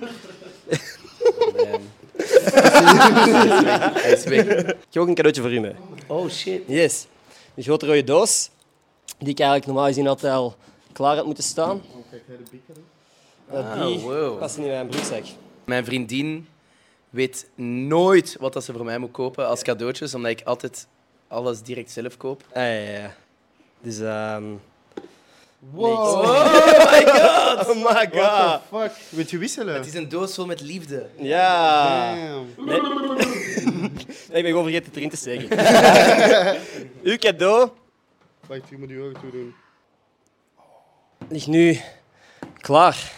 Hij 4.03 4.13
is 4.13 4.25
weg. 4.25 4.45
Ik 4.47 4.67
heb 4.91 5.03
ook 5.03 5.09
een 5.09 5.15
cadeautje 5.15 5.43
voor 5.43 5.53
u 5.53 5.61
mee. 5.61 5.75
Oh 6.07 6.31
shit. 6.31 6.63
Yes. 6.67 7.07
Die 7.55 7.65
grote 7.65 7.87
rode 7.87 8.05
doos, 8.05 8.51
die 9.19 9.29
ik 9.29 9.39
eigenlijk 9.39 9.67
normaal 9.67 9.87
gezien 9.87 10.09
altijd 10.09 10.33
al 10.33 10.57
klaar 10.93 11.17
had 11.17 11.27
moeten 11.27 11.45
staan. 11.45 11.83
Uh, 12.13 12.19
die 13.51 13.59
Ah, 13.59 14.03
wow. 14.03 14.39
past 14.39 14.57
in 14.57 14.67
mijn 14.67 14.87
broekzak. 14.87 15.25
Mijn 15.65 15.85
vriendin 15.85 16.49
weet 17.11 17.49
nooit 17.89 18.37
wat 18.41 18.53
dat 18.53 18.65
ze 18.65 18.73
voor 18.73 18.85
mij 18.85 18.99
moet 18.99 19.11
kopen 19.11 19.47
als 19.47 19.63
cadeautjes, 19.63 20.15
omdat 20.15 20.31
ik 20.31 20.41
altijd 20.45 20.87
alles 21.29 21.63
direct 21.63 21.91
zelf 21.91 22.17
koop. 22.17 22.43
Ah, 22.49 22.55
ja, 22.63 22.63
ja, 22.69 22.91
ja. 22.99 23.15
Dus, 23.81 24.01
ehm 24.01 24.45
Wow. 25.73 26.25
Oh 26.25 26.93
my 26.93 27.05
god! 27.07 27.69
Oh 27.69 27.75
my 27.77 27.83
What 27.83 28.11
the 28.11 28.77
fuck? 28.77 28.93
Weet 29.11 29.31
je 29.31 29.39
wisselen? 29.39 29.75
Het 29.75 29.87
is 29.87 29.95
een 29.95 30.09
doos 30.09 30.35
vol 30.35 30.47
met 30.47 30.61
liefde. 30.61 31.07
Ja. 31.19 32.15
Damn. 32.15 32.47
Nee. 32.67 32.81
ik 34.37 34.43
ben 34.43 34.45
gewoon 34.45 34.63
vergeten 34.63 34.87
het 34.87 34.97
erin 34.97 35.09
te 35.11 35.17
steken. 35.17 35.59
Uw 37.11 37.17
cadeau 37.17 37.69
Wacht, 38.47 38.69
je 38.71 38.79
moet 38.79 38.89
je 38.91 39.01
ogen 39.01 39.21
toe 39.21 39.31
doen. 39.31 39.55
ligt 41.29 41.47
nu 41.47 41.81
klaar. 42.61 43.13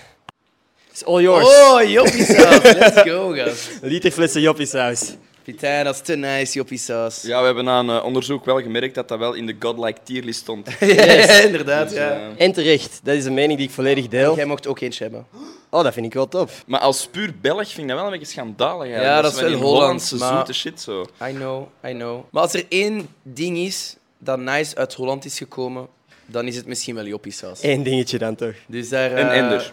It's 0.99 1.07
all 1.07 1.21
yours. 1.23 1.47
Oh, 1.47 1.81
joppiesaus. 1.91 2.63
Let's 2.79 3.03
go, 3.03 3.33
gast. 3.35 3.69
Liter 3.83 4.11
flessen 4.11 4.41
joppiesaus. 4.41 5.15
Pitijn, 5.45 5.85
dat 5.85 5.95
is 5.95 6.01
te 6.01 6.17
nice, 6.17 6.53
joppiesaus. 6.53 7.23
Ja, 7.23 7.41
we 7.41 7.47
hebben 7.47 7.69
aan 7.69 7.91
eh, 7.91 8.05
onderzoek 8.05 8.45
wel 8.45 8.61
gemerkt 8.63 8.95
dat 8.95 9.09
dat 9.09 9.19
wel 9.19 9.33
in 9.33 9.47
de 9.47 9.57
godlike 9.59 9.99
tierlist 10.05 10.41
stond. 10.41 10.69
Ja, 10.81 11.41
inderdaad, 11.41 11.89
Dus, 11.89 11.99
ja. 11.99 12.11
eh, 12.11 12.45
En 12.45 12.53
terecht. 12.53 13.01
Dat 13.03 13.15
is 13.15 13.25
een 13.25 13.35
mening 13.35 13.59
die 13.59 13.69
ik 13.69 13.75
volledig 13.75 14.09
deel. 14.09 14.37
Jij 14.37 14.45
mocht 14.45 14.67
ook 14.67 14.81
eentje 14.81 15.03
hebben. 15.03 15.27
Oh, 15.71 15.83
dat 15.83 15.93
vind 15.93 16.07
ik 16.07 16.15
wel 16.15 16.29
top. 16.29 16.51
maar 16.67 16.81
als 16.81 17.07
puur 17.07 17.35
Belg 17.41 17.67
vind 17.69 17.79
ik 17.79 17.89
dat 17.89 17.97
wel 17.97 18.05
een 18.05 18.11
beetje 18.19 18.27
schandalig. 18.33 18.89
Ja, 18.89 19.21
dat 19.23 19.35
is 19.35 19.41
wel 19.41 19.53
Hollandse 19.53 20.17
maar- 20.17 20.35
zoete 20.37 20.53
shit 20.53 20.81
zo. 20.81 21.07
I 21.29 21.33
know, 21.33 21.67
I 21.87 21.91
know. 21.93 22.25
Maar 22.31 22.43
als 22.43 22.55
er 22.55 22.65
één 22.69 23.09
ding 23.23 23.57
is 23.59 23.97
dat 24.19 24.39
nice 24.39 24.77
uit 24.77 24.95
Holland 24.95 25.25
is 25.25 25.39
gekomen, 25.39 25.89
dan 26.31 26.47
is 26.47 26.57
het 26.57 26.67
misschien 26.67 26.95
wel 26.95 27.05
joppiesaus. 27.05 27.63
Eén 27.63 27.83
dingetje 27.83 28.19
dan 28.19 28.35
toch. 28.35 28.55
Dus 28.67 28.89
daar... 28.89 29.13
En 29.13 29.31
eh, 29.31 29.39
Ender. 29.39 29.73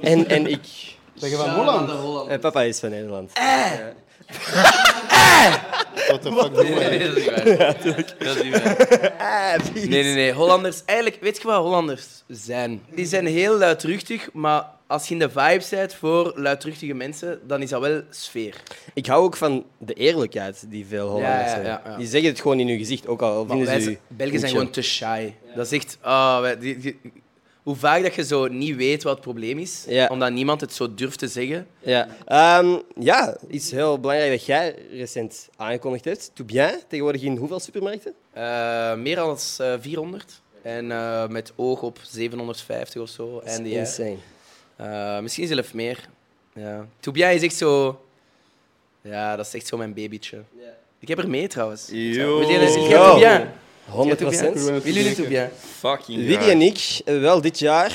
En, 0.00 0.28
en 0.28 0.46
ik. 0.46 0.96
Ben 1.20 1.30
je 1.30 1.36
van 1.36 1.50
Holland? 1.50 2.28
En 2.28 2.40
papa 2.40 2.62
is 2.62 2.78
van 2.78 2.90
Nederland. 2.90 3.32
What 6.08 6.22
the 6.22 6.32
fuck 6.32 6.54
doe 6.54 6.66
je? 6.66 6.74
Nee, 6.74 6.98
dat 6.98 7.16
is 7.16 7.24
niet 7.24 7.30
waar. 7.30 7.44
Dat 8.18 8.36
is 8.36 8.42
niet 8.42 8.62
waar. 8.62 9.60
Nee, 9.74 9.86
nee, 9.88 10.14
nee. 10.14 10.32
Hollanders, 10.32 10.82
eigenlijk, 10.84 11.22
weet 11.22 11.36
je 11.36 11.48
wat 11.48 11.62
Hollanders 11.62 12.06
zijn? 12.28 12.82
Die 12.94 13.06
zijn 13.06 13.26
heel 13.26 13.58
luidruchtig, 13.58 14.28
maar 14.32 14.64
als 14.92 15.08
je 15.08 15.14
in 15.14 15.20
de 15.20 15.28
vibe 15.30 15.64
bent 15.70 15.94
voor 15.94 16.32
luidruchtige 16.36 16.94
mensen, 16.94 17.40
dan 17.46 17.62
is 17.62 17.70
dat 17.70 17.80
wel 17.80 18.02
sfeer. 18.10 18.62
Ik 18.94 19.06
hou 19.06 19.22
ook 19.24 19.36
van 19.36 19.64
de 19.78 19.94
eerlijkheid 19.94 20.64
die 20.68 20.86
veel 20.86 21.08
Hollanders 21.08 21.50
Ja, 21.50 21.56
ja, 21.58 21.62
hebben. 21.62 21.72
ja, 21.84 21.90
ja. 21.90 21.96
Die 21.96 22.06
zeggen 22.06 22.30
het 22.30 22.40
gewoon 22.40 22.60
in 22.60 22.68
hun 22.68 22.78
gezicht, 22.78 23.06
ook 23.06 23.22
al 23.22 23.46
vinden 23.46 23.66
wij 23.66 23.80
ze 23.80 23.96
Belgen 24.08 24.38
zijn 24.38 24.50
gewoon 24.50 24.70
te 24.70 24.82
shy. 24.82 25.32
Dat 25.54 25.66
is 25.66 25.72
echt... 25.72 25.98
ah, 26.00 26.40
wij- 26.40 26.58
die- 26.58 26.78
die- 26.78 26.98
hoe 27.62 27.76
vaak 27.76 28.02
dat 28.02 28.14
je 28.14 28.24
zo 28.24 28.46
niet 28.48 28.76
weet 28.76 29.02
wat 29.02 29.12
het 29.12 29.22
probleem 29.22 29.58
is, 29.58 29.84
Ja. 29.88 30.06
omdat 30.10 30.30
niemand 30.32 30.60
het 30.60 30.72
zo 30.74 30.94
durft 30.94 31.18
te 31.18 31.28
zeggen. 31.28 31.66
Ja. 31.78 32.08
Ehm, 32.26 32.76
ja, 32.98 33.36
iets 33.50 33.70
heel 33.70 33.98
belangrijk 34.00 34.30
dat 34.32 34.46
jij 34.46 34.74
recent 34.90 35.48
aangekondigd 35.56 36.04
hebt. 36.04 36.30
Tout 36.34 36.46
bien, 36.46 36.78
tegenwoordig 36.88 37.22
in 37.22 37.36
hoeveel 37.36 37.60
supermarkten? 37.60 38.14
Eh, 38.32 38.94
meer 38.94 39.16
dan 39.16 39.38
eh, 39.58 39.72
400. 39.80 40.40
En 40.62 40.92
eh, 40.92 41.28
met 41.28 41.52
oog 41.56 41.82
op 41.82 41.98
750 42.10 43.00
of 43.02 43.08
zo. 43.08 43.34
Dat 43.34 43.44
is 43.50 43.56
En 43.56 43.62
die, 43.62 43.74
insane. 43.74 44.16
Eh, 44.76 45.18
misschien 45.20 45.46
zelfs 45.46 45.72
meer. 45.72 46.08
Ja. 46.54 46.86
Toubia 47.00 47.28
is 47.28 47.42
echt 47.42 47.56
zo... 47.56 48.00
Ja, 49.00 49.36
dat 49.36 49.46
is 49.46 49.54
echt 49.54 49.66
zo 49.66 49.76
mijn 49.76 49.94
babytje. 49.94 50.42
Ik 50.98 51.08
heb 51.08 51.18
er 51.18 51.28
mee 51.28 51.48
trouwens. 51.48 51.88
Yo. 51.90 52.38
Wil 52.38 52.50
jullie 52.50 52.88
Toubia? 52.88 53.52
100 53.88 54.18
procent. 54.18 54.62
Willen 54.62 54.82
jullie 54.82 55.14
Toubia? 55.14 55.50
Fucking 55.78 56.26
Willy 56.26 56.50
en 56.50 56.62
ik 56.62 57.00
hebben 57.04 57.22
wel 57.22 57.40
dit 57.40 57.58
jaar 57.58 57.92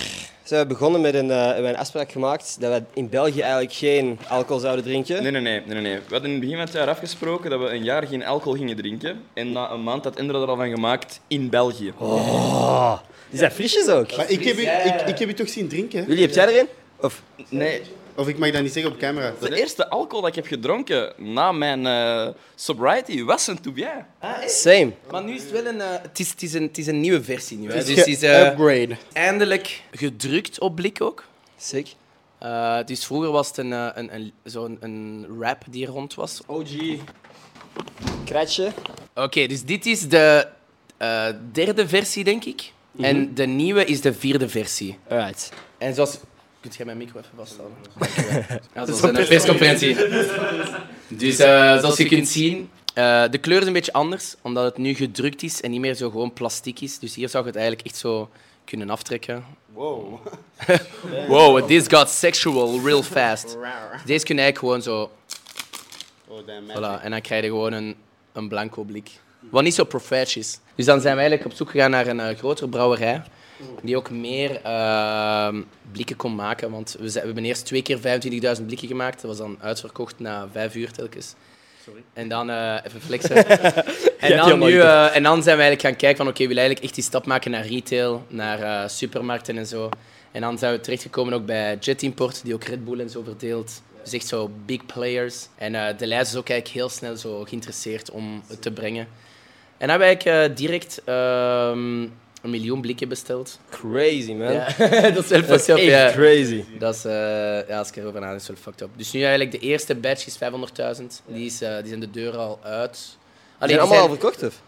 zijn 0.47 0.61
we 0.61 0.67
begonnen 0.67 1.01
met 1.01 1.13
een, 1.13 1.31
eh, 1.31 1.45
hebben 1.45 1.69
een 1.69 1.77
afspraak 1.77 2.11
gemaakt 2.11 2.57
dat 2.59 2.73
we 2.73 2.83
in 2.93 3.09
België 3.09 3.41
eigenlijk 3.41 3.73
geen 3.73 4.19
alcohol 4.27 4.59
zouden 4.59 4.83
drinken. 4.83 5.23
Nee, 5.23 5.31
nee, 5.31 5.41
nee, 5.41 5.61
nee, 5.65 5.81
nee. 5.81 5.95
We 5.95 6.01
hadden 6.09 6.23
in 6.23 6.31
het 6.31 6.39
begin 6.39 6.55
van 6.55 6.65
het 6.65 6.73
jaar 6.73 6.87
afgesproken 6.87 7.49
dat 7.49 7.59
we 7.59 7.69
een 7.69 7.83
jaar 7.83 8.07
geen 8.07 8.25
alcohol 8.25 8.57
gingen 8.57 8.75
drinken. 8.75 9.23
En 9.33 9.51
na 9.51 9.71
een 9.71 9.83
maand 9.83 10.03
had 10.03 10.15
Ender 10.15 10.35
er 10.35 10.47
al 10.47 10.55
van 10.55 10.69
gemaakt 10.69 11.19
in 11.27 11.49
België. 11.49 11.93
Oh, 11.97 12.99
die 13.29 13.39
zijn 13.39 13.51
frisjes 13.51 13.87
ook. 13.87 14.15
Maar 14.17 14.29
ik 14.29 14.43
heb, 14.43 14.55
je, 14.55 14.61
ik, 14.61 15.07
ik 15.07 15.19
heb 15.19 15.27
je 15.29 15.33
toch 15.33 15.49
zien 15.49 15.67
drinken? 15.67 16.05
Willy, 16.05 16.21
heb 16.21 16.31
jij 16.33 16.47
erin? 16.47 16.67
Of? 17.01 17.21
Nee, 17.49 17.81
Of 18.15 18.27
ik 18.27 18.37
mag 18.37 18.51
dat 18.51 18.61
niet 18.61 18.73
zeggen 18.73 18.91
op 18.91 18.97
camera. 18.97 19.33
de 19.39 19.59
eerste 19.59 19.89
alcohol 19.89 20.21
dat 20.21 20.29
ik 20.29 20.35
heb 20.35 20.45
gedronken 20.47 21.13
na 21.17 21.51
mijn 21.51 21.85
eh, 21.85 22.27
sobriety 22.55 23.23
was 23.23 23.47
een 23.47 23.61
Toubia. 23.61 24.07
Same. 24.45 24.91
Maar 25.11 25.23
nu 25.23 25.33
is 25.35 25.41
het 25.41 25.51
wel 25.51 25.65
een... 25.65 25.81
eh, 25.81 25.87
het, 26.01 26.19
is, 26.19 26.29
het, 26.29 26.41
is 26.41 26.53
een 26.53 26.63
het 26.63 26.77
is 26.77 26.87
een 26.87 26.99
nieuwe 26.99 27.23
versie 27.23 27.57
nu. 27.57 27.67
Hè. 27.69 27.75
Het 27.77 27.85
Dus 27.85 27.95
is 27.95 27.99
het 27.99 28.07
is 28.07 28.21
eh, 28.21 28.45
upgrade. 28.47 28.95
eindelijk 29.13 29.81
gedrukt 29.91 30.59
op 30.59 30.75
blik 30.75 31.01
ook. 31.01 31.23
Sick. 31.57 31.87
Eh, 32.39 32.77
dus 32.85 33.05
vroeger 33.05 33.31
was 33.31 33.47
het 33.47 33.57
een, 33.57 33.71
een, 33.71 34.15
een, 34.15 34.31
zo'n 34.43 34.77
een 34.79 35.25
rap 35.39 35.63
die 35.69 35.85
er 35.85 35.91
rond 35.91 36.13
was. 36.15 36.41
OG. 36.45 36.69
Kratje. 38.25 38.71
Oké, 39.15 39.47
dus 39.47 39.63
dit 39.63 39.85
is 39.85 40.07
de 40.07 40.47
eh, 40.97 41.25
derde 41.51 41.87
versie, 41.87 42.23
denk 42.23 42.43
ik. 42.45 42.71
En 42.99 43.33
de 43.33 43.45
nieuwe 43.45 43.85
is 43.85 44.01
de 44.01 44.13
vierde 44.13 44.49
versie. 44.49 44.97
Alright. 45.09 45.51
En 45.77 45.93
zoals... 45.93 46.17
Kunt 46.59 46.75
jij 46.75 46.85
mijn 46.85 46.97
micro 46.97 47.19
even 47.19 47.31
vasthouden? 47.35 47.77
Ja, 48.73 48.85
dat 48.85 48.89
is 48.89 49.01
een 49.01 49.27
persconferentie. 49.27 49.95
Dus 51.07 51.37
eh, 51.39 51.79
zoals 51.79 51.97
je 51.97 52.05
kunt 52.05 52.27
zien, 52.27 52.69
eh, 52.93 53.23
de 53.29 53.37
kleur 53.37 53.61
is 53.61 53.67
een 53.67 53.73
beetje 53.73 53.93
anders, 53.93 54.35
omdat 54.41 54.63
het 54.63 54.77
nu 54.77 54.93
gedrukt 54.93 55.43
is 55.43 55.61
en 55.61 55.71
niet 55.71 55.79
meer 55.79 55.93
zo 55.93 56.09
gewoon 56.09 56.33
plastiek 56.33 56.81
is. 56.81 56.99
Dus 56.99 57.15
hier 57.15 57.29
zou 57.29 57.43
je 57.43 57.49
het 57.49 57.59
eigenlijk 57.59 57.87
echt 57.87 57.97
zo 57.97 58.29
kunnen 58.65 58.89
aftrekken. 58.89 59.45
Wow. 59.73 60.19
Wow, 61.27 61.67
this 61.67 61.87
got 61.87 62.09
sexual 62.09 62.81
real 62.83 63.03
fast. 63.03 63.57
Deze 64.05 64.25
kun 64.25 64.35
je 64.35 64.41
eigenlijk 64.41 64.57
gewoon 64.57 64.81
zo... 64.81 65.11
Oh, 66.27 66.47
damn, 66.47 66.65
man. 66.65 66.75
Voilà, 66.75 67.03
en 67.03 67.11
dan 67.11 67.21
krijg 67.21 67.43
je 67.43 67.49
gewoon 67.49 67.73
een, 67.73 67.95
een 68.33 68.47
blanco 68.47 68.83
blik. 68.83 69.09
Wat 69.51 69.63
niet 69.63 69.73
zo 69.75 69.83
profesh 69.83 70.35
is. 70.35 70.59
Dus 70.75 70.85
dan 70.85 71.01
zijn 71.01 71.13
we 71.15 71.19
eigenlijk 71.21 71.51
op 71.51 71.57
zoek 71.57 71.69
gegaan 71.69 71.91
naar 71.91 72.07
een 72.07 72.19
eh, 72.19 72.37
grotere 72.37 72.69
brouwerij. 72.69 73.21
Die 73.81 73.97
ook 73.97 74.09
meer 74.09 74.61
ehm, 74.63 75.61
blikken 75.91 76.15
kon 76.15 76.35
maken. 76.35 76.71
Want 76.71 76.95
we, 76.99 77.09
zijn- 77.09 77.21
we 77.25 77.31
hebben 77.31 77.45
eerst 77.49 77.65
twee 77.65 77.81
keer 77.81 77.97
25.000 78.57 78.65
blikken 78.65 78.87
gemaakt. 78.87 79.21
Dat 79.21 79.29
was 79.29 79.37
dan 79.37 79.57
uitverkocht 79.61 80.19
na 80.19 80.47
vijf 80.51 80.75
uur 80.75 80.91
telkens. 80.91 81.33
Sorry. 81.85 82.01
En 82.13 82.29
dan 82.29 82.49
eh, 82.49 82.75
even 82.85 83.01
flexen. 83.01 83.35
en, 84.19 84.37
dan 84.37 84.59
nu, 84.59 84.79
eh, 84.79 85.15
en 85.15 85.23
dan 85.23 85.43
zijn 85.43 85.57
we 85.57 85.63
eigenlijk 85.63 85.81
gaan 85.81 85.95
kijken 85.95 86.17
van 86.17 86.27
oké, 86.27 86.37
we 86.41 86.47
willen 86.47 86.63
eigenlijk 86.63 86.85
echt 86.85 86.95
die 86.95 87.03
stap 87.03 87.25
maken 87.25 87.51
naar 87.51 87.65
retail, 87.67 88.25
naar 88.27 88.89
supermarkten 88.89 89.57
en 89.57 89.65
zo. 89.65 89.89
En 90.31 90.41
dan 90.41 90.57
zijn 90.57 90.73
we 90.73 90.79
terechtgekomen 90.79 91.33
ook 91.33 91.45
bij 91.45 91.77
Jet 91.79 92.01
Import, 92.01 92.43
die 92.43 92.53
ook 92.53 92.63
Red 92.63 92.85
Bull 92.85 92.99
en 92.99 93.09
zo 93.09 93.21
verdeelt. 93.23 93.81
Dus 94.03 94.13
echt 94.13 94.27
zo 94.27 94.51
big 94.65 94.85
players. 94.85 95.47
En 95.55 95.97
de 95.97 96.07
lijst 96.07 96.31
is 96.31 96.37
ook 96.37 96.49
eigenlijk 96.49 96.79
heel 96.79 96.89
snel 96.89 97.15
zo 97.17 97.43
geïnteresseerd 97.43 98.11
om 98.11 98.43
het 98.47 98.61
te 98.61 98.71
brengen. 98.71 99.07
En 99.77 99.87
dan 99.87 99.89
hebben 99.89 100.07
we 100.07 100.13
eigenlijk 100.13 100.51
eh, 100.51 100.55
direct 100.57 101.01
ehm, 101.03 102.01
een 102.41 102.49
miljoen 102.49 102.81
blikken 102.81 103.09
besteld. 103.09 103.59
Crazy, 103.69 104.33
man. 104.33 104.53
Ja. 104.53 104.67
dat 105.15 105.23
is 105.23 105.29
wel 105.29 105.41
fucked 105.41 105.67
up, 105.69 105.77
ja. 105.77 106.11
crazy. 106.11 106.63
Dat 106.79 106.95
is, 106.95 107.05
eh, 107.05 107.11
ja, 107.67 107.77
als 107.77 107.89
ik 107.89 107.95
erover 107.95 108.35
is 108.35 108.47
wel 108.47 108.57
fucked 108.57 108.81
up. 108.81 108.89
Dus 108.95 109.11
nu 109.11 109.19
eigenlijk 109.19 109.51
de 109.51 109.59
eerste 109.59 109.95
batch 109.95 110.25
is 110.25 110.37
500.000. 110.37 111.21
Die, 111.25 111.45
is, 111.45 111.61
eh, 111.61 111.77
die 111.77 111.87
zijn 111.87 111.99
de 111.99 112.11
deur 112.11 112.37
al 112.37 112.59
uit. 112.63 113.17
Die 113.59 113.67
zijn 113.67 113.79
allemaal 113.79 114.01
al 114.01 114.09
verkocht, 114.09 114.43
of? 114.43 114.61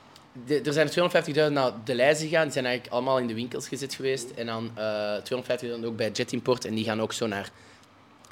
de- 0.46 0.62
er 0.62 0.74
zijn 0.74 0.88
er 0.88 0.94
250.000 0.94 1.54
naar 1.54 1.72
de 1.84 1.96
lijst 1.96 2.22
gegaan. 2.22 2.44
Die 2.44 2.52
zijn 2.52 2.66
eigenlijk 2.66 2.94
allemaal 2.96 3.18
in 3.20 3.28
de 3.28 3.34
winkels 3.34 3.68
gezet 3.68 3.94
geweest. 3.94 4.32
En 4.36 4.46
dan 4.46 4.72
eh 4.76 5.16
250.000 5.24 5.86
ook 5.86 5.96
bij 5.96 6.10
Jet 6.12 6.32
Import. 6.32 6.66
En 6.66 6.76
die 6.76 6.84
gaan 6.84 7.02
ook 7.02 7.14
zo 7.14 7.28
naar 7.28 7.50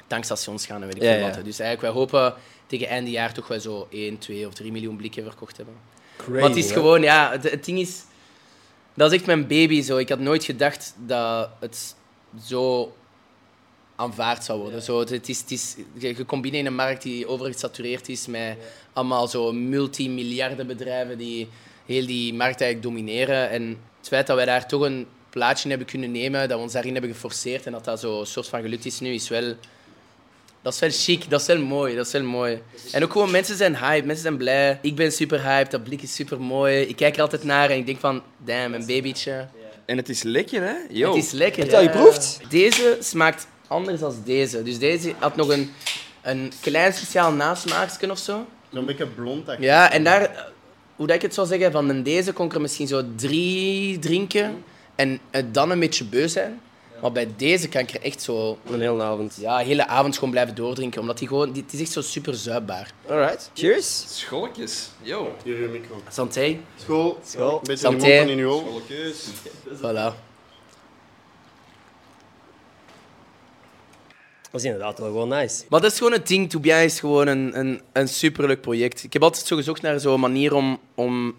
tankstations 0.06 0.66
gaan 0.66 0.80
en 0.80 0.86
weet 0.86 0.96
ik 0.96 1.02
Ja, 1.02 1.12
veel 1.14 1.20
wat. 1.22 1.34
Dus 1.44 1.58
eigenlijk, 1.58 1.80
wij 1.80 1.90
hopen 1.90 2.34
tegen 2.66 2.88
einde 2.88 3.10
jaar 3.10 3.32
toch 3.32 3.48
wel 3.48 3.60
zo 3.60 3.86
1, 3.90 4.18
2 4.18 4.46
of 4.46 4.54
3 4.54 4.72
miljoen 4.72 4.96
blikken 4.96 5.22
verkocht 5.22 5.56
hebben. 5.56 5.74
Crazy, 6.18 6.40
maar 6.40 6.48
het 6.48 6.56
is 6.56 6.72
gewoon, 6.72 7.02
ja, 7.02 7.30
het, 7.30 7.50
het 7.50 7.64
ding 7.64 7.78
is... 7.78 8.02
Dat 8.94 9.12
is 9.12 9.18
echt 9.18 9.26
mijn 9.26 9.46
baby 9.46 9.82
zo. 9.82 9.96
Ik 9.96 10.08
had 10.08 10.18
nooit 10.18 10.44
gedacht 10.44 10.94
dat 11.06 11.50
het 11.60 11.94
zo 12.44 12.92
aanvaard 13.96 14.44
zou 14.44 14.60
worden. 14.60 14.82
Zo, 14.82 15.00
het, 15.00 15.28
is, 15.28 15.40
het 15.40 15.50
is, 15.50 15.76
binnen 16.28 16.52
in 16.52 16.66
een 16.66 16.74
markt 16.74 17.02
die 17.02 17.26
overgesatureerd 17.26 18.08
is 18.08 18.26
met 18.26 18.56
allemaal 18.92 19.28
zo 19.28 19.52
multimiljarden 19.52 20.66
bedrijven 20.66 21.18
die 21.18 21.48
heel 21.86 22.06
die 22.06 22.34
markt 22.34 22.60
eigenlijk 22.60 22.82
domineren. 22.82 23.50
En 23.50 23.62
het 23.98 24.08
feit 24.08 24.26
dat 24.26 24.36
wij 24.36 24.44
daar 24.44 24.68
toch 24.68 24.82
een 24.82 25.06
plaatje 25.30 25.68
hebben 25.68 25.86
kunnen 25.86 26.10
nemen, 26.10 26.48
dat 26.48 26.56
we 26.56 26.64
ons 26.64 26.72
daarin 26.72 26.92
hebben 26.92 27.12
geforceerd 27.12 27.66
en 27.66 27.72
dat 27.72 27.84
dat 27.84 28.00
zo 28.00 28.20
een 28.20 28.26
soort 28.26 28.48
van 28.48 28.62
gelukt 28.62 28.84
is 28.84 29.00
nu, 29.00 29.12
is 29.12 29.28
wel... 29.28 29.54
Dat 30.68 30.82
is 30.82 31.04
wel 31.04 31.16
chic, 31.16 31.30
dat 31.30 31.40
is 31.40 31.46
wel 31.46 31.58
mooi, 31.58 31.96
dat 31.96 32.06
is 32.06 32.12
wel 32.12 32.22
mooi. 32.22 32.62
En 32.92 33.04
ook 33.04 33.12
gewoon, 33.12 33.30
mensen 33.30 33.56
zijn 33.56 33.76
hype, 33.76 34.06
mensen 34.06 34.22
zijn 34.22 34.36
blij. 34.36 34.78
Ik 34.82 34.94
ben 34.94 35.12
super 35.12 35.42
hyped, 35.42 35.70
dat 35.70 35.84
blik 35.84 36.02
is 36.02 36.14
super 36.14 36.40
mooi. 36.40 36.80
Ik 36.80 36.96
kijk 36.96 37.14
er 37.16 37.22
altijd 37.22 37.44
naar 37.44 37.70
en 37.70 37.76
ik 37.76 37.86
denk 37.86 38.00
van, 38.00 38.22
damn, 38.44 38.74
een 38.74 38.86
babytje. 38.86 39.48
En 39.86 39.96
het 39.96 40.08
is 40.08 40.22
lekker, 40.22 40.62
hè? 40.62 40.74
Yo. 40.90 41.14
Het 41.14 41.24
is 41.24 41.30
lekker. 41.30 41.62
Heb 41.62 41.70
je 41.70 41.76
al 41.76 41.82
geproefd? 41.82 42.40
Deze 42.48 42.96
smaakt 43.00 43.46
anders 43.66 44.00
dan 44.00 44.14
deze. 44.24 44.62
Dus 44.62 44.78
deze 44.78 45.14
had 45.18 45.36
nog 45.36 45.48
een, 45.48 45.70
een 46.22 46.52
klein 46.60 46.92
speciaal 46.92 47.32
nasmaakje 47.32 48.10
of 48.10 48.18
zo. 48.18 48.46
Zo'n 48.72 48.86
beetje 48.86 49.06
blond. 49.06 49.48
echt. 49.48 49.62
Ja, 49.62 49.92
en 49.92 50.04
daar, 50.04 50.22
eh, 50.22 50.42
hoe 50.96 51.06
dat 51.06 51.16
ik 51.16 51.22
het 51.22 51.34
zou 51.34 51.46
zeggen, 51.46 51.72
van 51.72 51.88
een 51.88 52.02
deze 52.02 52.32
kon 52.32 52.46
ik 52.46 52.54
er 52.54 52.60
misschien 52.60 52.88
zo 52.88 53.02
drie 53.16 53.98
drinken 53.98 54.64
en 54.94 55.20
eh, 55.30 55.42
dan 55.52 55.70
een 55.70 55.80
beetje 55.80 56.04
beu 56.04 56.28
zijn. 56.28 56.60
Maar 57.00 57.12
bij 57.12 57.28
deze 57.36 57.68
kan 57.68 57.80
ik 57.80 57.90
er 57.90 58.02
echt 58.02 58.22
zo 58.22 58.58
Een 58.70 58.80
hele 58.80 59.02
avond. 59.02 59.36
ja, 59.40 59.58
de 59.58 59.64
hele 59.64 59.86
avond 59.86 60.14
gewoon 60.14 60.30
blijven 60.30 60.54
doordrinken, 60.54 61.00
omdat 61.00 61.18
die 61.18 61.28
gewoon, 61.28 61.52
die, 61.52 61.62
het 61.62 61.72
is 61.72 61.80
echt 61.80 61.92
zo 61.92 62.00
super 62.00 62.34
zuipbaar. 62.34 62.92
Alright. 63.08 63.50
Cheers. 63.54 64.04
Scholletjes. 64.18 64.90
Yo. 65.02 65.36
Hier 65.44 65.60
je 65.60 65.68
micro. 65.68 66.02
Santé. 66.08 66.58
School. 66.76 67.18
School. 67.24 67.52
Een 67.52 67.60
beetje 67.62 67.86
Santé. 67.86 68.06
in 68.06 68.46
oog. 68.46 68.60
Scholletjes. 68.60 69.26
Voilà. 69.76 70.26
Dat 74.50 74.60
is 74.60 74.64
inderdaad 74.64 74.98
wel 74.98 75.08
gewoon 75.08 75.28
nice. 75.28 75.64
Maar 75.68 75.80
dat 75.80 75.92
is 75.92 75.98
gewoon 75.98 76.12
het 76.12 76.26
ding. 76.26 76.50
To 76.50 76.60
is 76.60 77.00
gewoon 77.00 77.26
een, 77.26 77.58
een, 77.58 77.80
een 77.92 78.08
superleuk 78.08 78.60
project. 78.60 79.04
Ik 79.04 79.12
heb 79.12 79.22
altijd 79.22 79.46
zo 79.46 79.56
gezocht 79.56 79.82
naar 79.82 80.00
zo'n 80.00 80.20
manier 80.20 80.54
om, 80.54 80.80
om 80.94 81.34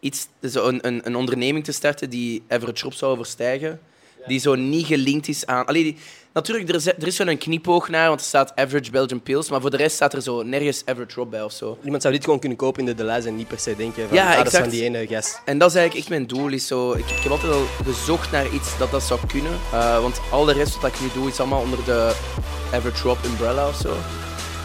iets, 0.00 0.26
zo 0.42 0.68
een, 0.68 0.86
een, 0.86 1.06
een 1.06 1.16
onderneming 1.16 1.64
te 1.64 1.72
starten 1.72 2.10
die 2.10 2.42
Average 2.48 2.84
Rob 2.84 2.92
zou 2.92 3.12
overstijgen. 3.12 3.80
Die 4.26 4.40
zo 4.40 4.54
niet 4.54 4.86
gelinkt 4.86 5.28
is 5.28 5.46
aan... 5.46 5.66
Allee, 5.66 5.82
die, 5.82 5.96
natuurlijk, 6.32 6.68
er 6.68 6.74
is, 6.74 6.86
er 6.86 7.06
is 7.06 7.18
wel 7.18 7.28
een 7.28 7.38
kniepoog 7.38 7.88
naar, 7.88 8.08
want 8.08 8.20
er 8.20 8.26
staat 8.26 8.52
Average 8.56 8.90
Belgian 8.90 9.20
Pills. 9.22 9.50
Maar 9.50 9.60
voor 9.60 9.70
de 9.70 9.76
rest 9.76 9.94
staat 9.94 10.12
er 10.12 10.22
zo 10.22 10.42
nergens 10.42 10.82
Average 10.84 11.14
Rob 11.14 11.30
bij 11.30 11.42
of 11.42 11.52
zo. 11.52 11.78
Iemand 11.84 12.02
zou 12.02 12.14
dit 12.14 12.24
gewoon 12.24 12.38
kunnen 12.38 12.58
kopen 12.58 12.80
in 12.80 12.86
de 12.86 12.94
Deleuze 12.94 13.28
en 13.28 13.36
niet 13.36 13.48
per 13.48 13.58
se 13.58 13.76
denken 13.76 14.08
van, 14.08 14.16
Ja, 14.16 14.30
ah, 14.30 14.36
dat 14.44 14.52
is 14.52 14.58
van 14.58 14.68
die 14.68 14.82
ene 14.84 15.06
gast. 15.06 15.40
En 15.44 15.58
dat 15.58 15.68
is 15.70 15.76
eigenlijk 15.76 16.06
echt 16.08 16.18
mijn 16.18 16.26
doel. 16.26 16.48
Is 16.48 16.66
zo, 16.66 16.92
ik, 16.92 17.10
ik 17.10 17.22
heb 17.22 17.32
altijd 17.32 17.52
al 17.52 17.64
gezocht 17.84 18.30
naar 18.30 18.54
iets 18.54 18.78
dat 18.78 18.90
dat 18.90 19.02
zou 19.02 19.20
kunnen. 19.26 19.52
Eh, 19.72 20.00
want 20.00 20.20
al 20.30 20.44
de 20.44 20.52
rest 20.52 20.80
wat 20.80 20.90
ik 20.94 21.00
nu 21.00 21.06
doe, 21.14 21.28
is 21.28 21.38
allemaal 21.40 21.60
onder 21.60 21.84
de 21.84 22.14
Average 22.72 23.02
Rob 23.02 23.24
umbrella 23.24 23.68
of 23.68 23.76
zo. 23.76 23.96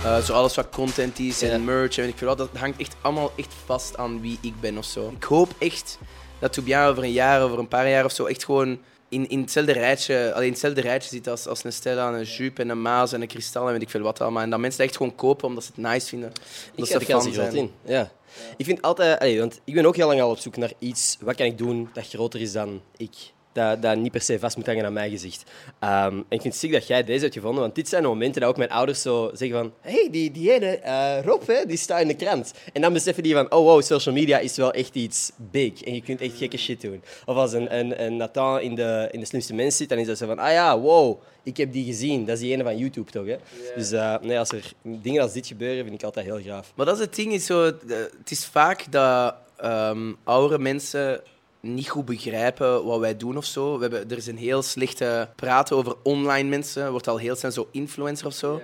Eh, 0.03 0.17
zo 0.17 0.33
alles 0.33 0.55
wat 0.55 0.69
content 0.69 1.19
is 1.19 1.41
en 1.41 1.49
Ja. 1.51 1.57
merch 1.57 1.97
en 1.97 2.07
ik 2.07 2.17
veel 2.17 2.27
wat, 2.27 2.37
dat 2.37 2.49
hangt 2.53 2.79
echt 2.79 2.95
allemaal 3.01 3.31
echt 3.35 3.53
vast 3.65 3.97
aan 3.97 4.21
wie 4.21 4.37
ik 4.41 4.53
ben 4.59 4.77
of 4.77 4.85
zo. 4.85 5.13
Ik 5.17 5.23
hoop 5.23 5.49
echt 5.57 5.97
dat 6.39 6.53
Tobias 6.53 6.89
over 6.89 7.03
een 7.03 7.11
jaar, 7.11 7.41
over 7.41 7.59
een 7.59 7.67
paar 7.67 7.89
jaar 7.89 8.05
of 8.05 8.11
zo, 8.11 8.25
echt 8.25 8.45
gewoon 8.45 8.79
in, 9.13 9.29
in, 9.29 9.39
hetzelfde 9.39 9.71
rijtje, 9.71 10.31
alleen 10.33 10.45
in 10.45 10.51
hetzelfde 10.51 10.81
rijtje 10.81 11.09
zit 11.09 11.27
als, 11.27 11.47
als 11.47 11.63
een 11.63 11.73
Stella, 11.73 12.13
een 12.13 12.23
Jupe 12.23 12.61
en 12.61 12.69
een 12.69 12.81
Maas 12.81 13.13
en 13.13 13.21
een 13.21 13.27
Kristal 13.27 13.65
en 13.65 13.71
weet 13.71 13.81
ik 13.81 13.89
veel 13.89 14.01
wat 14.01 14.21
allemaal. 14.21 14.43
En 14.43 14.49
dat 14.49 14.59
mensen 14.59 14.83
echt 14.83 14.97
gewoon 14.97 15.15
kopen 15.15 15.47
omdat 15.47 15.63
ze 15.63 15.71
het 15.75 15.85
nice 15.85 16.07
vinden. 16.07 16.29
Ik 16.29 16.69
Omdat 16.71 16.87
ze 16.87 16.93
fan 16.93 17.15
er 17.15 17.21
groot 17.21 17.33
zijn. 17.33 17.55
in. 17.55 17.71
Ja. 17.85 18.11
Ik 18.57 18.65
vind 18.65 18.81
altijd, 18.81 19.19
allee, 19.19 19.39
want 19.39 19.59
ik 19.63 19.73
ben 19.73 19.85
ook 19.85 19.95
heel 19.95 20.07
lang 20.07 20.21
al 20.21 20.29
op 20.29 20.37
zoek 20.37 20.57
naar 20.57 20.71
iets, 20.79 21.17
wat 21.21 21.35
kan 21.35 21.45
ik 21.45 21.57
doen 21.57 21.89
dat 21.93 22.07
groter 22.07 22.41
is 22.41 22.51
dan 22.51 22.81
ik. 22.97 23.15
Dat, 23.53 23.81
dat 23.81 23.97
niet 23.97 24.11
per 24.11 24.21
se 24.21 24.39
vast 24.39 24.57
moet 24.57 24.65
hangen 24.65 24.85
aan 24.85 24.93
mijn 24.93 25.11
gezicht. 25.11 25.43
Ehm, 25.79 26.15
en 26.15 26.25
ik 26.29 26.41
vind 26.41 26.43
het 26.43 26.55
ziek 26.55 26.71
dat 26.71 26.87
jij 26.87 27.03
deze 27.03 27.21
hebt 27.21 27.33
gevonden, 27.33 27.61
want 27.61 27.75
dit 27.75 27.87
zijn 27.89 28.01
de 28.01 28.07
momenten 28.07 28.41
dat 28.41 28.49
ook 28.49 28.57
mijn 28.57 28.69
ouders 28.69 29.01
zo 29.01 29.29
zeggen 29.33 29.57
van 29.57 29.73
hé, 29.81 29.91
hey, 29.91 30.07
die, 30.11 30.31
die 30.31 30.51
ene 30.53 30.77
eh, 30.77 31.23
Rob, 31.23 31.47
hè, 31.47 31.65
die 31.65 31.77
staat 31.77 32.01
in 32.01 32.07
de 32.07 32.15
krant. 32.15 32.53
En 32.73 32.81
dan 32.81 32.93
beseffen 32.93 33.23
die 33.23 33.33
van, 33.33 33.51
oh 33.51 33.63
wow, 33.65 33.81
social 33.81 34.15
media 34.15 34.37
is 34.39 34.55
wel 34.55 34.71
echt 34.71 34.95
iets 34.95 35.31
big. 35.37 35.83
En 35.83 35.93
je 35.93 36.01
kunt 36.01 36.21
echt 36.21 36.37
gekke 36.37 36.57
shit 36.57 36.81
doen. 36.81 37.03
Of 37.25 37.35
als 37.35 37.53
een, 37.53 37.77
een, 37.77 38.03
een 38.03 38.17
Nathan 38.17 38.59
in 38.61 38.75
de, 38.75 39.07
in 39.11 39.19
de 39.19 39.25
slimste 39.25 39.53
mens 39.53 39.77
zit, 39.77 39.89
dan 39.89 39.97
is 39.97 40.07
dat 40.07 40.17
zo 40.17 40.27
van, 40.27 40.39
ah 40.39 40.51
ja, 40.51 40.79
wow, 40.79 41.21
ik 41.43 41.57
heb 41.57 41.71
die 41.73 41.85
gezien. 41.85 42.25
Dat 42.25 42.35
is 42.35 42.41
die 42.41 42.51
ene 42.53 42.63
van 42.63 42.77
YouTube 42.77 43.11
toch, 43.11 43.25
hè? 43.25 43.35
Dus 43.75 43.91
eh, 43.91 44.15
nee, 44.21 44.39
als 44.39 44.49
er 44.51 44.71
dingen 44.81 45.21
als 45.21 45.33
dit 45.33 45.47
gebeuren, 45.47 45.83
vind 45.83 45.95
ik 45.95 46.03
altijd 46.03 46.25
heel 46.25 46.41
gaaf. 46.41 46.71
Maar 46.75 46.85
dat 46.85 46.95
is 46.95 47.01
het 47.01 47.15
ding, 47.15 47.33
is 47.33 47.45
zo, 47.45 47.71
de- 47.85 48.09
het 48.19 48.31
is 48.31 48.45
vaak 48.45 48.91
dat 48.91 49.35
ehm 49.57 50.11
oudere 50.23 50.59
mensen 50.59 51.21
niet 51.67 51.89
goed 51.89 52.05
begrijpen 52.05 52.85
wat 52.85 52.99
wij 52.99 53.17
doen 53.17 53.37
of 53.37 53.45
zo. 53.45 53.75
We 53.75 53.81
hebben, 53.81 54.09
er 54.09 54.17
is 54.17 54.27
een 54.27 54.37
heel 54.37 54.61
slechte 54.61 55.29
praten 55.35 55.75
over 55.75 55.95
online 56.03 56.49
mensen. 56.49 56.91
wordt 56.91 57.07
al 57.07 57.17
heel 57.17 57.35
snel 57.35 57.51
zo 57.51 57.67
influencer 57.71 58.27
of 58.27 58.33
zo. 58.33 58.61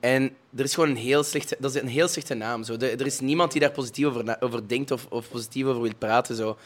En 0.00 0.22
er 0.56 0.64
is 0.64 0.74
gewoon 0.74 0.88
een 0.90 0.96
heel 0.96 1.22
slechte, 1.22 1.56
dat 1.58 1.74
is 1.74 1.80
een 1.82 1.88
heel 1.88 2.08
slechte 2.08 2.34
naam. 2.34 2.64
Zo. 2.64 2.76
De- 2.76 2.90
er 2.90 3.06
is 3.06 3.20
niemand 3.20 3.52
die 3.52 3.60
daar 3.60 3.70
positief 3.70 4.06
over, 4.06 4.36
over 4.40 4.68
denkt 4.68 4.90
of, 4.90 5.06
of 5.10 5.28
positief 5.28 5.64
over 5.66 5.82
wil 5.82 5.94
praten. 5.98 6.36
Zo. 6.36 6.56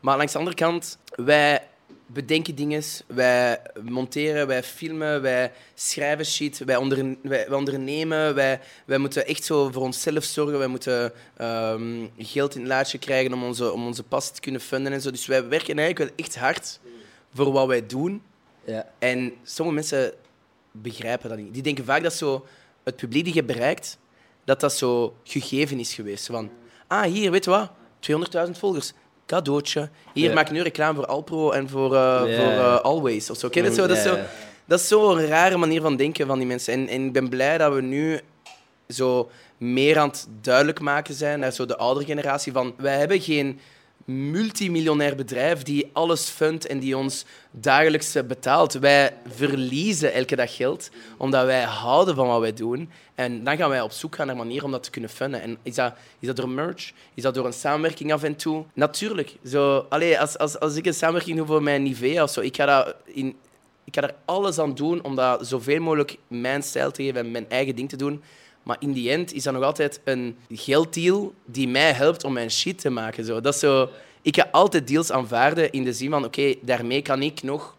Maar 0.00 0.16
langs 0.16 0.32
de 0.32 0.38
andere 0.38 0.56
kant, 0.56 0.98
wij 1.14 1.62
bedenken 2.06 2.54
dingen, 2.54 2.82
wij 3.06 3.60
monteren, 3.82 4.46
wij 4.46 4.62
filmen, 4.62 5.22
wij 5.22 5.52
schrijven 5.74 6.26
shit, 6.26 6.58
wij, 6.58 6.76
onderne- 6.76 7.16
wij, 7.22 7.48
wij 7.48 7.58
ondernemen, 7.58 8.34
wij, 8.34 8.60
wij 8.84 8.98
moeten 8.98 9.26
echt 9.26 9.44
zo 9.44 9.70
voor 9.70 9.82
onszelf 9.82 10.24
zorgen, 10.24 10.58
wij 10.58 10.66
moeten 10.66 11.12
ehm, 11.36 12.06
geld 12.18 12.54
in 12.54 12.60
het 12.60 12.68
laadje 12.70 12.98
krijgen 12.98 13.32
om 13.32 13.44
onze, 13.44 13.72
om 13.72 13.86
onze 13.86 14.02
pas 14.02 14.30
te 14.30 14.40
kunnen 14.40 14.60
funden 14.60 14.92
en 14.92 15.00
zo. 15.00 15.10
Dus 15.10 15.26
wij 15.26 15.48
werken 15.48 15.78
eigenlijk 15.78 15.98
wel 15.98 16.26
echt 16.26 16.36
hard 16.36 16.80
voor 17.34 17.52
wat 17.52 17.66
wij 17.66 17.86
doen. 17.86 18.22
Ja. 18.64 18.86
En 18.98 19.32
sommige 19.42 19.76
mensen 19.76 20.14
begrijpen 20.72 21.28
dat 21.28 21.38
niet. 21.38 21.54
Die 21.54 21.62
denken 21.62 21.84
vaak 21.84 22.02
dat 22.02 22.14
zo 22.14 22.46
het 22.84 22.96
publiek 22.96 23.24
die 23.24 23.34
je 23.34 23.44
bereikt, 23.44 23.98
dat 24.44 24.60
dat 24.60 24.72
zo 24.72 25.16
gegeven 25.24 25.78
is 25.78 25.94
geweest. 25.94 26.26
Van, 26.26 26.50
ah, 26.86 27.02
hier, 27.02 27.30
weet 27.30 27.44
je 27.44 27.50
wat? 27.50 27.70
200.000 28.46 28.50
volgers. 28.58 28.92
Cadeautje. 29.26 29.88
Hier, 30.12 30.32
maak 30.32 30.50
nu 30.50 30.62
reclame 30.62 30.94
voor 30.94 31.06
Alpro 31.06 31.50
en 31.50 31.68
voor, 31.68 31.94
eh, 31.94 32.20
voor 32.20 32.50
eh, 32.50 32.80
Always. 32.80 33.30
Of 33.30 33.36
zo. 33.36 33.48
Ken 33.48 33.62
je 33.62 33.68
het 33.68 33.78
zo? 33.78 33.86
Dat 33.86 33.96
is 33.96 34.02
zo 34.02 34.16
dat 34.66 34.80
is 34.80 34.88
zo'n 34.88 35.26
rare 35.26 35.56
manier 35.56 35.80
van 35.80 35.96
denken 35.96 36.26
van 36.26 36.38
die 36.38 36.46
mensen. 36.46 36.72
En, 36.72 36.88
en 36.88 37.04
ik 37.04 37.12
ben 37.12 37.28
blij 37.28 37.58
dat 37.58 37.74
we 37.74 37.80
nu 37.80 38.20
zo 38.88 39.30
meer 39.58 39.98
aan 39.98 40.08
het 40.08 40.26
duidelijk 40.40 40.80
maken 40.80 41.14
zijn 41.14 41.40
naar 41.40 41.52
zo 41.52 41.66
de 41.66 41.76
oudere 41.76 42.06
generatie 42.06 42.52
van 42.52 42.74
wij 42.76 42.98
hebben 42.98 43.20
geen 43.20 43.60
multimiljonair 44.06 45.16
bedrijf 45.16 45.62
die 45.62 45.90
alles 45.92 46.28
fundt 46.28 46.66
en 46.66 46.78
die 46.78 46.96
ons 46.96 47.24
dagelijks 47.50 48.14
eh, 48.14 48.22
betaalt. 48.22 48.72
Wij 48.72 49.16
verliezen 49.28 50.12
elke 50.12 50.36
dag 50.36 50.56
geld 50.56 50.90
omdat 51.16 51.44
wij 51.44 51.62
houden 51.62 52.14
van 52.14 52.26
wat 52.26 52.40
wij 52.40 52.52
doen. 52.52 52.90
En 53.14 53.44
dan 53.44 53.56
gaan 53.56 53.68
wij 53.68 53.80
op 53.80 53.90
zoek 53.90 54.14
gaan 54.14 54.26
naar 54.26 54.36
manieren 54.36 54.64
om 54.64 54.70
dat 54.70 54.82
te 54.82 54.90
kunnen 54.90 55.10
funden. 55.10 55.40
En 55.40 55.56
is 55.62 55.74
dat, 55.74 55.94
is 56.18 56.26
dat 56.26 56.36
door 56.36 56.48
merch? 56.48 56.92
Is 57.14 57.22
dat 57.22 57.34
door 57.34 57.46
een 57.46 57.52
samenwerking 57.52 58.12
af 58.12 58.22
en 58.22 58.36
toe? 58.36 58.64
Natuurlijk. 58.74 59.36
Zo, 59.46 59.86
allee, 59.88 60.20
als, 60.20 60.38
als, 60.38 60.60
als 60.60 60.76
ik 60.76 60.86
een 60.86 60.94
samenwerking 60.94 61.36
doe 61.36 61.46
voor 61.46 61.62
mijn 61.62 61.82
Nivea 61.82 62.22
of 62.22 62.30
zo, 62.30 62.40
ik 62.40 62.56
ga 62.56 62.66
dat 62.66 62.94
in, 63.04 63.36
ik 63.84 63.94
ga 63.94 64.02
er 64.02 64.14
alles 64.24 64.58
aan 64.58 64.74
doen 64.74 65.02
om 65.02 65.16
dat 65.16 65.46
zoveel 65.46 65.80
mogelijk 65.80 66.16
mijn 66.28 66.62
stijl 66.62 66.90
te 66.90 67.02
geven 67.02 67.20
en 67.20 67.30
mijn 67.30 67.50
eigen 67.50 67.76
ding 67.76 67.88
te 67.88 67.96
doen. 67.96 68.22
Maar 68.66 68.76
in 68.78 68.92
die 68.92 69.10
end 69.10 69.32
is 69.32 69.42
dat 69.42 69.54
nog 69.54 69.62
altijd 69.62 70.00
een 70.04 70.36
gelddeal 70.50 71.32
die 71.44 71.68
mij 71.68 71.92
helpt 71.92 72.24
om 72.24 72.32
mijn 72.32 72.50
shit 72.50 72.78
te 72.78 72.90
maken. 72.90 73.24
Zo. 73.24 73.40
Dat 73.40 73.56
zo, 73.56 73.88
ik 74.22 74.36
ga 74.36 74.48
altijd 74.50 74.88
deals 74.88 75.12
aanvaarden 75.12 75.72
in 75.72 75.84
de 75.84 75.92
zin 75.92 76.10
van, 76.10 76.24
oké, 76.24 76.54
daarmee 76.62 77.02
kan 77.02 77.22
ik 77.22 77.42
nog 77.42 77.76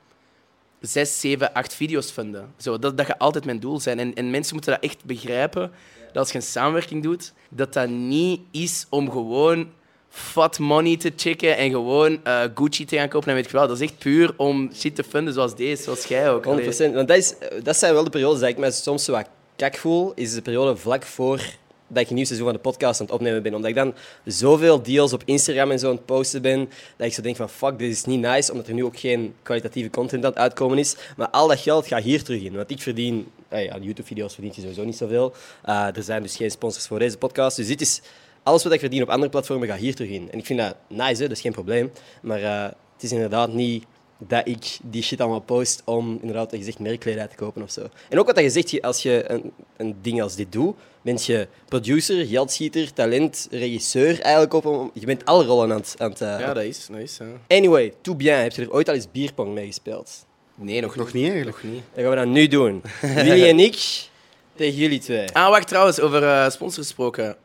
zes, 0.82 1.20
zeven, 1.20 1.54
acht 1.54 1.74
video's 1.74 2.12
vinden. 2.12 2.54
Zo, 2.58 2.80
dat, 2.80 2.98
dat 2.98 3.06
gaat 3.06 3.20
altijd 3.20 3.46
mijn 3.46 3.60
doel 3.60 3.80
zijn. 3.80 4.00
En, 4.00 4.14
en 4.14 4.30
mensen 4.30 4.54
moeten 4.54 4.74
dat 4.74 4.84
echt 4.84 5.06
begrijpen, 5.06 5.72
dat 6.08 6.18
als 6.18 6.32
je 6.32 6.36
een 6.38 6.44
samenwerking 6.44 7.04
doet, 7.04 7.34
dat 7.50 7.74
dat 7.74 7.90
niet 7.90 8.42
is 8.52 8.86
om 8.90 9.12
gewoon 9.12 9.70
fat 10.10 10.60
money 10.60 10.98
te 10.98 11.12
checken 11.16 11.58
en 11.58 11.70
gewoon 11.70 12.24
eh, 12.24 12.44
Gucci 12.56 12.86
te 12.86 12.96
gaan 12.96 13.10
kopen 13.10 13.30
en 13.30 13.36
weet 13.36 13.46
ik 13.46 13.52
wel. 13.52 13.68
Dat 13.68 13.82
is 13.82 13.90
echt 13.90 13.98
puur 13.98 14.34
om 14.38 14.70
shit 14.74 14.96
te 14.96 15.04
vinden 15.04 15.34
zoals 15.34 15.56
deze, 15.56 15.84
zoals 15.84 16.06
jij 16.06 16.32
ook. 16.32 16.46
100%. 16.46 16.48
Allee. 16.48 16.94
Want 16.94 17.08
dat, 17.08 17.18
is, 17.18 17.34
dat 17.64 17.78
zijn 17.78 17.94
wel 17.94 18.04
de 18.04 18.10
periodes 18.10 18.40
dat 18.40 18.50
ik 18.50 18.58
me 18.58 18.72
soms 18.72 19.08
wat 19.08 19.28
kak 19.58 19.78
voel. 19.78 20.12
Is 20.16 20.34
de 20.34 20.42
periode 20.42 20.76
vlak 20.76 21.04
voor 21.04 21.42
dat 21.88 22.04
ik 22.04 22.10
een 22.10 22.16
nieuw 22.16 22.26
seizoen 22.26 22.48
van 22.48 22.56
de 22.56 22.62
podcast 22.62 23.00
aan 23.00 23.06
het 23.06 23.16
opnemen 23.16 23.44
ben. 23.44 23.54
Omdat 23.54 23.70
ik 23.70 23.76
dan 23.76 23.94
zoveel 24.26 24.82
deals 24.82 25.14
op 25.14 25.22
Instagram 25.26 25.72
en 25.72 25.80
zo 25.80 25.90
aan 25.90 25.96
het 25.96 26.06
posten 26.06 26.42
ben, 26.42 26.70
dat 26.96 27.08
ik 27.08 27.14
zo 27.14 27.22
denk 27.22 27.36
van 27.36 27.50
fuck, 27.50 27.80
dit 27.80 27.92
is 27.92 28.06
niet 28.06 28.20
nice, 28.20 28.52
omdat 28.52 28.68
er 28.68 28.74
nu 28.74 28.84
ook 28.84 29.00
geen 29.00 29.36
kwalitatieve 29.44 29.90
content 29.90 30.24
aan 30.26 30.30
het 30.30 30.40
uitkomen 30.40 30.78
is. 30.78 30.96
Maar 31.18 31.30
al 31.30 31.48
dat 31.48 31.60
geld 31.60 31.88
gaat 31.88 32.04
hier 32.04 32.24
terug 32.24 32.42
in. 32.42 32.56
Want 32.56 32.72
ik 32.72 32.82
verdien, 32.82 33.28
hey, 33.48 33.72
aan 33.72 33.84
YouTube-video's 33.84 34.34
verdient 34.34 34.56
je 34.56 34.62
sowieso 34.62 34.84
niet 34.84 34.98
zoveel. 34.98 35.34
Uh, 35.66 35.96
er 35.96 36.04
zijn 36.04 36.22
dus 36.22 36.36
geen 36.36 36.52
sponsors 36.52 36.88
voor 36.88 37.00
deze 37.00 37.18
podcast. 37.18 37.56
Dus 37.56 37.68
dit 37.68 37.82
is, 37.82 38.02
alles 38.44 38.64
wat 38.64 38.74
ik 38.74 38.80
verdien 38.80 39.02
op 39.02 39.10
andere 39.10 39.30
platformen 39.30 39.68
gaat 39.68 39.80
hier 39.80 39.96
terug 39.96 40.12
in. 40.12 40.32
En 40.32 40.40
ik 40.40 40.46
vind 40.46 40.60
dat 40.60 40.76
nice, 40.88 41.22
hè? 41.22 41.28
dat 41.28 41.38
is 41.38 41.42
geen 41.42 41.52
probleem. 41.52 41.92
Maar 42.22 42.42
uh, 42.42 42.64
het 42.64 43.04
is 43.04 43.12
inderdaad 43.12 43.54
niet 43.54 43.86
dat 44.18 44.48
ik 44.48 44.78
die 44.84 45.04
shit 45.04 45.22
allemaal 45.22 45.40
post 45.40 45.82
om 45.86 46.18
inderdaad, 46.22 46.50
wat 46.52 46.60
je 46.60 46.66
zegt, 46.66 46.80
merkkledij 46.80 47.28
te 47.28 47.36
kopen 47.36 47.62
of 47.62 47.72
zo. 47.72 47.88
En 48.10 48.20
ook 48.20 48.26
wat 48.28 48.40
je 48.40 48.50
zegt, 48.50 48.82
als 48.82 49.04
je 49.04 49.24
een, 49.32 49.52
een 49.78 49.96
ding 50.02 50.22
als 50.22 50.36
dit 50.36 50.52
doet, 50.52 50.76
ben 51.02 51.18
je 51.22 51.48
producer, 51.66 52.26
geldschieter, 52.26 52.94
talent, 52.94 53.48
regisseur 53.52 54.20
eigenlijk 54.22 54.54
op. 54.54 54.66
om- 54.66 54.92
Je 54.94 55.06
bent 55.06 55.26
alle 55.26 55.46
rollen 55.46 55.72
aan 55.72 55.78
het... 55.80 55.96
Aan 55.98 56.10
het 56.10 56.22
eh, 56.22 56.40
Ja, 56.40 56.54
dat 56.54 56.64
is. 56.64 56.88
Dat 56.92 57.00
is 57.00 57.18
ja. 57.18 57.26
Anyway, 57.58 57.94
tout 58.02 58.18
bien. 58.18 58.40
Heb 58.42 58.52
je 58.52 58.62
er 58.62 58.72
ooit 58.74 58.90
al 58.90 58.96
eens 58.96 59.12
bierpong 59.12 59.54
mee 59.54 59.66
gespeeld? 59.66 60.26
Nee, 60.56 60.82
nog, 60.82 60.96
Nog 60.96 61.14
niet 61.14 61.26
eigenlijk. 61.30 61.64
Nog 61.64 61.72
niet. 61.74 61.82
Dat 61.94 62.02
gaan 62.04 62.10
we 62.10 62.16
dan 62.16 62.32
nu 62.32 62.48
doen. 62.48 62.82
Willy 63.02 63.48
en 63.48 63.60
ik 63.60 64.08
tegen 64.56 64.76
jullie 64.76 65.00
twee. 65.00 65.32
Ah, 65.34 65.50
wacht, 65.50 65.68
trouwens, 65.68 66.00
over 66.00 66.24
eh 66.24 66.50
sponsors 66.50 66.86
gesproken. 66.88 67.36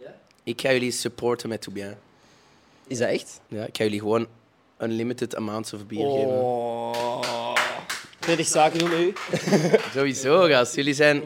Ik 0.45 0.61
ga 0.61 0.73
jullie 0.73 0.91
supporten 0.91 1.49
met 1.49 1.61
Tout 1.63 1.75
Bien. 1.75 1.99
Is 2.87 2.99
dat 2.99 3.09
echt? 3.09 3.41
Ja, 3.49 3.65
ik 3.65 3.77
ga 3.77 3.85
jullie 3.85 4.01
gewoon 4.01 4.27
unlimited 4.83 5.37
amounts 5.37 5.73
of 5.73 5.87
bier 5.87 6.11
geven. 6.11 6.41
Oh. 6.41 7.55
20 8.23 8.47
zaken 8.47 8.79
doen 8.79 8.93
u. 8.93 9.13
Sowieso, 9.95 10.47
gast. 10.47 10.75
Jullie 10.75 10.95
zijn... 10.95 11.23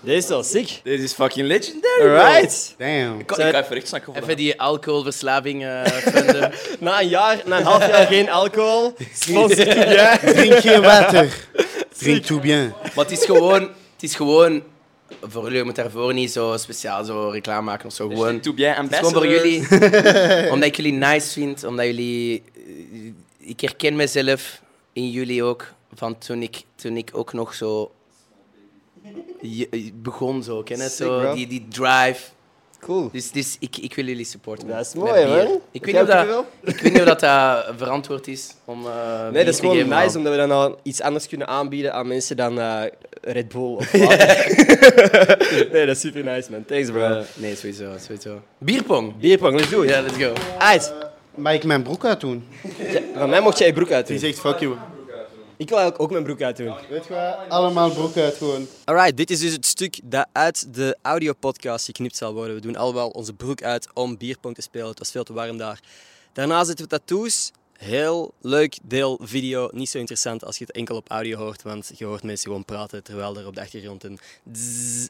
Deze 0.00 0.16
is 0.18 0.28
wel 0.28 0.42
sick. 0.42 0.80
Dit 0.82 1.00
is 1.00 1.12
fucking 1.12 1.46
legendary, 1.46 2.00
bro. 2.00 2.14
Alright. 2.16 2.74
Damn. 2.78 3.18
Ik 3.20 3.26
kan, 3.26 3.40
ik 3.40 3.52
kan 3.52 3.62
even 3.62 3.74
recht 3.74 3.88
snakken 3.88 4.14
Even 4.14 4.36
die 4.36 4.60
alcoholverslaving 4.60 5.64
eh. 5.64 5.84
Na 6.80 7.00
een 7.00 7.08
jaar, 7.08 7.42
na 7.46 7.58
een 7.58 7.64
half 7.64 7.86
jaar 7.88 8.06
geen 8.06 8.30
alcohol. 8.30 8.94
Sponsor 9.14 9.92
ja. 9.92 10.18
Drink 10.18 10.54
geen 10.54 10.80
water. 10.80 11.46
Drink 11.98 12.24
tout 12.24 12.40
bien. 12.40 12.74
maar 12.94 13.04
het 13.04 13.10
is 13.10 13.24
gewoon... 13.24 13.60
Het 13.60 14.02
is 14.02 14.14
gewoon... 14.14 14.62
Voor 15.20 15.42
jullie 15.44 15.64
moet 15.64 15.74
daarvoor 15.74 16.14
niet 16.14 16.32
zo 16.32 16.56
speciaal 16.56 17.04
zo 17.04 17.28
reclame 17.28 17.62
maken 17.62 17.86
of 17.86 17.94
zo. 17.94 18.08
Gewoon... 18.08 18.40
Tout 18.40 18.54
bien, 18.54 18.74
Het 18.74 18.90
is 18.90 18.96
gewoon 18.96 19.12
voor 19.12 19.26
jullie. 19.26 19.60
omdat 20.52 20.68
ik 20.68 20.76
jullie 20.76 20.92
nice 20.92 21.32
vind. 21.32 21.64
Omdat 21.64 21.84
jullie... 21.84 22.42
eh, 23.42 23.48
Ik 23.48 23.60
herken 23.60 23.96
mezelf 23.96 24.62
in 24.92 25.10
jullie 25.10 25.42
ook. 25.42 25.72
Van 25.94 26.18
toen 26.18 26.42
ik, 26.42 26.62
toen 26.74 26.96
ik 26.96 27.10
ook 27.12 27.32
nog 27.32 27.54
zo... 27.54 27.92
je- 29.40 29.92
begon 29.94 30.42
zo, 30.42 30.62
ken 30.62 30.76
je 30.76 30.82
het? 30.82 30.92
Sick, 30.92 31.06
Zo, 31.06 31.34
die, 31.34 31.46
die 31.46 31.66
drive. 31.68 32.20
Cool. 32.80 33.08
Dus, 33.12 33.30
dus 33.30 33.56
ik, 33.60 33.76
ik 33.76 33.94
wil 33.94 34.04
jullie 34.04 34.24
supporten. 34.24 34.68
Dat 34.68 34.86
is 34.86 34.94
mooi, 34.94 35.26
man. 35.26 35.60
Ik 35.70 35.84
weet, 35.84 35.94
niet 35.94 36.02
of 36.02 36.08
dat, 36.08 36.44
ik 36.62 36.78
weet 36.80 36.92
niet 36.92 37.02
of 37.02 37.08
dat, 37.08 37.20
dat 37.20 37.74
verantwoord 37.76 38.28
is 38.28 38.54
om. 38.64 38.86
eh, 38.86 39.22
Nee, 39.30 39.44
dat 39.44 39.54
is 39.54 39.60
gewoon 39.60 39.88
nice, 39.88 40.16
omdat 40.18 40.32
we 40.32 40.38
dan 40.38 40.50
al 40.50 40.78
iets 40.82 41.00
anders 41.00 41.28
kunnen 41.28 41.46
aanbieden 41.46 41.92
aan 41.94 42.06
mensen 42.06 42.36
dan 42.36 42.60
eh, 42.60 42.82
Red 43.20 43.48
Bull 43.48 43.74
of 43.74 43.92
nee, 45.72 45.86
dat 45.86 45.96
is 45.96 46.00
super 46.00 46.24
nice, 46.24 46.50
man. 46.50 46.64
Thanks, 46.64 46.90
bro. 46.90 47.00
Eh, 47.00 47.22
nee, 47.34 47.54
sowieso, 47.56 47.90
sowieso. 47.98 48.40
Bierpong. 48.58 49.16
Bierpong, 49.16 49.54
let's 49.56 49.70
do 49.70 49.82
it. 49.82 49.90
Ja, 49.90 50.00
let's 50.00 50.16
go. 50.16 50.32
Uit. 50.58 50.92
Mag 51.34 51.52
ik 51.52 51.64
mijn 51.64 51.82
broek 51.82 52.04
uit 52.04 52.20
doen? 52.20 52.44
Van 53.14 53.28
mij 53.30 53.40
mocht 53.40 53.58
jij 53.58 53.66
je 53.66 53.72
broek 53.72 53.90
uit 53.90 54.06
Die 54.06 54.18
zegt 54.18 54.40
fuck 54.40 54.58
you. 54.58 54.76
Ik 55.56 55.68
wil 55.68 55.78
eigenlijk 55.78 56.00
ook 56.00 56.10
mijn 56.10 56.24
broek 56.24 56.42
uit 56.42 56.56
doen. 56.56 56.74
Weet 56.88 57.06
je 57.06 57.14
wat? 57.14 57.36
Allemaal 57.48 57.90
broek 57.90 58.16
uit 58.16 58.36
gewoon. 58.36 58.66
Alright, 58.84 59.16
dit 59.16 59.30
is 59.30 59.40
dus 59.40 59.52
het 59.52 59.66
stuk 59.66 60.00
dat 60.04 60.26
uit 60.32 60.74
de 60.74 60.96
audiopodcast 61.02 61.84
geknipt 61.84 62.16
zal 62.16 62.32
worden. 62.34 62.54
We 62.54 62.60
doen 62.60 62.76
allemaal 62.76 63.08
onze 63.08 63.32
broek 63.32 63.62
uit 63.62 63.88
om 63.94 64.16
bierpong 64.16 64.54
te 64.54 64.62
spelen. 64.62 64.88
Het 64.88 64.98
was 64.98 65.10
veel 65.10 65.24
te 65.24 65.32
warm 65.32 65.56
daar. 65.56 65.80
Daarna 66.32 66.64
zitten 66.64 66.84
we 66.84 66.90
tattoos. 66.90 67.50
Heel 67.72 68.34
leuk 68.40 68.78
deel 68.82 69.18
video. 69.22 69.68
Niet 69.72 69.88
zo 69.88 69.98
interessant 69.98 70.44
als 70.44 70.58
je 70.58 70.64
het 70.64 70.74
enkel 70.74 70.96
op 70.96 71.10
audio 71.10 71.38
hoort, 71.38 71.62
want 71.62 71.90
je 71.94 72.04
hoort 72.04 72.22
mensen 72.22 72.46
gewoon 72.46 72.64
praten 72.64 73.02
terwijl 73.02 73.36
er 73.36 73.46
op 73.46 73.54
de 73.54 73.60
achtergrond 73.60 74.04
een 74.04 74.18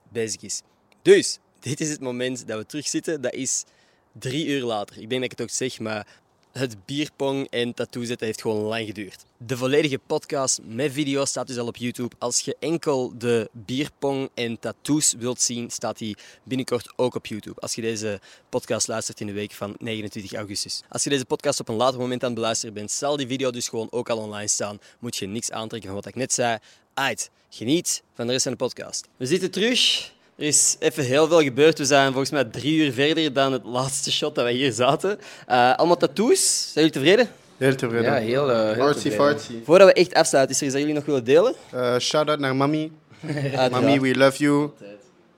bezig 0.08 0.42
is. 0.42 0.62
Dus, 1.02 1.38
dit 1.60 1.80
is 1.80 1.90
het 1.90 2.00
moment 2.00 2.48
dat 2.48 2.58
we 2.58 2.66
terugzitten. 2.66 3.20
Dat 3.20 3.32
is 3.32 3.64
drie 4.12 4.46
uur 4.46 4.62
later. 4.62 4.98
Ik 4.98 5.08
denk 5.08 5.22
dat 5.22 5.32
ik 5.32 5.38
het 5.38 5.40
ook 5.40 5.56
zeg, 5.56 5.78
maar 5.78 6.06
het 6.52 6.84
bierpong 6.84 7.46
en 7.50 7.74
tattoo 7.74 8.04
zetten 8.04 8.26
heeft 8.26 8.40
gewoon 8.40 8.62
lang 8.62 8.86
geduurd. 8.86 9.24
De 9.36 9.56
volledige 9.56 9.98
podcast 10.06 10.60
met 10.62 10.92
video 10.92 11.24
staat 11.24 11.46
dus 11.46 11.58
al 11.58 11.66
op 11.66 11.76
YouTube. 11.76 12.16
Als 12.18 12.40
je 12.40 12.56
enkel 12.58 13.12
de 13.18 13.50
bierpong 13.52 14.30
en 14.34 14.58
tattoos 14.58 15.14
wilt 15.18 15.40
zien, 15.40 15.70
staat 15.70 15.98
die 15.98 16.16
binnenkort 16.42 16.92
ook 16.96 17.14
op 17.14 17.26
YouTube. 17.26 17.60
Als 17.60 17.74
je 17.74 17.80
deze 17.80 18.20
podcast 18.48 18.88
luistert 18.88 19.20
in 19.20 19.26
de 19.26 19.32
week 19.32 19.52
van 19.52 19.74
29 19.78 20.32
augustus. 20.32 20.82
Als 20.88 21.04
je 21.04 21.10
deze 21.10 21.24
podcast 21.24 21.60
op 21.60 21.68
een 21.68 21.74
later 21.74 22.00
moment 22.00 22.22
aan 22.22 22.30
het 22.30 22.38
beluisteren 22.38 22.74
bent, 22.74 22.90
zal 22.90 23.16
die 23.16 23.26
video 23.26 23.50
dus 23.50 23.68
gewoon 23.68 23.88
ook 23.90 24.10
al 24.10 24.18
online 24.18 24.48
staan. 24.48 24.78
Moet 24.98 25.16
je 25.16 25.26
niks 25.26 25.50
aantrekken 25.50 25.90
van 25.90 25.98
wat 25.98 26.08
ik 26.08 26.14
net 26.14 26.32
zei. 26.32 26.58
Uit, 26.94 27.30
geniet 27.50 28.02
van 28.14 28.26
de 28.26 28.32
rest 28.32 28.42
van 28.42 28.52
de 28.52 28.58
podcast. 28.58 29.08
We 29.16 29.26
zitten 29.26 29.50
terug. 29.50 30.12
Er 30.43 30.49
is 30.49 30.76
even 30.78 31.05
heel 31.05 31.28
veel 31.28 31.43
gebeurd. 31.43 31.78
We 31.78 31.84
zijn 31.84 32.07
volgens 32.07 32.30
mij 32.30 32.45
drie 32.45 32.76
uur 32.76 32.93
verder 32.93 33.32
dan 33.32 33.53
het 33.53 33.64
laatste 33.64 34.12
shot 34.12 34.34
dat 34.34 34.45
wij 34.45 34.53
hier 34.53 34.72
zaten. 34.72 35.18
Eh, 35.47 35.74
allemaal 35.74 35.97
tattoos. 35.97 36.70
Zijn 36.72 36.86
jullie 36.86 36.90
tevreden? 36.90 37.28
Heel 37.57 37.74
tevreden. 37.74 38.05
Ja, 38.12 38.14
heel. 38.18 38.51
eh, 38.51 38.72
heel 38.74 38.82
Artsy 38.82 39.03
tevreden. 39.03 39.26
fartsy. 39.26 39.53
Voordat 39.64 39.86
we 39.88 39.93
echt 39.95 40.14
afsluiten, 40.14 40.55
is 40.55 40.61
er 40.61 40.66
iets 40.66 40.74
dat 40.74 40.82
jullie 40.82 40.97
nog 40.99 41.07
willen 41.07 41.24
delen? 41.24 41.55
Uh, 41.74 41.99
shout 41.99 42.28
out 42.28 42.38
naar 42.38 42.57
mami. 42.57 42.93
Mami, 43.70 44.01
we 44.01 44.14
love 44.16 44.38
you. 44.43 44.70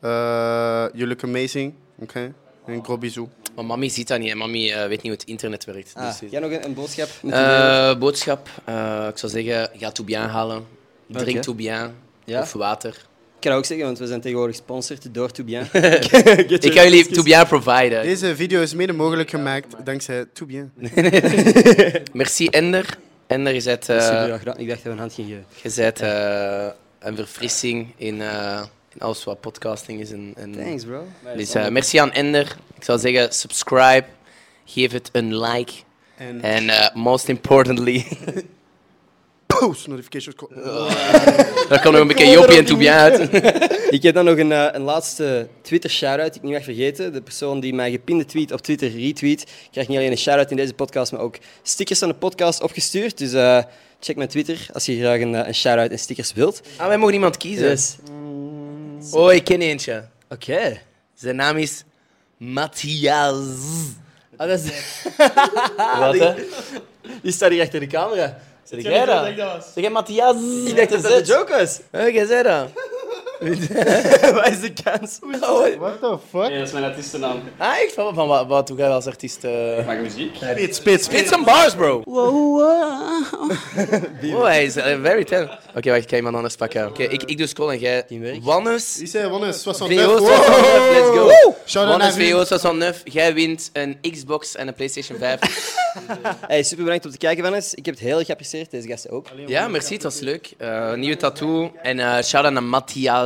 Uh, 0.05 0.11
you 0.95 1.07
look 1.07 1.23
amazing. 1.23 1.75
Oké. 1.99 2.33
Een 2.67 2.85
gros 2.85 2.99
bisou. 2.99 3.29
Maar 3.55 3.65
mami 3.65 3.91
ziet 3.91 4.09
dat 4.09 4.19
niet 4.19 4.31
en 4.31 4.37
mami 4.39 4.71
eh, 4.71 4.79
weet 4.79 4.91
niet 4.91 5.01
hoe 5.03 5.11
het 5.11 5.25
internet 5.25 5.65
werkt. 5.65 5.93
Ah, 5.95 6.07
Dus, 6.21 6.31
jij 6.31 6.41
nog 6.41 6.51
een, 6.51 6.65
een 6.65 6.75
boodschap? 6.75 7.09
eh, 7.31 7.99
boodschap. 7.99 8.49
eh, 8.65 9.07
ik 9.11 9.19
zou 9.19 9.33
zeggen, 9.33 9.71
ga 9.79 9.91
tout 9.91 10.07
bien 10.07 10.21
halen. 10.29 10.67
Drink 11.07 11.57
bien. 11.57 11.95
Ja. 12.25 12.41
Of 12.41 12.53
water. 12.53 12.97
Ik 13.45 13.51
kan 13.51 13.59
ook 13.59 13.67
zeggen, 13.67 13.87
want 13.87 13.99
we 13.99 14.07
zijn 14.07 14.21
tegenwoordig 14.21 14.57
gesponsord 14.57 15.15
door 15.15 15.31
Tout 15.31 15.47
Bien. 15.47 15.69
Ik 16.49 16.73
ga 16.73 16.83
jullie 16.83 17.07
tout 17.07 17.25
bien 17.25 17.47
providen. 17.47 18.03
Deze 18.03 18.37
video 18.37 18.63
is 18.63 18.75
mede 18.75 18.93
mogelijk 18.93 19.31
gemaakt 19.31 19.75
dankzij 19.85 20.25
Tout 20.33 20.49
Bien. 20.49 20.73
Merci 22.13 22.49
Ender. 22.49 22.99
Ender, 23.27 23.55
je 23.55 23.71
eh, 23.71 23.77
Super 23.81 24.25
graag 24.25 24.39
gedaan. 24.39 24.59
Ik 24.59 24.69
dacht 24.69 24.79
dat 24.79 24.87
we 24.87 24.91
een 24.91 24.99
hand 24.99 25.13
gingen 25.13 25.45
geven. 25.53 25.83
je 25.83 25.83
bent 25.83 26.01
eh, 26.01 26.67
een 26.99 27.17
verfrissing 27.17 27.93
in, 27.97 28.21
eh, 28.23 28.63
in 28.95 29.01
alles 29.01 29.25
wat 29.25 29.41
podcasting 29.41 30.01
is. 30.01 30.13
En, 30.13 30.33
en 30.37 30.53
Thanks, 30.53 30.85
bro. 30.85 31.07
Dus 31.37 31.55
eh, 31.55 31.69
merci 31.69 31.99
aan 31.99 32.13
Ender. 32.13 32.57
Ik 32.77 32.85
zou 32.85 32.99
zeggen, 32.99 33.33
subscribe. 33.33 34.05
Geef 34.65 34.93
het 34.93 35.09
een 35.13 35.41
like. 35.41 35.73
En 36.41 36.91
most 36.95 37.29
importantly, 37.29 38.07
post 39.67 39.87
notifications. 39.87 40.37
daar 41.69 41.81
kan 41.81 41.93
nog 41.93 42.01
een 42.01 42.07
beetje 42.07 42.31
Jopie 42.31 42.59
en 42.59 42.65
tout 42.65 42.79
bien 42.79 42.93
uit. 42.95 43.29
Ik 43.97 44.03
heb 44.03 44.15
dan 44.15 44.25
nog 44.25 44.39
een, 44.39 44.53
eh, 44.53 44.69
een 44.73 44.83
laatste 44.83 45.49
Twitter 45.63 45.91
shout-out 45.91 46.33
die 46.33 46.37
ik 46.37 46.43
niet 46.43 46.53
mag 46.53 46.65
vergeten. 46.65 47.13
De 47.13 47.23
persoon 47.23 47.61
die 47.61 47.75
mij 47.75 47.91
gepinde 47.91 48.25
tweet 48.25 48.53
op 48.53 48.61
Twitter 48.61 48.91
retweet, 48.91 49.47
krijgt 49.71 49.91
niet 49.91 49.99
alleen 49.99 50.11
een 50.11 50.19
shout-out 50.19 50.51
in 50.51 50.57
deze 50.57 50.75
podcast, 50.75 51.13
maar 51.13 51.21
ook 51.21 51.39
stickers 51.63 51.99
van 51.99 52.09
de 52.09 52.15
podcast 52.15 52.63
opgestuurd. 52.63 53.19
Dus 53.19 53.33
eh, 53.33 53.63
check 54.01 54.17
mijn 54.17 54.29
Twitter 54.29 54.67
als 54.73 54.87
je 54.87 54.99
graag 54.99 55.21
een, 55.21 55.35
eh, 55.35 55.47
een 55.47 55.55
shout-out 55.55 55.91
en 55.91 55.99
stickers 55.99 56.33
wilt. 56.33 56.61
Ah, 56.77 56.87
wij 56.87 56.99
mogen 56.99 57.15
iemand 57.15 57.37
kiezen. 57.37 57.69
Dus, 57.69 57.97
Oh, 59.11 59.33
ik 59.33 59.45
ken 59.45 59.61
eentje. 59.61 60.05
Oké. 60.29 60.81
Zijn 61.15 61.37
naam 61.37 61.57
is 61.57 61.85
Matthias. 62.37 63.37
Ah, 64.37 64.49
dat 64.49 64.61
is... 64.61 64.71
Wat, 65.99 66.19
hè? 66.19 66.35
Die 67.23 67.33
staat 67.33 67.51
hier 67.51 67.63
achter 67.63 67.81
de 67.81 67.87
camera. 67.87 68.39
Zeg 68.65 68.83
jij 68.83 69.05
dat? 69.05 69.25
Zeg 69.75 69.83
jij 69.85 69.91
Matthias? 69.91 70.37
Ik 70.65 70.77
dacht 70.77 70.91
dat 70.91 71.03
dat 71.03 71.27
de 71.27 71.33
joke 71.33 71.53
was. 71.53 71.81
Jij 72.13 72.27
zei 72.27 72.43
dat. 72.43 72.69
Wat 73.41 74.49
is 74.49 74.61
de 74.61 74.73
kans? 74.85 75.19
What 75.79 76.01
the 76.01 76.17
fuck? 76.31 76.43
dat 76.59 76.67
is 76.67 76.73
mijn 76.73 76.85
artiestennaam. 76.85 77.43
Ah, 77.57 77.77
echt? 77.79 77.93
Van, 77.93 78.15
van 78.15 78.29
wat, 78.29 78.47
wat 78.47 78.67
doe 78.67 78.77
jij 78.77 78.89
als 78.89 79.07
artiest? 79.07 79.45
eh? 79.45 79.87
Maak 79.87 80.01
muziek. 80.01 80.35
Spit, 80.37 80.57
spit, 80.57 80.75
Spit 80.75 81.03
spit. 81.05 81.29
some 81.29 81.45
bars, 81.45 81.75
bro. 81.75 82.03
Wow, 84.23 84.45
hij 84.45 84.65
is 84.65 84.77
eh, 84.77 85.01
very 85.03 85.25
talented. 85.25 85.59
Oké, 85.75 85.91
wacht, 85.91 86.03
ik 86.03 86.09
ga 86.11 86.17
iemand 86.17 86.35
anders 86.37 86.55
pakken. 86.57 86.87
Oké, 86.87 87.03
ik, 87.03 87.23
ik 87.23 87.39
doe 87.39 87.47
scroll 87.47 87.71
en 87.71 87.79
jij... 87.79 88.05
Wannes. 88.43 88.95
Die 88.95 89.07
zei 89.07 89.29
wonnen, 89.29 89.49
69. 89.49 90.01
VO 90.01 90.19
Wow. 90.19 90.29
69, 90.29 90.91
let's 90.93 91.19
go. 91.43 91.55
Shout 91.67 91.89
Wannes 91.89 92.15
VO 92.15 92.45
69, 92.45 93.13
jij 93.13 93.35
wint 93.35 93.71
een 93.73 93.99
Xbox 94.13 94.55
en 94.57 94.69
een 94.69 94.75
PlayStation 94.75 95.19
5. 95.19 95.39
Hey, 96.47 96.63
super 96.63 96.85
bedankt 96.85 97.05
om 97.05 97.11
te 97.11 97.17
kijken, 97.19 97.45
Vannes. 97.45 97.75
Ik 97.75 97.85
heb 97.87 97.95
het 97.95 98.05
heel 98.05 98.17
erg 98.19 98.27
geapprecieerd, 98.27 98.71
deze 98.71 98.89
gasten 98.89 99.11
ook. 99.11 99.27
Ja, 99.47 99.69
merci, 99.69 99.95
het 99.95 100.03
was 100.03 100.21
leuk. 100.21 100.51
Eh, 100.59 100.93
nieuwe 100.95 101.17
tattoo 101.17 101.73
en 101.83 101.99
eh 101.99 102.23
shout-out 102.23 102.53
naar 102.53 102.63
Matthias. 102.63 103.24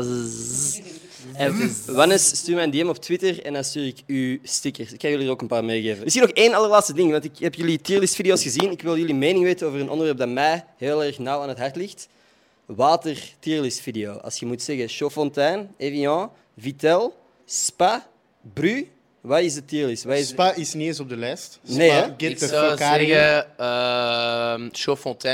En 1.35 1.75
Wannes, 1.87 2.29
stuur 2.37 2.55
mij 2.55 2.65
een 2.65 2.71
DM 2.71 2.89
op 2.89 2.97
Twitter 2.97 3.45
en 3.45 3.53
dan 3.53 3.65
stuur 3.65 3.87
ik 3.87 4.03
u 4.07 4.41
stickers. 4.43 4.93
Ik 4.93 5.01
ga 5.01 5.09
jullie 5.09 5.27
er 5.27 5.33
ook 5.33 5.41
een 5.41 5.47
paar 5.47 5.65
meegeven. 5.65 6.05
Misschien 6.05 6.27
nog 6.27 6.35
één 6.35 6.55
allerlaatste 6.55 6.93
ding, 6.93 7.11
want 7.11 7.25
ik 7.25 7.39
heb 7.39 7.55
jullie 7.55 7.81
tierlist-video's 7.81 8.43
gezien. 8.43 8.71
Ik 8.71 8.83
wil 8.83 8.97
jullie 8.99 9.15
mening 9.15 9.45
weten 9.45 9.67
over 9.67 9.81
een 9.81 9.91
onderwerp 9.91 10.19
dat 10.19 10.29
mij 10.29 10.65
heel 10.77 11.05
erg 11.05 11.19
nauw 11.19 11.41
aan 11.41 11.49
het 11.49 11.59
hart 11.59 11.77
ligt. 11.77 12.09
Water 12.67 13.33
tierlist-video. 13.39 14.13
Als 14.13 14.39
je 14.39 14.47
moet 14.47 14.63
zeggen 14.63 14.89
Chaudfontaine, 14.89 15.67
Evian, 15.77 16.31
Vitel, 16.59 17.17
Spa, 17.45 18.07
Bru, 18.55 18.89
wat 19.21 19.41
is 19.41 19.55
de 19.55 19.65
tierlist? 19.65 20.05
Wat 20.05 20.17
is... 20.17 20.29
Spa 20.29 20.55
is 20.55 20.75
niet 20.75 20.87
eens 20.87 21.01
op 21.01 21.09
de 21.09 21.17
lijst. 21.17 21.59
Spa, 21.65 21.77
Nee, 21.77 21.91
hè? 21.91 22.03
Get 22.03 22.23
Ik 22.23 22.39
the 22.39 22.47
zou 22.47 22.77
zeggen 22.77 23.47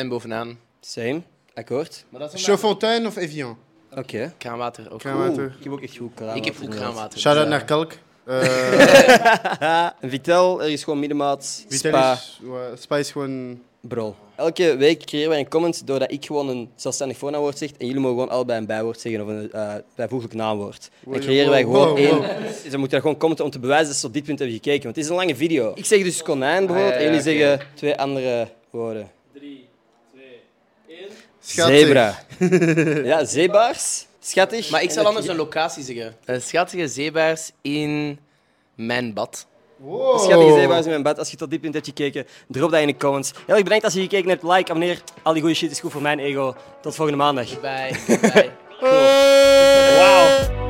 uh, 0.03 0.09
bovenaan. 0.09 0.59
Same, 0.81 1.23
akkoord. 1.55 2.05
Chaudfontaine 2.33 3.07
of 3.07 3.17
Evian? 3.17 3.59
Oké. 3.97 4.33
Kraanwater 4.39 4.93
ook. 4.93 4.99
Kraanwater. 4.99 5.45
Ik 5.59 5.65
heb 5.65 5.73
ook 5.73 5.81
echt 5.83 5.97
goed 5.97 6.15
kraanwater. 6.15 6.43
Ik 6.43 6.49
heb 6.49 6.57
goed 6.63 6.75
kraanwater. 6.77 7.19
Shout 7.19 7.37
out 7.37 7.47
dus, 7.47 7.55
naar 7.57 7.65
Kalk. 7.65 7.93
Eh, 8.25 9.87
Vitel, 10.11 10.63
er 10.63 10.71
is 10.71 10.85
gewoon 10.85 10.99
middenmaat. 10.99 11.65
Vitel 11.69 11.91
Spa, 11.91 12.13
is, 12.13 12.41
wa- 12.43 12.77
Spa 12.77 12.97
is 12.97 13.11
gewoon... 13.11 13.61
Bro. 13.81 14.15
Elke 14.37 14.77
week 14.77 15.05
creëren 15.05 15.29
wij 15.31 15.39
een 15.39 15.49
comment 15.49 15.87
doordat 15.87 16.13
ik 16.13 16.27
gewoon 16.27 16.49
een 16.49 16.71
zelfstandig 16.77 17.17
voornaamwoord 17.19 17.59
zeg 17.59 17.71
en 17.79 17.87
jullie 17.87 18.01
mogen 18.01 18.19
gewoon 18.19 18.35
allebei 18.35 18.59
een 18.59 18.67
bijwoord 18.67 19.01
zeggen 19.01 19.23
of 19.23 19.29
een 19.29 19.53
eh, 19.53 19.75
bijvoeglijk 19.95 20.35
naamwoord. 20.35 20.91
Dan 21.07 21.21
creëren 21.21 21.51
wij 21.51 21.63
gewoon 21.63 21.89
wow, 21.89 21.99
één. 21.99 22.21
Dus 22.63 22.71
dan 22.71 22.79
moeten 22.81 22.97
we 22.99 23.03
gewoon 23.05 23.17
commenten 23.19 23.45
om 23.45 23.51
te 23.51 23.59
bewijzen 23.59 23.87
dat 23.87 23.97
ze 23.97 24.07
op 24.07 24.13
dit 24.13 24.25
punt 24.25 24.39
hebben 24.39 24.57
gekeken. 24.57 24.83
Want 24.83 24.97
het 24.97 25.05
is 25.05 25.11
een 25.11 25.17
lange 25.17 25.37
video. 25.37 25.73
Ik 25.75 25.85
zeg 25.85 26.03
dus 26.03 26.23
konijn 26.23 26.67
bijvoorbeeld 26.67 26.95
Ah, 26.95 27.01
ja, 27.01 27.07
en 27.07 27.13
jullie 27.15 27.39
zeggen 27.41 27.67
twee 27.75 27.97
andere 27.97 28.49
woorden. 28.71 29.11
Schattig. 31.47 31.79
Zebra. 31.79 32.19
ja, 33.11 33.25
zeebaars. 33.25 34.07
Schattig. 34.21 34.71
Maar 34.71 34.83
ik 34.83 34.91
zal 34.91 35.07
anders 35.07 35.27
een 35.27 35.37
locatie 35.37 35.83
zeggen. 35.83 36.17
Een 36.25 36.43
schattige 36.43 36.89
zeebaars 36.89 37.51
in 37.63 38.19
mijn 38.75 39.13
bad. 39.13 39.47
Wow. 39.77 40.21
Schattige 40.21 40.53
zeebaars 40.53 40.85
in 40.85 40.91
mijn 40.91 41.03
bed. 41.03 41.19
Als 41.19 41.31
je 41.31 41.37
tot 41.37 41.51
dit 41.51 41.61
punt 41.61 41.75
hebt 41.75 41.87
gekeken, 41.87 42.27
drop 42.49 42.71
dat 42.71 42.81
in 42.81 42.87
de 42.87 42.97
comments. 42.97 43.33
Heel 43.47 43.55
erg 43.55 43.65
bedankt 43.65 43.85
als 43.85 43.95
je 43.95 44.01
gekeken 44.01 44.29
hebt. 44.29 44.43
Like, 44.43 44.71
abonneer. 44.71 45.03
Al 45.23 45.33
die 45.33 45.43
goede 45.43 45.57
shit 45.57 45.71
is 45.71 45.81
goed 45.81 45.93
voor 45.93 46.03
mijn 46.03 46.19
ego. 46.19 46.55
Tot 46.81 46.95
volgende 46.95 47.23
maandag. 47.23 47.61
Bye. 47.61 47.97
Bye. 48.21 48.51
Wauw. 48.81 50.64